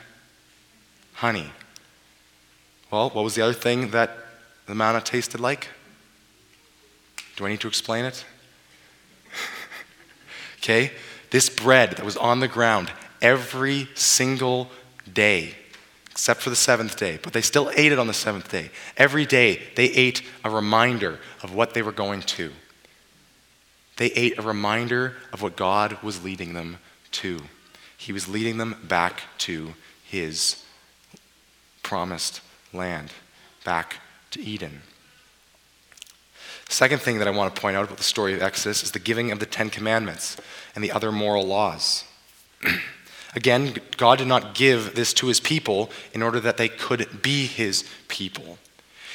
honey. 1.15 1.51
Well, 2.91 3.11
what 3.11 3.25
was 3.25 3.35
the 3.35 3.43
other 3.43 3.53
thing 3.53 3.91
that 3.91 4.17
the 4.67 4.75
manna 4.75 5.01
tasted 5.01 5.41
like? 5.41 5.69
Do 7.37 7.45
I 7.45 7.51
need 7.51 7.61
to 7.61 7.69
explain 7.69 8.05
it? 8.05 8.25
okay? 10.59 10.93
This 11.31 11.51
bread 11.51 11.93
that 11.93 12.05
was 12.05 12.17
on 12.17 12.41
the 12.41 12.49
ground 12.49 12.91
every 13.21 13.89
single 13.95 14.71
day, 15.13 15.55
except 16.11 16.41
for 16.41 16.51
the 16.51 16.57
seventh 16.57 16.97
day, 16.97 17.19
but 17.23 17.33
they 17.33 17.43
still 17.43 17.71
ate 17.77 17.93
it 17.93 17.99
on 17.99 18.07
the 18.07 18.15
seventh 18.15 18.51
day. 18.51 18.71
Every 18.97 19.27
day 19.27 19.63
they 19.75 19.87
ate 19.87 20.23
a 20.45 20.51
reminder 20.51 21.19
of 21.43 21.55
what 21.55 21.75
they 21.75 21.83
were 21.83 21.93
going 21.93 22.23
to. 22.23 22.53
They 23.97 24.07
ate 24.09 24.39
a 24.39 24.43
reminder 24.43 25.17
of 25.33 25.43
what 25.43 25.57
God 25.57 26.03
was 26.03 26.23
leading 26.23 26.53
them 26.53 26.79
to. 27.13 27.41
He 27.97 28.13
was 28.13 28.29
leading 28.29 28.59
them 28.59 28.77
back 28.85 29.23
to 29.39 29.75
his 30.05 30.65
promised 31.83 32.41
land, 32.73 33.13
back 33.65 33.97
to 34.33 34.41
Eden. 34.41 34.83
Second 36.69 37.01
thing 37.01 37.19
that 37.19 37.29
I 37.29 37.31
want 37.31 37.55
to 37.55 37.61
point 37.61 37.77
out 37.77 37.85
about 37.85 37.97
the 37.97 38.05
story 38.05 38.35
of 38.35 38.43
Exodus 38.43 38.83
is 38.83 38.91
the 38.91 38.99
giving 38.99 39.31
of 39.31 39.39
the 39.39 39.47
Ten 39.47 39.71
Commandments 39.71 40.37
and 40.75 40.83
the 40.83 40.93
other 40.93 41.13
moral 41.13 41.47
laws. 41.47 42.05
Again, 43.35 43.77
God 43.97 44.19
did 44.19 44.29
not 44.29 44.55
give 44.55 44.95
this 44.95 45.13
to 45.15 45.27
his 45.27 45.41
people 45.41 45.91
in 46.13 46.23
order 46.23 46.41
that 46.41 46.57
they 46.57 46.69
could 46.69 47.23
be 47.23 47.47
his 47.47 47.85
people. 48.09 48.59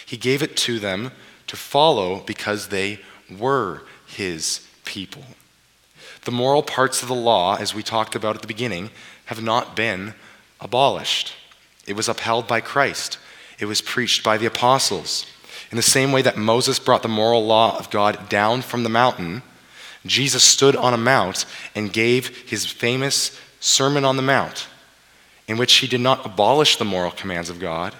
He 0.05 0.17
gave 0.17 0.41
it 0.41 0.55
to 0.57 0.79
them 0.79 1.11
to 1.47 1.55
follow 1.55 2.21
because 2.21 2.67
they 2.67 2.99
were 3.29 3.83
his 4.05 4.67
people. 4.85 5.23
The 6.23 6.31
moral 6.31 6.63
parts 6.63 7.01
of 7.01 7.07
the 7.07 7.15
law, 7.15 7.55
as 7.57 7.73
we 7.73 7.83
talked 7.83 8.15
about 8.15 8.35
at 8.35 8.41
the 8.41 8.47
beginning, 8.47 8.91
have 9.25 9.41
not 9.41 9.75
been 9.75 10.13
abolished. 10.59 11.33
It 11.87 11.95
was 11.95 12.07
upheld 12.07 12.47
by 12.47 12.61
Christ, 12.61 13.17
it 13.59 13.65
was 13.65 13.81
preached 13.81 14.23
by 14.23 14.37
the 14.37 14.45
apostles. 14.45 15.25
In 15.71 15.77
the 15.77 15.81
same 15.81 16.11
way 16.11 16.21
that 16.21 16.37
Moses 16.37 16.79
brought 16.79 17.01
the 17.01 17.07
moral 17.07 17.45
law 17.45 17.77
of 17.77 17.89
God 17.89 18.27
down 18.27 18.61
from 18.61 18.83
the 18.83 18.89
mountain, 18.89 19.41
Jesus 20.05 20.43
stood 20.43 20.75
on 20.75 20.93
a 20.93 20.97
mount 20.97 21.45
and 21.75 21.93
gave 21.93 22.49
his 22.49 22.65
famous 22.65 23.39
Sermon 23.59 24.03
on 24.03 24.17
the 24.17 24.23
Mount, 24.23 24.67
in 25.47 25.57
which 25.57 25.75
he 25.75 25.87
did 25.87 26.01
not 26.01 26.25
abolish 26.25 26.77
the 26.77 26.85
moral 26.85 27.11
commands 27.11 27.49
of 27.49 27.59
God. 27.59 27.95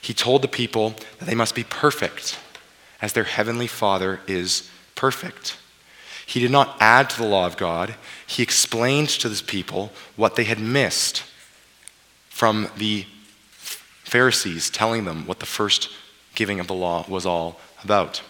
He 0.00 0.12
told 0.12 0.42
the 0.42 0.48
people 0.48 0.94
that 1.18 1.24
they 1.24 1.34
must 1.34 1.54
be 1.54 1.64
perfect, 1.64 2.38
as 3.00 3.12
their 3.12 3.24
heavenly 3.24 3.66
Father 3.66 4.20
is 4.26 4.70
perfect. 4.94 5.56
He 6.26 6.40
did 6.40 6.50
not 6.50 6.76
add 6.80 7.08
to 7.10 7.16
the 7.16 7.28
law 7.28 7.46
of 7.46 7.56
God, 7.56 7.94
he 8.26 8.42
explained 8.42 9.08
to 9.10 9.28
his 9.28 9.40
people 9.40 9.92
what 10.16 10.34
they 10.34 10.44
had 10.44 10.58
missed 10.58 11.22
from 12.28 12.68
the 12.76 13.06
Pharisees 14.02 14.68
telling 14.68 15.04
them 15.04 15.26
what 15.26 15.38
the 15.38 15.46
first 15.46 15.88
giving 16.34 16.60
of 16.60 16.66
the 16.66 16.74
law 16.74 17.06
was 17.08 17.24
all 17.24 17.60
about. 17.82 18.22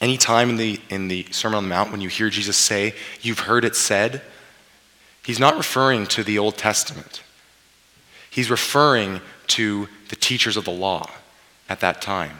Any 0.00 0.16
time 0.16 0.50
in 0.50 0.56
the, 0.56 0.80
in 0.90 1.08
the 1.08 1.26
Sermon 1.30 1.56
on 1.58 1.64
the 1.64 1.68
Mount 1.70 1.90
when 1.90 2.00
you 2.00 2.08
hear 2.08 2.28
Jesus 2.28 2.56
say, 2.56 2.94
You've 3.22 3.40
heard 3.40 3.64
it 3.64 3.74
said, 3.74 4.20
he's 5.24 5.40
not 5.40 5.56
referring 5.56 6.06
to 6.08 6.22
the 6.22 6.38
Old 6.38 6.58
Testament. 6.58 7.22
He's 8.30 8.50
referring 8.50 9.20
to 9.48 9.88
the 10.08 10.16
teachers 10.16 10.56
of 10.56 10.64
the 10.64 10.70
law 10.70 11.10
at 11.68 11.80
that 11.80 12.02
time. 12.02 12.38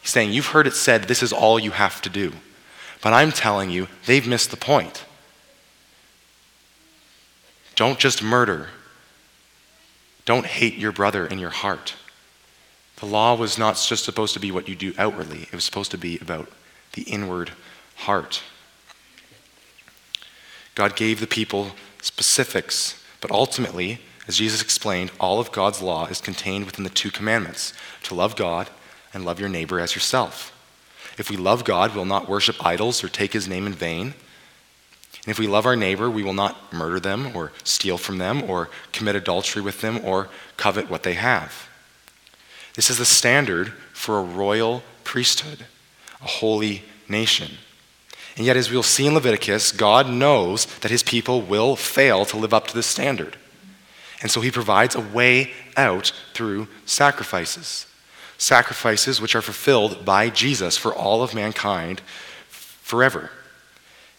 He's 0.00 0.10
saying, 0.10 0.32
You've 0.32 0.46
heard 0.46 0.66
it 0.66 0.74
said, 0.74 1.04
this 1.04 1.22
is 1.22 1.32
all 1.32 1.58
you 1.58 1.72
have 1.72 2.00
to 2.02 2.08
do. 2.08 2.32
But 3.02 3.12
I'm 3.12 3.32
telling 3.32 3.70
you, 3.70 3.88
they've 4.06 4.26
missed 4.26 4.50
the 4.50 4.56
point. 4.56 5.04
Don't 7.74 7.98
just 7.98 8.22
murder. 8.22 8.68
Don't 10.26 10.46
hate 10.46 10.74
your 10.76 10.92
brother 10.92 11.26
in 11.26 11.38
your 11.38 11.50
heart. 11.50 11.94
The 12.96 13.06
law 13.06 13.34
was 13.34 13.56
not 13.56 13.76
just 13.76 14.04
supposed 14.04 14.34
to 14.34 14.40
be 14.40 14.52
what 14.52 14.68
you 14.68 14.76
do 14.76 14.92
outwardly, 14.98 15.42
it 15.44 15.52
was 15.52 15.64
supposed 15.64 15.90
to 15.92 15.98
be 15.98 16.18
about 16.18 16.50
the 16.92 17.02
inward 17.02 17.52
heart. 17.96 18.42
God 20.74 20.96
gave 20.96 21.20
the 21.20 21.26
people 21.26 21.72
specifics, 22.02 23.02
but 23.20 23.30
ultimately, 23.30 24.00
as 24.28 24.36
Jesus 24.36 24.62
explained, 24.62 25.10
all 25.18 25.40
of 25.40 25.50
God's 25.50 25.80
law 25.82 26.06
is 26.06 26.20
contained 26.20 26.66
within 26.66 26.84
the 26.84 26.90
two 26.90 27.10
commandments 27.10 27.72
to 28.04 28.14
love 28.14 28.36
God 28.36 28.68
and 29.12 29.24
love 29.24 29.40
your 29.40 29.48
neighbor 29.48 29.80
as 29.80 29.94
yourself. 29.94 30.54
If 31.20 31.28
we 31.28 31.36
love 31.36 31.64
God, 31.64 31.94
we'll 31.94 32.06
not 32.06 32.30
worship 32.30 32.64
idols 32.64 33.04
or 33.04 33.08
take 33.10 33.34
his 33.34 33.46
name 33.46 33.66
in 33.66 33.74
vain. 33.74 34.06
And 34.06 35.26
if 35.26 35.38
we 35.38 35.46
love 35.46 35.66
our 35.66 35.76
neighbor, 35.76 36.08
we 36.08 36.22
will 36.22 36.32
not 36.32 36.72
murder 36.72 36.98
them 36.98 37.36
or 37.36 37.52
steal 37.62 37.98
from 37.98 38.16
them 38.16 38.42
or 38.42 38.70
commit 38.90 39.16
adultery 39.16 39.60
with 39.60 39.82
them 39.82 40.00
or 40.02 40.30
covet 40.56 40.88
what 40.88 41.02
they 41.02 41.12
have. 41.12 41.68
This 42.74 42.88
is 42.88 42.96
the 42.96 43.04
standard 43.04 43.74
for 43.92 44.18
a 44.18 44.22
royal 44.22 44.82
priesthood, 45.04 45.66
a 46.22 46.26
holy 46.26 46.84
nation. 47.06 47.58
And 48.38 48.46
yet, 48.46 48.56
as 48.56 48.70
we'll 48.70 48.82
see 48.82 49.06
in 49.06 49.12
Leviticus, 49.12 49.72
God 49.72 50.08
knows 50.08 50.64
that 50.78 50.90
his 50.90 51.02
people 51.02 51.42
will 51.42 51.76
fail 51.76 52.24
to 52.24 52.38
live 52.38 52.54
up 52.54 52.66
to 52.68 52.74
this 52.74 52.86
standard. 52.86 53.36
And 54.22 54.30
so 54.30 54.40
he 54.40 54.50
provides 54.50 54.94
a 54.94 55.00
way 55.00 55.50
out 55.76 56.12
through 56.32 56.68
sacrifices. 56.86 57.84
Sacrifices 58.40 59.20
which 59.20 59.36
are 59.36 59.42
fulfilled 59.42 60.02
by 60.02 60.30
Jesus 60.30 60.78
for 60.78 60.94
all 60.94 61.22
of 61.22 61.34
mankind 61.34 62.00
forever. 62.48 63.30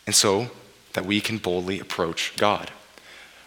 And 0.06 0.16
so 0.16 0.52
that 0.94 1.08
we 1.08 1.22
can 1.22 1.40
boldly 1.40 1.80
approach 1.80 2.34
God. 2.38 2.70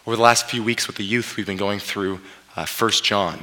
Over 0.05 0.17
the 0.17 0.21
last 0.21 0.49
few 0.49 0.61
weeks 0.61 0.85
with 0.85 0.97
the 0.97 1.05
youth, 1.05 1.37
we've 1.37 1.45
been 1.45 1.55
going 1.55 1.79
through 1.79 2.19
uh, 2.57 2.65
1 2.65 2.91
John. 3.03 3.37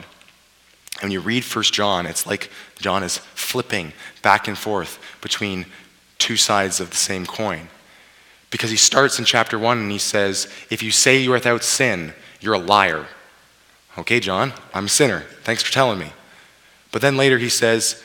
And 1.01 1.05
when 1.05 1.11
you 1.11 1.21
read 1.21 1.43
1 1.43 1.65
John, 1.65 2.05
it's 2.05 2.27
like 2.27 2.51
John 2.79 3.03
is 3.03 3.17
flipping 3.17 3.95
back 4.21 4.47
and 4.47 4.59
forth 4.59 4.99
between 5.23 5.65
two 6.19 6.37
sides 6.37 6.81
of 6.81 6.91
the 6.91 6.97
same 6.97 7.25
coin. 7.25 7.69
Because 8.51 8.71
he 8.71 8.77
starts 8.77 9.19
in 9.19 9.25
chapter 9.25 9.59
1 9.59 9.79
and 9.79 9.91
he 9.91 9.99
says, 9.99 10.53
If 10.69 10.83
you 10.83 10.91
say 10.91 11.17
you 11.17 11.31
are 11.31 11.37
without 11.37 11.65
sin, 11.65 12.13
you're 12.43 12.53
a 12.53 12.59
liar. 12.59 13.07
Okay, 13.97 14.21
John, 14.21 14.53
I'm 14.75 14.85
a 14.85 14.91
sinner. 14.91 15.21
Thanks 15.45 15.63
for 15.63 15.73
telling 15.73 15.99
me. 15.99 16.13
But 16.93 17.03
then 17.03 17.17
later 17.17 17.39
he 17.39 17.49
says, 17.49 18.03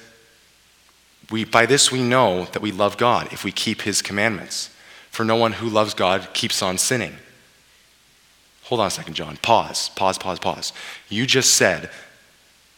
we, 1.29 1.43
By 1.43 1.65
this 1.65 1.91
we 1.91 2.01
know 2.01 2.45
that 2.53 2.61
we 2.61 2.71
love 2.71 2.97
God 2.97 3.31
if 3.31 3.43
we 3.43 3.51
keep 3.51 3.81
his 3.83 4.01
commandments. 4.01 4.71
For 5.11 5.23
no 5.23 5.35
one 5.35 5.53
who 5.53 5.67
loves 5.67 5.93
God 5.93 6.33
keeps 6.33 6.61
on 6.61 6.77
sinning. 6.77 7.15
Hold 8.63 8.81
on 8.81 8.88
a 8.88 8.91
second, 8.91 9.13
John. 9.13 9.38
Pause, 9.38 9.89
pause, 9.89 10.17
pause, 10.17 10.39
pause. 10.39 10.73
You 11.09 11.25
just 11.25 11.55
said, 11.55 11.89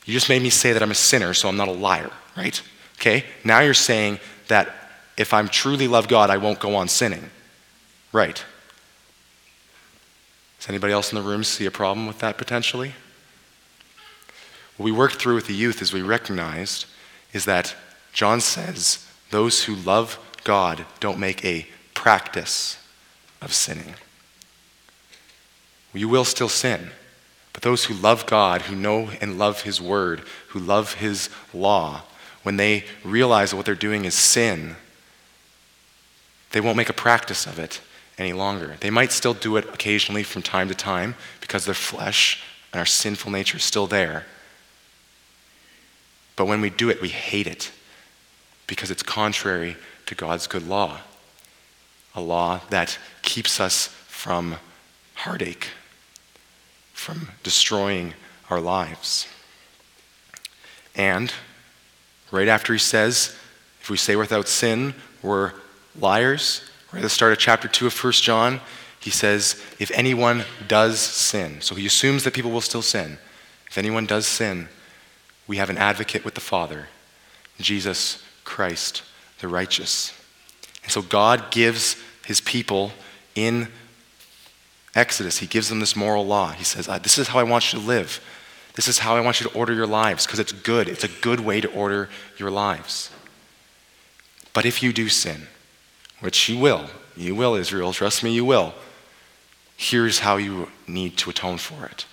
you 0.06 0.14
just 0.14 0.30
made 0.30 0.42
me 0.42 0.50
say 0.50 0.72
that 0.74 0.82
I'm 0.82 0.92
a 0.92 0.96
sinner, 0.96 1.34
so 1.34 1.50
I'm 1.50 1.58
not 1.58 1.68
a 1.68 1.74
liar, 1.74 2.12
right? 2.38 2.62
Okay? 2.98 3.26
Now 3.44 3.60
you're 3.60 3.74
saying 3.74 4.20
that 4.48 4.74
if 5.18 5.34
I'm 5.34 5.48
truly 5.48 5.88
love 5.88 6.08
God, 6.08 6.30
I 6.30 6.38
won't 6.38 6.60
go 6.60 6.76
on 6.76 6.88
sinning. 6.88 7.30
Right. 8.12 8.44
Does 10.60 10.70
anybody 10.70 10.94
else 10.94 11.12
in 11.12 11.16
the 11.16 11.28
room 11.28 11.44
see 11.44 11.66
a 11.66 11.72
problem 11.72 12.08
with 12.08 12.20
that 12.20 12.38
potentially? 12.38 12.94
What 14.80 14.86
we 14.86 14.92
worked 14.94 15.16
through 15.16 15.36
with 15.36 15.48
the 15.48 15.54
youth 15.54 15.82
is 15.82 15.92
we 15.92 16.02
recognized 16.02 16.86
is 17.34 17.44
that 17.44 17.76
John 18.14 18.40
says 18.40 19.06
those 19.30 19.66
who 19.66 19.76
love 19.76 20.18
God 20.46 20.86
don't 21.02 21.20
make 21.20 21.44
a 21.44 21.68
practice 21.94 22.82
of 23.42 23.54
sinning. 23.54 23.96
You 25.94 26.08
will 26.08 26.24
still 26.24 26.48
sin, 26.48 26.92
but 27.52 27.62
those 27.62 27.84
who 27.84 27.94
love 27.94 28.26
God, 28.26 28.62
who 28.62 28.76
know 28.76 29.10
and 29.20 29.38
love 29.38 29.64
His 29.64 29.82
Word, 29.82 30.22
who 30.48 30.60
love 30.60 30.94
His 30.94 31.30
law, 31.54 32.04
when 32.44 32.56
they 32.56 32.86
realize 33.04 33.50
that 33.50 33.58
what 33.58 33.66
they're 33.66 33.76
doing 33.76 34.06
is 34.06 34.16
sin, 34.16 34.78
they 36.54 36.62
won't 36.62 36.78
make 36.78 36.88
a 36.88 36.94
practice 36.94 37.46
of 37.46 37.60
it 37.60 37.82
any 38.18 38.32
longer. 38.32 38.78
They 38.80 38.92
might 38.92 39.12
still 39.12 39.34
do 39.34 39.58
it 39.58 39.66
occasionally 39.74 40.24
from 40.24 40.42
time 40.42 40.70
to 40.70 40.74
time 40.74 41.16
because 41.42 41.66
their 41.66 41.74
flesh 41.74 42.42
and 42.72 42.80
our 42.80 42.86
sinful 42.86 43.30
nature 43.30 43.58
is 43.58 43.66
still 43.66 43.86
there. 43.86 44.26
But 46.40 46.46
when 46.46 46.62
we 46.62 46.70
do 46.70 46.90
it, 46.90 47.02
we 47.02 47.10
hate 47.10 47.48
it 47.48 47.70
because 48.66 48.90
it's 48.90 49.04
contrary 49.04 49.76
to 50.06 50.16
God's 50.16 50.48
good 50.48 50.66
law. 50.66 51.02
a 52.16 52.22
law 52.22 52.62
that 52.70 52.98
keeps 53.22 53.60
us 53.60 53.88
from 54.08 54.56
heartache, 55.16 55.70
from 56.94 57.30
destroying 57.44 58.14
our 58.50 58.60
lives. 58.60 59.28
And 60.96 61.32
right 62.32 62.48
after 62.48 62.74
he 62.74 62.80
says, 62.80 63.36
if 63.82 63.90
we 63.90 63.98
say 63.98 64.16
without 64.16 64.48
sin, 64.48 64.94
we're 65.22 65.54
liars, 65.98 66.70
right 66.92 67.00
at 67.00 67.04
the 67.04 67.10
start 67.10 67.32
of 67.32 67.38
chapter 67.38 67.68
2 67.68 67.88
of 67.88 68.04
1 68.04 68.14
John, 68.14 68.60
he 69.00 69.10
says, 69.10 69.62
if 69.80 69.92
anyone 69.92 70.44
does 70.68 71.00
sin, 71.00 71.62
so 71.62 71.76
he 71.76 71.86
assumes 71.86 72.24
that 72.24 72.34
people 72.34 72.52
will 72.52 72.62
still 72.62 72.82
sin. 72.82 73.18
If 73.70 73.78
anyone 73.78 74.06
does 74.06 74.28
sin, 74.28 74.68
we 75.50 75.58
have 75.58 75.72
an 75.72 75.80
advocate 75.80 76.24
with 76.24 76.36
the 76.36 76.42
Father, 76.42 76.88
Jesus 77.60 78.24
Christ, 78.44 79.02
the 79.40 79.48
righteous. 79.48 80.14
And 80.84 80.92
so 80.92 81.02
God 81.02 81.50
gives 81.50 81.98
his 82.24 82.40
people 82.40 82.92
in 83.34 83.68
Exodus, 84.94 85.40
he 85.40 85.48
gives 85.48 85.70
them 85.70 85.80
this 85.80 85.96
moral 85.96 86.26
law. 86.26 86.52
He 86.52 86.64
says, 86.64 86.88
uh, 86.88 87.00
This 87.00 87.18
is 87.18 87.30
how 87.30 87.40
I 87.40 87.44
want 87.44 87.74
you 87.74 87.80
to 87.80 87.86
live. 87.86 88.22
This 88.76 88.88
is 88.88 89.00
how 89.00 89.16
I 89.16 89.22
want 89.22 89.40
you 89.40 89.48
to 89.50 89.58
order 89.58 89.74
your 89.74 89.88
lives 89.88 90.26
because 90.26 90.40
it's 90.40 90.52
good. 90.52 90.88
It's 90.88 91.04
a 91.04 91.22
good 91.22 91.40
way 91.40 91.62
to 91.62 91.72
order 91.72 92.10
your 92.38 92.52
lives. 92.52 93.10
But 94.54 94.66
if 94.66 94.84
you 94.84 94.94
do 94.94 95.10
sin, 95.10 95.48
which 96.20 96.48
you 96.48 96.60
will, 96.60 96.86
you 97.16 97.34
will, 97.34 97.56
Israel, 97.56 97.92
trust 97.94 98.24
me, 98.24 98.32
you 98.32 98.46
will, 98.46 98.74
here's 99.78 100.20
how 100.20 100.38
you 100.38 100.70
need 100.88 101.18
to 101.18 101.30
atone 101.30 101.58
for 101.58 101.86
it. 101.86 102.06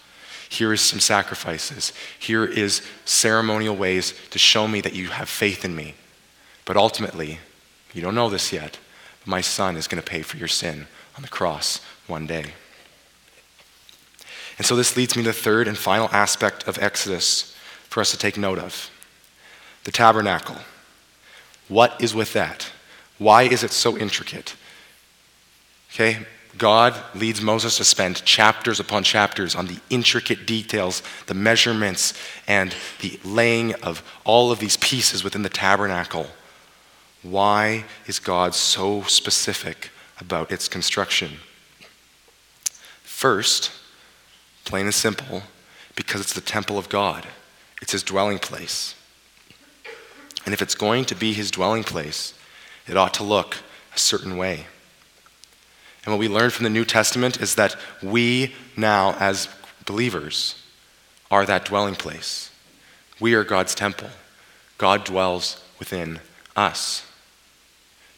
Here 0.49 0.73
is 0.73 0.81
some 0.81 1.01
sacrifices. 1.01 1.93
Here 2.19 2.45
is 2.45 2.83
ceremonial 3.05 3.77
ways 3.77 4.15
to 4.31 4.39
show 4.39 4.69
me 4.69 4.81
that 4.81 4.95
you 4.95 5.09
have 5.09 5.29
faith 5.29 5.65
in 5.65 5.75
me. 5.75 5.95
But 6.65 6.77
ultimately, 6.77 7.41
you 7.93 8.03
don't 8.03 8.15
know 8.15 8.29
this 8.29 8.53
yet, 8.53 8.79
but 9.21 9.29
my 9.29 9.41
son 9.41 9.77
is 9.77 9.89
going 9.89 10.03
to 10.03 10.09
pay 10.09 10.23
for 10.23 10.37
your 10.37 10.49
sin 10.49 10.87
on 11.17 11.23
the 11.23 11.29
cross 11.29 11.81
one 12.07 12.27
day. 12.27 12.55
And 14.59 14.67
so 14.67 14.77
this 14.77 14.97
leads 14.97 15.17
me 15.17 15.23
to 15.23 15.31
the 15.31 15.33
third 15.33 15.69
and 15.69 15.77
final 15.77 16.09
aspect 16.13 16.67
of 16.67 16.79
Exodus 16.79 17.55
for 17.89 18.01
us 18.01 18.11
to 18.11 18.19
take 18.19 18.37
note 18.37 18.59
of 18.59 18.91
the 19.85 19.93
tabernacle. 19.93 20.57
What 21.69 22.01
is 22.01 22.15
with 22.15 22.33
that? 22.33 22.71
Why 23.19 23.43
is 23.43 23.63
it 23.63 23.73
so 23.73 23.97
intricate? 23.97 24.55
Okay, 25.93 26.27
God 26.59 26.95
leads 27.15 27.41
Moses 27.41 27.77
to 27.79 27.85
spend 27.85 28.25
chapters 28.25 28.81
upon 28.81 29.03
chapters 29.03 29.55
on 29.55 29.67
the 29.67 29.79
intricate 29.91 30.47
details, 30.47 31.03
the 31.27 31.35
measurements, 31.35 32.15
and 32.47 32.75
the 33.01 33.19
laying 33.25 33.75
of 33.77 34.03
all 34.25 34.51
of 34.51 34.59
these 34.59 34.77
pieces 34.77 35.23
within 35.25 35.43
the 35.43 35.49
tabernacle. 35.49 36.29
Why 37.23 37.85
is 38.07 38.19
God 38.19 38.55
so 38.55 39.03
specific 39.03 39.91
about 40.21 40.53
its 40.53 40.69
construction? 40.69 41.39
First, 43.03 43.73
plain 44.65 44.87
and 44.87 44.95
simple, 44.95 45.43
because 45.95 46.21
it's 46.21 46.35
the 46.35 46.41
temple 46.41 46.79
of 46.79 46.89
God, 46.89 47.27
it's 47.83 47.93
his 47.93 48.03
dwelling 48.03 48.39
place. 48.39 48.95
And 50.45 50.55
if 50.55 50.63
it's 50.63 50.75
going 50.77 51.05
to 51.07 51.15
be 51.15 51.33
his 51.33 51.51
dwelling 51.51 51.83
place, 51.83 52.33
it 52.87 52.97
ought 52.97 53.15
to 53.15 53.25
look 53.25 53.57
a 53.95 53.99
certain 53.99 54.37
way. 54.37 54.67
And 56.07 56.15
what 56.15 56.21
we 56.21 56.29
learn 56.29 56.51
from 56.51 56.63
the 56.63 56.71
New 56.71 56.85
Testament 56.85 57.41
is 57.43 57.57
that 57.57 57.75
we 58.01 58.55
now, 58.77 59.17
as 59.19 59.49
believers, 59.87 60.63
are 61.33 61.45
that 61.45 61.65
dwelling 61.65 61.97
place. 61.97 62.51
We 63.19 63.35
are 63.35 63.43
God's 63.43 63.75
temple. 63.75 64.11
God 64.79 65.05
dwells 65.05 65.63
within 65.81 66.21
us. 66.55 67.05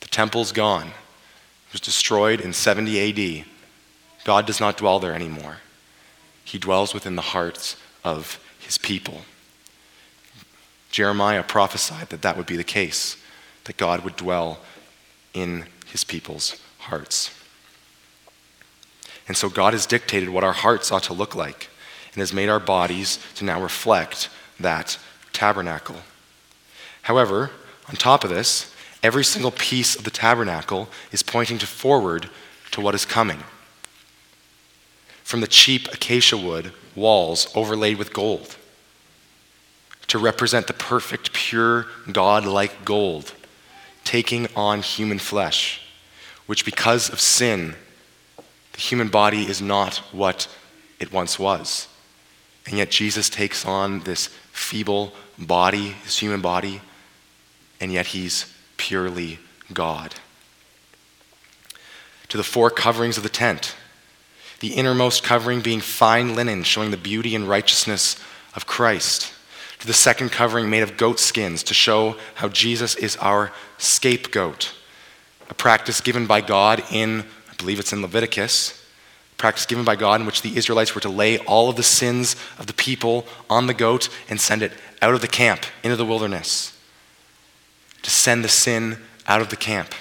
The 0.00 0.08
temple's 0.08 0.52
gone. 0.52 0.88
It 0.88 1.72
was 1.72 1.80
destroyed 1.80 2.42
in 2.42 2.52
70 2.52 3.40
AD. 3.40 3.46
God 4.24 4.44
does 4.44 4.60
not 4.60 4.76
dwell 4.76 4.98
there 4.98 5.14
anymore. 5.14 5.58
He 6.44 6.58
dwells 6.58 6.92
within 6.92 7.16
the 7.16 7.22
hearts 7.22 7.76
of 8.04 8.38
his 8.58 8.76
people. 8.76 9.22
Jeremiah 10.90 11.42
prophesied 11.42 12.10
that 12.10 12.20
that 12.20 12.36
would 12.36 12.46
be 12.46 12.56
the 12.56 12.64
case, 12.64 13.16
that 13.64 13.78
God 13.78 14.04
would 14.04 14.16
dwell 14.16 14.58
in 15.32 15.64
his 15.86 16.04
people's 16.04 16.60
hearts. 16.78 17.37
And 19.28 19.36
so 19.36 19.50
God 19.50 19.74
has 19.74 19.86
dictated 19.86 20.30
what 20.30 20.42
our 20.42 20.54
hearts 20.54 20.90
ought 20.90 21.04
to 21.04 21.12
look 21.12 21.34
like 21.34 21.68
and 22.12 22.20
has 22.20 22.32
made 22.32 22.48
our 22.48 22.58
bodies 22.58 23.18
to 23.36 23.44
now 23.44 23.62
reflect 23.62 24.30
that 24.58 24.98
tabernacle. 25.32 25.96
However, 27.02 27.50
on 27.88 27.94
top 27.94 28.24
of 28.24 28.30
this, 28.30 28.74
every 29.02 29.24
single 29.24 29.50
piece 29.50 29.94
of 29.94 30.04
the 30.04 30.10
tabernacle 30.10 30.88
is 31.12 31.22
pointing 31.22 31.58
to 31.58 31.66
forward 31.66 32.30
to 32.72 32.80
what 32.80 32.94
is 32.94 33.04
coming. 33.04 33.44
From 35.22 35.40
the 35.42 35.46
cheap 35.46 35.88
acacia 35.92 36.38
wood 36.38 36.72
walls 36.96 37.52
overlaid 37.54 37.98
with 37.98 38.12
gold 38.12 38.56
to 40.08 40.18
represent 40.18 40.66
the 40.66 40.72
perfect, 40.72 41.34
pure, 41.34 41.86
God 42.10 42.46
like 42.46 42.84
gold, 42.84 43.34
taking 44.04 44.48
on 44.56 44.80
human 44.80 45.18
flesh, 45.18 45.82
which 46.46 46.64
because 46.64 47.10
of 47.10 47.20
sin 47.20 47.76
the 48.78 48.84
human 48.84 49.08
body 49.08 49.42
is 49.42 49.60
not 49.60 49.96
what 50.12 50.46
it 51.00 51.12
once 51.12 51.36
was. 51.36 51.88
And 52.64 52.78
yet 52.78 52.92
Jesus 52.92 53.28
takes 53.28 53.64
on 53.64 54.00
this 54.04 54.28
feeble 54.52 55.12
body, 55.36 55.96
this 56.04 56.20
human 56.20 56.40
body, 56.40 56.80
and 57.80 57.92
yet 57.92 58.06
he's 58.06 58.54
purely 58.76 59.40
God. 59.72 60.14
To 62.28 62.36
the 62.36 62.44
four 62.44 62.70
coverings 62.70 63.16
of 63.16 63.24
the 63.24 63.28
tent, 63.28 63.74
the 64.60 64.74
innermost 64.74 65.24
covering 65.24 65.60
being 65.60 65.80
fine 65.80 66.36
linen, 66.36 66.62
showing 66.62 66.92
the 66.92 66.96
beauty 66.96 67.34
and 67.34 67.48
righteousness 67.48 68.14
of 68.54 68.68
Christ. 68.68 69.32
To 69.80 69.88
the 69.88 69.92
second 69.92 70.30
covering 70.30 70.70
made 70.70 70.84
of 70.84 70.96
goat 70.96 71.18
skins 71.18 71.64
to 71.64 71.74
show 71.74 72.14
how 72.36 72.46
Jesus 72.46 72.94
is 72.94 73.16
our 73.16 73.50
scapegoat, 73.76 74.72
a 75.50 75.54
practice 75.54 76.00
given 76.00 76.28
by 76.28 76.40
God 76.42 76.84
in 76.92 77.24
believe 77.58 77.78
it's 77.78 77.92
in 77.92 78.00
Leviticus, 78.00 78.82
practice 79.36 79.66
given 79.66 79.84
by 79.84 79.96
God 79.96 80.20
in 80.20 80.26
which 80.26 80.42
the 80.42 80.56
Israelites 80.56 80.94
were 80.94 81.00
to 81.00 81.08
lay 81.08 81.38
all 81.38 81.68
of 81.68 81.76
the 81.76 81.82
sins 81.82 82.34
of 82.58 82.66
the 82.66 82.72
people 82.72 83.26
on 83.50 83.66
the 83.66 83.74
goat 83.74 84.08
and 84.28 84.40
send 84.40 84.62
it 84.62 84.72
out 85.02 85.14
of 85.14 85.20
the 85.20 85.28
camp 85.28 85.64
into 85.82 85.96
the 85.96 86.04
wilderness. 86.04 86.76
To 88.02 88.10
send 88.10 88.42
the 88.42 88.48
sin 88.48 88.98
out 89.26 89.40
of 89.40 89.50
the 89.50 89.56
camp. 89.56 89.94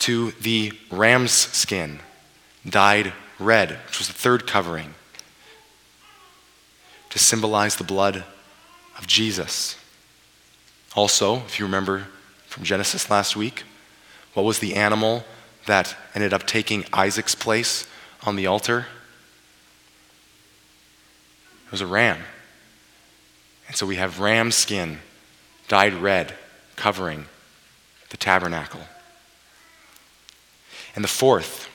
To 0.00 0.32
the 0.32 0.72
ram's 0.90 1.32
skin, 1.32 2.00
dyed 2.68 3.12
red, 3.38 3.78
which 3.86 3.98
was 3.98 4.08
the 4.08 4.14
third 4.14 4.46
covering, 4.46 4.94
to 7.10 7.18
symbolize 7.18 7.76
the 7.76 7.84
blood 7.84 8.24
of 8.98 9.06
Jesus. 9.06 9.76
Also, 10.94 11.36
if 11.38 11.58
you 11.58 11.64
remember 11.64 12.08
from 12.46 12.64
Genesis 12.64 13.10
last 13.10 13.36
week, 13.36 13.64
what 14.34 14.44
was 14.44 14.58
the 14.58 14.74
animal 14.74 15.24
that 15.66 15.96
ended 16.14 16.32
up 16.32 16.46
taking 16.46 16.84
Isaac's 16.92 17.34
place 17.34 17.86
on 18.24 18.36
the 18.36 18.46
altar? 18.46 18.86
It 21.66 21.72
was 21.72 21.80
a 21.80 21.86
ram. 21.86 22.18
And 23.66 23.76
so 23.76 23.86
we 23.86 23.96
have 23.96 24.20
ram 24.20 24.50
skin 24.50 24.98
dyed 25.68 25.94
red 25.94 26.34
covering 26.76 27.26
the 28.10 28.16
tabernacle. 28.16 28.80
And 30.94 31.02
the 31.02 31.08
fourth 31.08 31.68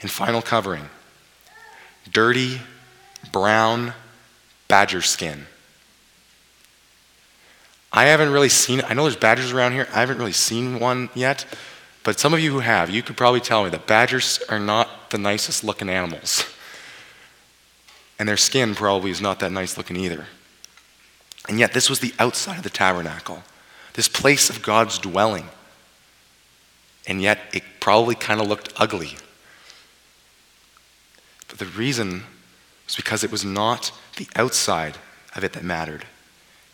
and 0.00 0.10
final 0.10 0.42
covering 0.42 0.88
dirty, 2.10 2.60
brown 3.32 3.94
badger 4.68 5.02
skin. 5.02 5.46
I 7.92 8.06
haven't 8.06 8.30
really 8.30 8.48
seen 8.48 8.82
I 8.88 8.94
know 8.94 9.04
there's 9.04 9.16
badgers 9.16 9.52
around 9.52 9.72
here. 9.72 9.86
I 9.94 10.00
haven't 10.00 10.18
really 10.18 10.32
seen 10.32 10.80
one 10.80 11.10
yet, 11.14 11.46
but 12.04 12.20
some 12.20 12.34
of 12.34 12.40
you 12.40 12.52
who 12.52 12.60
have, 12.60 12.90
you 12.90 13.02
could 13.02 13.16
probably 13.16 13.40
tell 13.40 13.64
me 13.64 13.70
that 13.70 13.86
badgers 13.86 14.40
are 14.50 14.60
not 14.60 15.10
the 15.10 15.18
nicest 15.18 15.64
looking 15.64 15.88
animals. 15.88 16.44
And 18.18 18.28
their 18.28 18.36
skin 18.36 18.74
probably 18.74 19.10
is 19.10 19.22
not 19.22 19.40
that 19.40 19.50
nice 19.50 19.76
looking 19.76 19.96
either. 19.96 20.26
And 21.48 21.58
yet, 21.58 21.72
this 21.72 21.90
was 21.90 22.00
the 22.00 22.14
outside 22.18 22.58
of 22.58 22.62
the 22.62 22.70
tabernacle, 22.70 23.42
this 23.94 24.08
place 24.08 24.50
of 24.50 24.62
God's 24.62 24.98
dwelling. 24.98 25.48
And 27.06 27.20
yet, 27.20 27.40
it 27.52 27.62
probably 27.80 28.14
kind 28.14 28.40
of 28.40 28.46
looked 28.48 28.72
ugly. 28.76 29.16
But 31.48 31.58
the 31.58 31.66
reason 31.66 32.22
was 32.86 32.96
because 32.96 33.24
it 33.24 33.32
was 33.32 33.44
not 33.44 33.92
the 34.16 34.28
outside 34.36 34.98
of 35.34 35.42
it 35.42 35.54
that 35.54 35.64
mattered, 35.64 36.04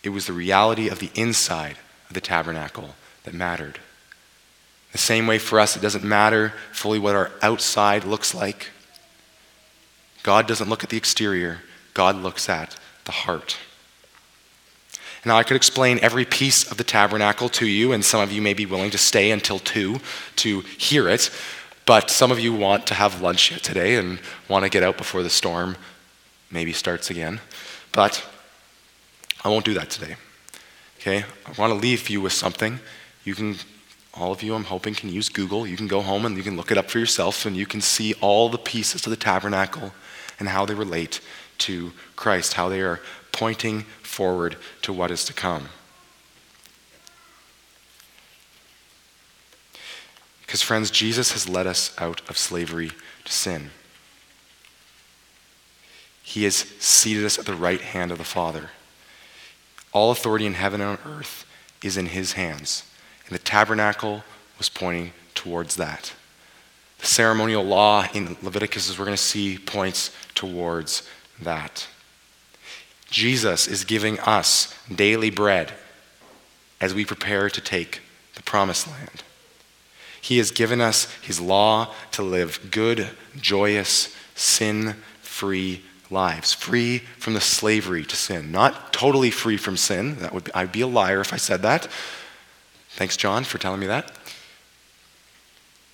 it 0.03 0.11
was 0.11 0.26
the 0.26 0.33
reality 0.33 0.89
of 0.89 0.99
the 0.99 1.11
inside 1.14 1.76
of 2.09 2.14
the 2.14 2.20
tabernacle 2.20 2.95
that 3.24 3.35
mattered. 3.35 3.78
The 4.93 4.99
same 4.99 5.26
way 5.26 5.38
for 5.38 5.61
us, 5.61 5.76
it 5.76 5.82
doesn't 5.82 6.05
matter 6.05 6.53
fully 6.72 6.99
what 6.99 7.14
our 7.14 7.30
outside 7.43 8.05
looks 8.05 8.34
like. 8.34 8.68
God 10.22 10.47
doesn't 10.47 10.68
look 10.68 10.84
at 10.84 10.91
the 10.91 10.97
exterior, 10.97 11.61
God 11.95 12.16
looks 12.16 12.49
at 12.49 12.76
the 13.05 13.12
heart. 13.12 13.57
Now, 15.24 15.36
I 15.36 15.43
could 15.43 15.57
explain 15.57 15.99
every 16.01 16.24
piece 16.24 16.70
of 16.70 16.78
the 16.78 16.84
tabernacle 16.84 17.51
to 17.51 17.66
you, 17.66 17.93
and 17.93 18.05
some 18.05 18.20
of 18.20 18.32
you 18.32 18.41
may 18.41 18.55
be 18.55 18.64
willing 18.64 18.91
to 18.91 18.99
stay 18.99 19.30
until 19.30 19.59
2 19.59 20.01
to 20.36 20.61
hear 20.61 21.09
it, 21.09 21.30
but 21.84 22.09
some 22.11 22.30
of 22.30 22.38
you 22.38 22.55
want 22.55 22.86
to 22.86 22.95
have 22.95 23.20
lunch 23.20 23.61
today 23.62 23.97
and 23.97 24.18
want 24.49 24.64
to 24.64 24.70
get 24.70 24.82
out 24.82 24.97
before 24.97 25.22
the 25.22 25.30
storm 25.30 25.76
maybe 26.51 26.72
starts 26.72 27.11
again. 27.11 27.41
But 27.93 28.24
I 29.45 29.49
won't 29.49 29.64
do 29.64 29.74
that 29.74 29.91
today. 29.91 30.16
Okay? 30.99 31.24
I 31.47 31.53
want 31.61 31.70
to 31.72 31.78
leave 31.78 32.09
you 32.09 32.20
with 32.20 32.32
something. 32.32 32.80
You 33.24 33.34
can, 33.34 33.57
all 34.15 34.33
of 34.33 34.43
you, 34.43 34.55
I'm 34.55 34.65
hoping, 34.65 34.95
can 34.95 35.09
use 35.09 35.29
Google. 35.29 35.67
You 35.67 35.77
can 35.77 35.87
go 35.87 36.01
home 36.01 36.27
and 36.27 36.37
you 36.37 36.43
can 36.43 36.57
look 36.57 36.71
it 36.71 36.79
up 36.79 36.91
for 36.91 36.99
yourself, 36.99 37.47
and 37.47 37.57
you 37.57 37.67
can 37.67 37.81
see 37.81 38.15
all 38.21 38.49
the 38.49 38.59
pieces 38.59 39.07
of 39.07 39.11
the 39.11 39.17
tabernacle 39.17 39.93
and 40.39 40.49
how 40.49 40.67
they 40.67 40.75
relate 40.75 41.21
to 41.59 41.93
Christ, 42.17 42.55
how 42.55 42.69
they 42.69 42.81
are 42.81 43.01
pointing 43.33 43.83
forward 44.03 44.57
to 44.83 44.93
what 44.93 45.11
is 45.11 45.25
to 45.27 45.33
come. 45.33 45.69
Because, 50.41 50.63
friends, 50.63 50.91
Jesus 50.91 51.31
has 51.33 51.49
led 51.49 51.69
us 51.69 51.95
out 51.97 52.29
of 52.29 52.37
slavery 52.37 52.91
to 53.25 53.33
sin. 53.33 53.71
He 56.25 56.43
has 56.45 56.57
seated 56.81 57.25
us 57.25 57.39
at 57.39 57.47
the 57.47 57.55
right 57.55 57.81
hand 57.81 58.11
of 58.11 58.19
the 58.19 58.25
Father. 58.25 58.71
All 59.93 60.11
authority 60.11 60.47
in 60.47 60.55
heaven 60.55 60.81
and 60.81 60.99
on 60.99 61.19
earth 61.19 61.47
is 61.85 61.97
in 61.97 62.07
his 62.07 62.33
hands. 62.33 62.89
And 63.31 63.39
the 63.39 63.43
tabernacle 63.43 64.24
was 64.59 64.68
pointing 64.68 65.12
towards 65.35 65.76
that. 65.76 66.12
The 66.99 67.07
ceremonial 67.07 67.62
law 67.64 68.07
in 68.12 68.37
Leviticus, 68.43 68.91
as 68.91 68.99
we're 68.99 69.07
going 69.07 69.16
to 69.16 69.22
see, 69.22 69.57
points 69.57 70.14
towards 70.35 71.09
that. 71.41 71.87
Jesus 73.09 73.66
is 73.68 73.85
giving 73.85 74.18
us 74.20 74.74
daily 74.93 75.31
bread 75.31 75.72
as 76.81 76.93
we 76.93 77.05
prepare 77.05 77.49
to 77.49 77.61
take 77.61 78.01
the 78.35 78.43
promised 78.43 78.89
land. 78.89 79.22
He 80.20 80.39
has 80.39 80.51
given 80.51 80.81
us 80.81 81.05
his 81.22 81.41
law 81.41 81.95
to 82.12 82.22
live 82.22 82.68
good, 82.70 83.09
joyous, 83.41 84.14
sin 84.35 84.97
free 85.22 85.83
lives, 86.11 86.53
free 86.53 86.99
from 87.18 87.35
the 87.35 87.41
slavery 87.41 88.05
to 88.05 88.16
sin. 88.16 88.51
Not 88.53 88.93
totally 88.93 89.31
free 89.31 89.57
from 89.57 89.76
sin. 89.76 90.16
That 90.16 90.35
would 90.35 90.45
be, 90.45 90.55
I'd 90.55 90.72
be 90.72 90.81
a 90.81 90.87
liar 90.87 91.20
if 91.20 91.33
I 91.33 91.37
said 91.37 91.62
that. 91.62 91.89
Thanks, 93.01 93.16
John, 93.16 93.44
for 93.44 93.57
telling 93.57 93.80
me 93.80 93.86
that. 93.86 94.12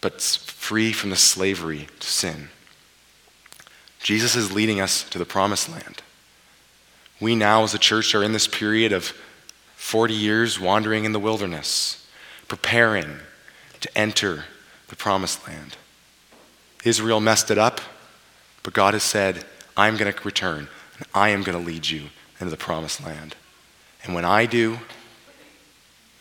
But 0.00 0.20
free 0.20 0.92
from 0.92 1.10
the 1.10 1.16
slavery 1.16 1.86
to 2.00 2.06
sin. 2.08 2.48
Jesus 4.00 4.34
is 4.34 4.50
leading 4.50 4.80
us 4.80 5.08
to 5.10 5.18
the 5.18 5.24
promised 5.24 5.68
land. 5.68 6.02
We 7.20 7.36
now, 7.36 7.62
as 7.62 7.74
a 7.74 7.78
church, 7.78 8.12
are 8.16 8.24
in 8.24 8.32
this 8.32 8.48
period 8.48 8.92
of 8.92 9.14
40 9.76 10.14
years 10.14 10.58
wandering 10.58 11.04
in 11.04 11.12
the 11.12 11.20
wilderness, 11.20 12.04
preparing 12.48 13.20
to 13.78 13.96
enter 13.96 14.46
the 14.88 14.96
promised 14.96 15.46
land. 15.46 15.76
Israel 16.84 17.20
messed 17.20 17.52
it 17.52 17.56
up, 17.56 17.80
but 18.64 18.74
God 18.74 18.94
has 18.94 19.04
said, 19.04 19.44
I'm 19.76 19.96
going 19.96 20.12
to 20.12 20.22
return, 20.24 20.66
and 20.98 21.06
I 21.14 21.28
am 21.28 21.44
going 21.44 21.56
to 21.56 21.64
lead 21.64 21.88
you 21.88 22.06
into 22.40 22.50
the 22.50 22.56
promised 22.56 23.04
land. 23.04 23.36
And 24.02 24.12
when 24.12 24.24
I 24.24 24.46
do, 24.46 24.80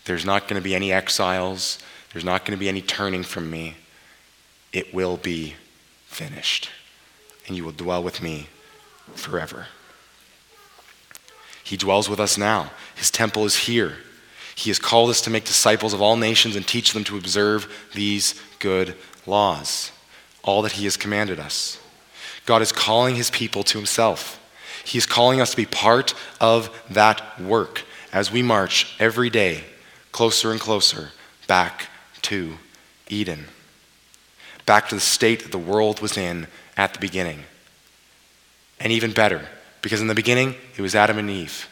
there's 0.06 0.26
not 0.26 0.47
going 0.47 0.60
to 0.60 0.64
be 0.64 0.76
any 0.76 0.91
exiles, 0.91 1.80
there's 2.14 2.26
not 2.26 2.45
going 2.45 2.58
to 2.58 2.60
be 2.60 2.70
any 2.70 2.82
turning 2.82 3.24
from 3.24 3.49
me. 3.49 3.76
It 4.72 4.93
will 4.93 5.18
be 5.18 5.56
finished, 6.08 6.70
and 7.47 7.56
you 7.56 7.64
will 7.64 7.72
dwell 7.72 8.03
with 8.03 8.22
me 8.22 8.47
forever. 9.14 9.68
He 11.64 11.78
dwells 11.78 12.10
with 12.10 12.20
us 12.20 12.38
now. 12.38 12.72
His 12.95 13.10
temple 13.10 13.45
is 13.45 13.58
here. 13.58 13.97
He 14.56 14.70
has 14.70 14.80
called 14.80 15.10
us 15.10 15.22
to 15.22 15.30
make 15.30 15.45
disciples 15.45 15.93
of 15.93 16.01
all 16.01 16.16
nations 16.16 16.56
and 16.56 16.66
teach 16.66 16.93
them 16.93 17.03
to 17.06 17.18
observe 17.18 17.89
these 17.93 18.39
good 18.60 18.95
laws, 19.26 19.91
all 20.43 20.62
that 20.62 20.74
He 20.74 20.86
has 20.86 20.95
commanded 20.95 21.39
us. 21.39 21.80
God 22.45 22.62
is 22.62 22.72
calling 22.72 23.16
his 23.16 23.32
people 23.32 23.64
to 23.64 23.78
himself. 23.78 24.39
He's 24.84 25.06
calling 25.06 25.41
us 25.41 25.51
to 25.51 25.58
be 25.58 25.66
part 25.66 26.14
of 26.39 26.70
that 26.91 27.41
work 27.41 27.84
as 28.14 28.32
we 28.32 28.43
march 28.43 28.95
every 28.99 29.30
day 29.30 29.64
closer 30.16 30.49
and 30.49 30.61
closer 30.61 31.09
back 31.45 31.89
to 32.22 32.53
Eden, 33.09 33.47
back 34.66 34.88
to 34.88 34.95
the 34.95 35.01
state 35.01 35.43
that 35.43 35.51
the 35.51 35.57
world 35.57 35.99
was 35.99 36.16
in 36.16 36.47
at 36.78 36.93
the 36.93 36.99
beginning. 36.99 37.43
And 38.80 38.93
even 38.93 39.11
better, 39.11 39.45
because 39.82 39.99
in 39.99 40.07
the 40.07 40.16
beginning 40.16 40.55
it 40.78 40.82
was 40.82 40.95
Adam 40.95 41.18
and 41.18 41.30
Eve. 41.30 41.68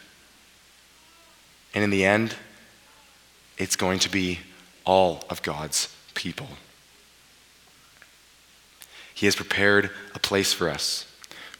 And 1.74 1.86
in 1.86 1.89
the 1.89 2.04
end, 2.04 2.36
it's 3.58 3.78
going 3.78 4.00
to 4.00 4.12
be 4.12 4.41
all 4.86 5.24
of 5.30 5.41
God's 5.41 5.88
people. 6.14 6.50
He 9.14 9.26
has 9.26 9.38
prepared 9.38 9.89
a 10.14 10.20
place 10.20 10.52
for 10.52 10.70
us. 10.70 11.08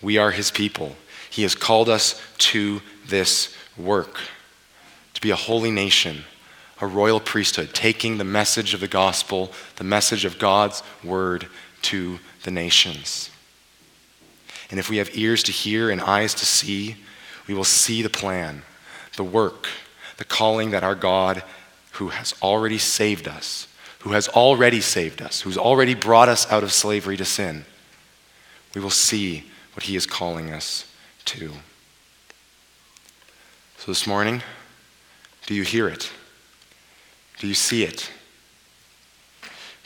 We 0.02 0.18
are 0.18 0.32
His 0.32 0.52
people. 0.52 0.98
He 1.30 1.44
has 1.44 1.56
called 1.56 1.88
us 1.88 2.22
to 2.40 2.82
this 3.08 3.56
work, 3.78 4.20
to 5.14 5.22
be 5.22 5.32
a 5.32 5.38
holy 5.38 5.72
nation, 5.72 6.26
a 6.84 6.88
royal 6.88 7.22
priesthood, 7.22 7.74
taking 7.74 8.18
the 8.18 8.26
message 8.26 8.74
of 8.74 8.82
the 8.82 8.90
gospel, 8.90 9.54
the 9.78 9.86
message 9.86 10.26
of 10.26 10.38
God's 10.38 10.84
word 11.02 11.48
to 11.82 12.20
the 12.44 12.52
nations. 12.52 13.30
And 14.70 14.78
if 14.78 14.90
we 14.90 14.98
have 14.98 15.18
ears 15.18 15.44
to 15.44 15.54
hear 15.54 15.90
and 15.90 16.02
eyes 16.02 16.34
to 16.36 16.46
see, 16.46 16.98
we 17.48 17.54
will 17.54 17.64
see 17.64 18.02
the 18.02 18.10
plan, 18.10 18.64
the 19.16 19.24
work, 19.24 19.70
the 20.18 20.26
calling 20.26 20.72
that 20.72 20.84
our 20.84 20.94
God, 20.94 21.44
who 21.94 22.10
has 22.10 22.34
already 22.42 22.78
saved 22.78 23.30
us, 23.30 23.68
who 24.00 24.12
has 24.12 24.28
already 24.28 24.82
saved 24.82 25.22
us, 25.22 25.40
who's 25.40 25.58
already 25.58 25.96
brought 25.96 26.28
us 26.28 26.52
out 26.52 26.64
of 26.64 26.74
slavery 26.74 27.16
to 27.16 27.24
sin, 27.24 27.64
we 28.76 28.82
will 28.82 28.90
see 28.90 29.50
what 29.74 29.84
he 29.84 29.96
is 29.96 30.06
calling 30.06 30.52
us 30.52 30.92
to. 31.24 31.50
So 33.78 33.90
this 33.90 34.06
morning, 34.06 34.44
do 35.46 35.56
you 35.56 35.64
hear 35.64 35.88
it? 35.88 36.12
Do 37.44 37.50
you 37.50 37.56
see 37.56 37.84
it? 37.84 38.10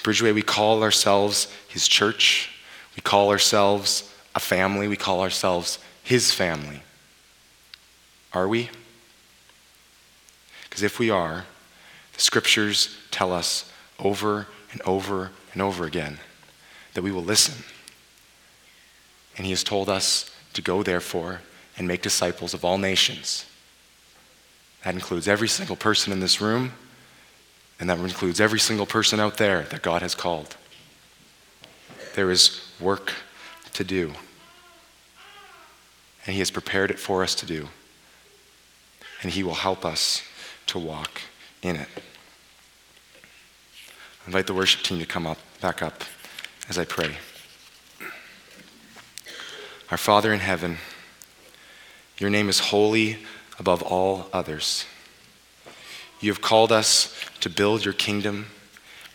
Bridgeway, 0.04 0.32
we 0.32 0.44
call 0.44 0.84
ourselves 0.84 1.52
his 1.68 1.88
church. 1.88 2.52
We 2.96 3.02
call 3.02 3.32
ourselves 3.32 4.14
a 4.36 4.40
family. 4.40 4.88
We 4.88 4.96
call 4.96 5.22
ourselves 5.22 5.80
his 6.04 6.32
family. 6.32 6.84
Are 8.32 8.48
we? 8.48 8.70
Because 10.70 10.84
if 10.84 11.00
we 11.00 11.10
are, 11.10 11.46
the 12.14 12.22
scriptures 12.22 12.96
tell 13.10 13.34
us 13.34 13.68
over 13.98 14.46
and 14.72 14.80
over 14.84 15.32
and 15.52 15.60
over 15.60 15.86
again 15.86 16.20
that 16.94 17.02
we 17.02 17.12
will 17.12 17.24
listen. 17.24 17.64
And 19.36 19.48
he 19.48 19.52
has 19.52 19.64
told 19.64 19.90
us 19.90 20.30
to 20.54 20.62
go, 20.62 20.84
therefore, 20.84 21.42
and 21.76 21.88
make 21.88 22.04
disciples 22.04 22.54
of 22.54 22.64
all 22.64 22.78
nations. 22.78 23.48
That 24.84 24.94
includes 24.94 25.28
every 25.28 25.48
single 25.48 25.76
person 25.76 26.14
in 26.14 26.20
this 26.20 26.40
room, 26.40 26.74
and 27.80 27.90
that 27.90 28.00
includes 28.00 28.40
every 28.42 28.60
single 28.60 28.86
person 28.86 29.20
out 29.20 29.38
there 29.38 29.64
that 29.64 29.82
God 29.82 30.02
has 30.02 30.16
called. 30.16 30.56
There 32.16 32.32
is 32.32 32.72
work 32.80 33.14
to 33.74 33.84
do, 33.84 34.14
and 36.26 36.34
He 36.34 36.40
has 36.40 36.52
prepared 36.52 36.92
it 36.92 37.00
for 37.00 37.24
us 37.24 37.36
to 37.36 37.46
do, 37.46 37.70
and 39.22 39.32
He 39.32 39.44
will 39.44 39.56
help 39.56 39.86
us 39.86 40.24
to 40.68 40.80
walk 40.80 41.22
in 41.62 41.76
it 41.76 41.90
invite 44.28 44.46
the 44.46 44.54
worship 44.54 44.84
team 44.84 45.00
to 45.00 45.06
come 45.06 45.26
up, 45.26 45.38
back 45.62 45.82
up 45.82 46.04
as 46.68 46.78
I 46.78 46.84
pray. 46.84 47.16
Our 49.90 49.98
Father 49.98 50.34
in 50.34 50.42
heaven, 50.42 50.78
your 52.18 52.30
name 52.30 52.50
is 52.50 52.60
holy 52.60 53.20
above 53.58 53.82
all 53.82 54.28
others. 54.34 54.86
You 56.20 56.32
have 56.32 56.42
called 56.42 56.72
us 56.72 57.14
to 57.42 57.50
build 57.50 57.86
your 57.86 57.94
kingdom, 57.94 58.48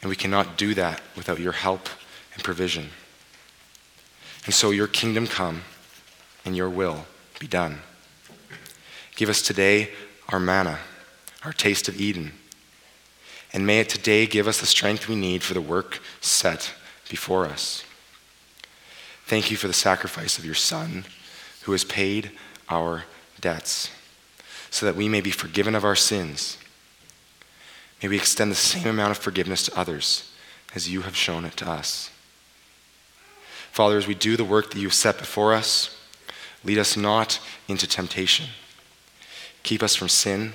and 0.00 0.08
we 0.08 0.16
cannot 0.16 0.56
do 0.56 0.74
that 0.74 1.00
without 1.16 1.40
your 1.40 1.52
help 1.52 1.88
and 2.34 2.42
provision. 2.42 2.90
And 4.44 4.54
so, 4.54 4.70
your 4.70 4.88
kingdom 4.88 5.26
come 5.26 5.62
and 6.44 6.56
your 6.56 6.70
will 6.70 7.06
be 7.38 7.46
done. 7.46 7.80
Give 9.14 9.28
us 9.28 9.42
today 9.42 9.90
our 10.28 10.40
manna, 10.40 10.78
our 11.44 11.52
taste 11.52 11.88
of 11.88 12.00
Eden 12.00 12.32
and 13.52 13.66
may 13.66 13.80
it 13.80 13.88
today 13.88 14.26
give 14.26 14.48
us 14.48 14.60
the 14.60 14.66
strength 14.66 15.08
we 15.08 15.14
need 15.16 15.42
for 15.42 15.54
the 15.54 15.60
work 15.60 16.00
set 16.20 16.72
before 17.10 17.44
us. 17.46 17.84
Thank 19.26 19.50
you 19.50 19.56
for 19.56 19.66
the 19.66 19.74
sacrifice 19.74 20.38
of 20.38 20.44
your 20.44 20.54
Son, 20.54 21.04
who 21.62 21.72
has 21.72 21.84
paid 21.84 22.30
our 22.68 23.04
debts, 23.40 23.90
so 24.70 24.86
that 24.86 24.96
we 24.96 25.08
may 25.08 25.20
be 25.20 25.30
forgiven 25.30 25.74
of 25.74 25.84
our 25.84 25.96
sins. 25.96 26.56
May 28.02 28.08
we 28.08 28.16
extend 28.16 28.50
the 28.50 28.56
same 28.56 28.88
amount 28.88 29.12
of 29.12 29.18
forgiveness 29.18 29.62
to 29.64 29.78
others 29.78 30.30
as 30.74 30.90
you 30.90 31.02
have 31.02 31.16
shown 31.16 31.44
it 31.44 31.56
to 31.58 31.70
us. 31.70 32.10
Father, 33.70 33.96
as 33.96 34.06
we 34.06 34.14
do 34.14 34.36
the 34.36 34.44
work 34.44 34.70
that 34.70 34.78
you 34.78 34.86
have 34.86 34.94
set 34.94 35.18
before 35.18 35.54
us, 35.54 35.96
lead 36.64 36.78
us 36.78 36.96
not 36.96 37.38
into 37.68 37.86
temptation. 37.86 38.46
Keep 39.62 39.82
us 39.82 39.94
from 39.94 40.08
sin 40.08 40.52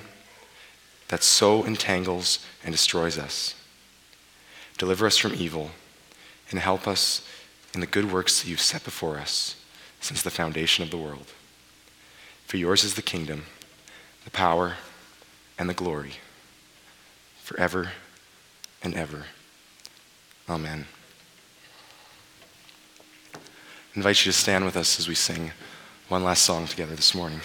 that 1.08 1.22
so 1.22 1.64
entangles 1.64 2.44
and 2.62 2.72
destroys 2.72 3.18
us. 3.18 3.54
Deliver 4.76 5.06
us 5.06 5.16
from 5.16 5.34
evil 5.34 5.70
and 6.50 6.60
help 6.60 6.86
us 6.86 7.26
in 7.74 7.80
the 7.80 7.86
good 7.86 8.12
works 8.12 8.42
that 8.42 8.48
you've 8.48 8.60
set 8.60 8.84
before 8.84 9.18
us 9.18 9.56
since 10.00 10.22
the 10.22 10.30
foundation 10.30 10.84
of 10.84 10.90
the 10.90 10.96
world. 10.96 11.32
For 12.46 12.56
yours 12.56 12.84
is 12.84 12.94
the 12.94 13.02
kingdom, 13.02 13.44
the 14.24 14.30
power, 14.30 14.74
and 15.58 15.68
the 15.68 15.74
glory, 15.74 16.14
forever 17.48 17.90
and 18.82 18.94
ever. 18.94 19.24
Amen. 20.50 20.84
I 23.34 23.38
invite 23.94 24.26
you 24.26 24.32
to 24.32 24.38
stand 24.38 24.66
with 24.66 24.76
us 24.76 24.98
as 24.98 25.08
we 25.08 25.14
sing 25.14 25.52
one 26.08 26.22
last 26.24 26.42
song 26.42 26.66
together 26.66 26.94
this 26.94 27.14
morning. 27.14 27.40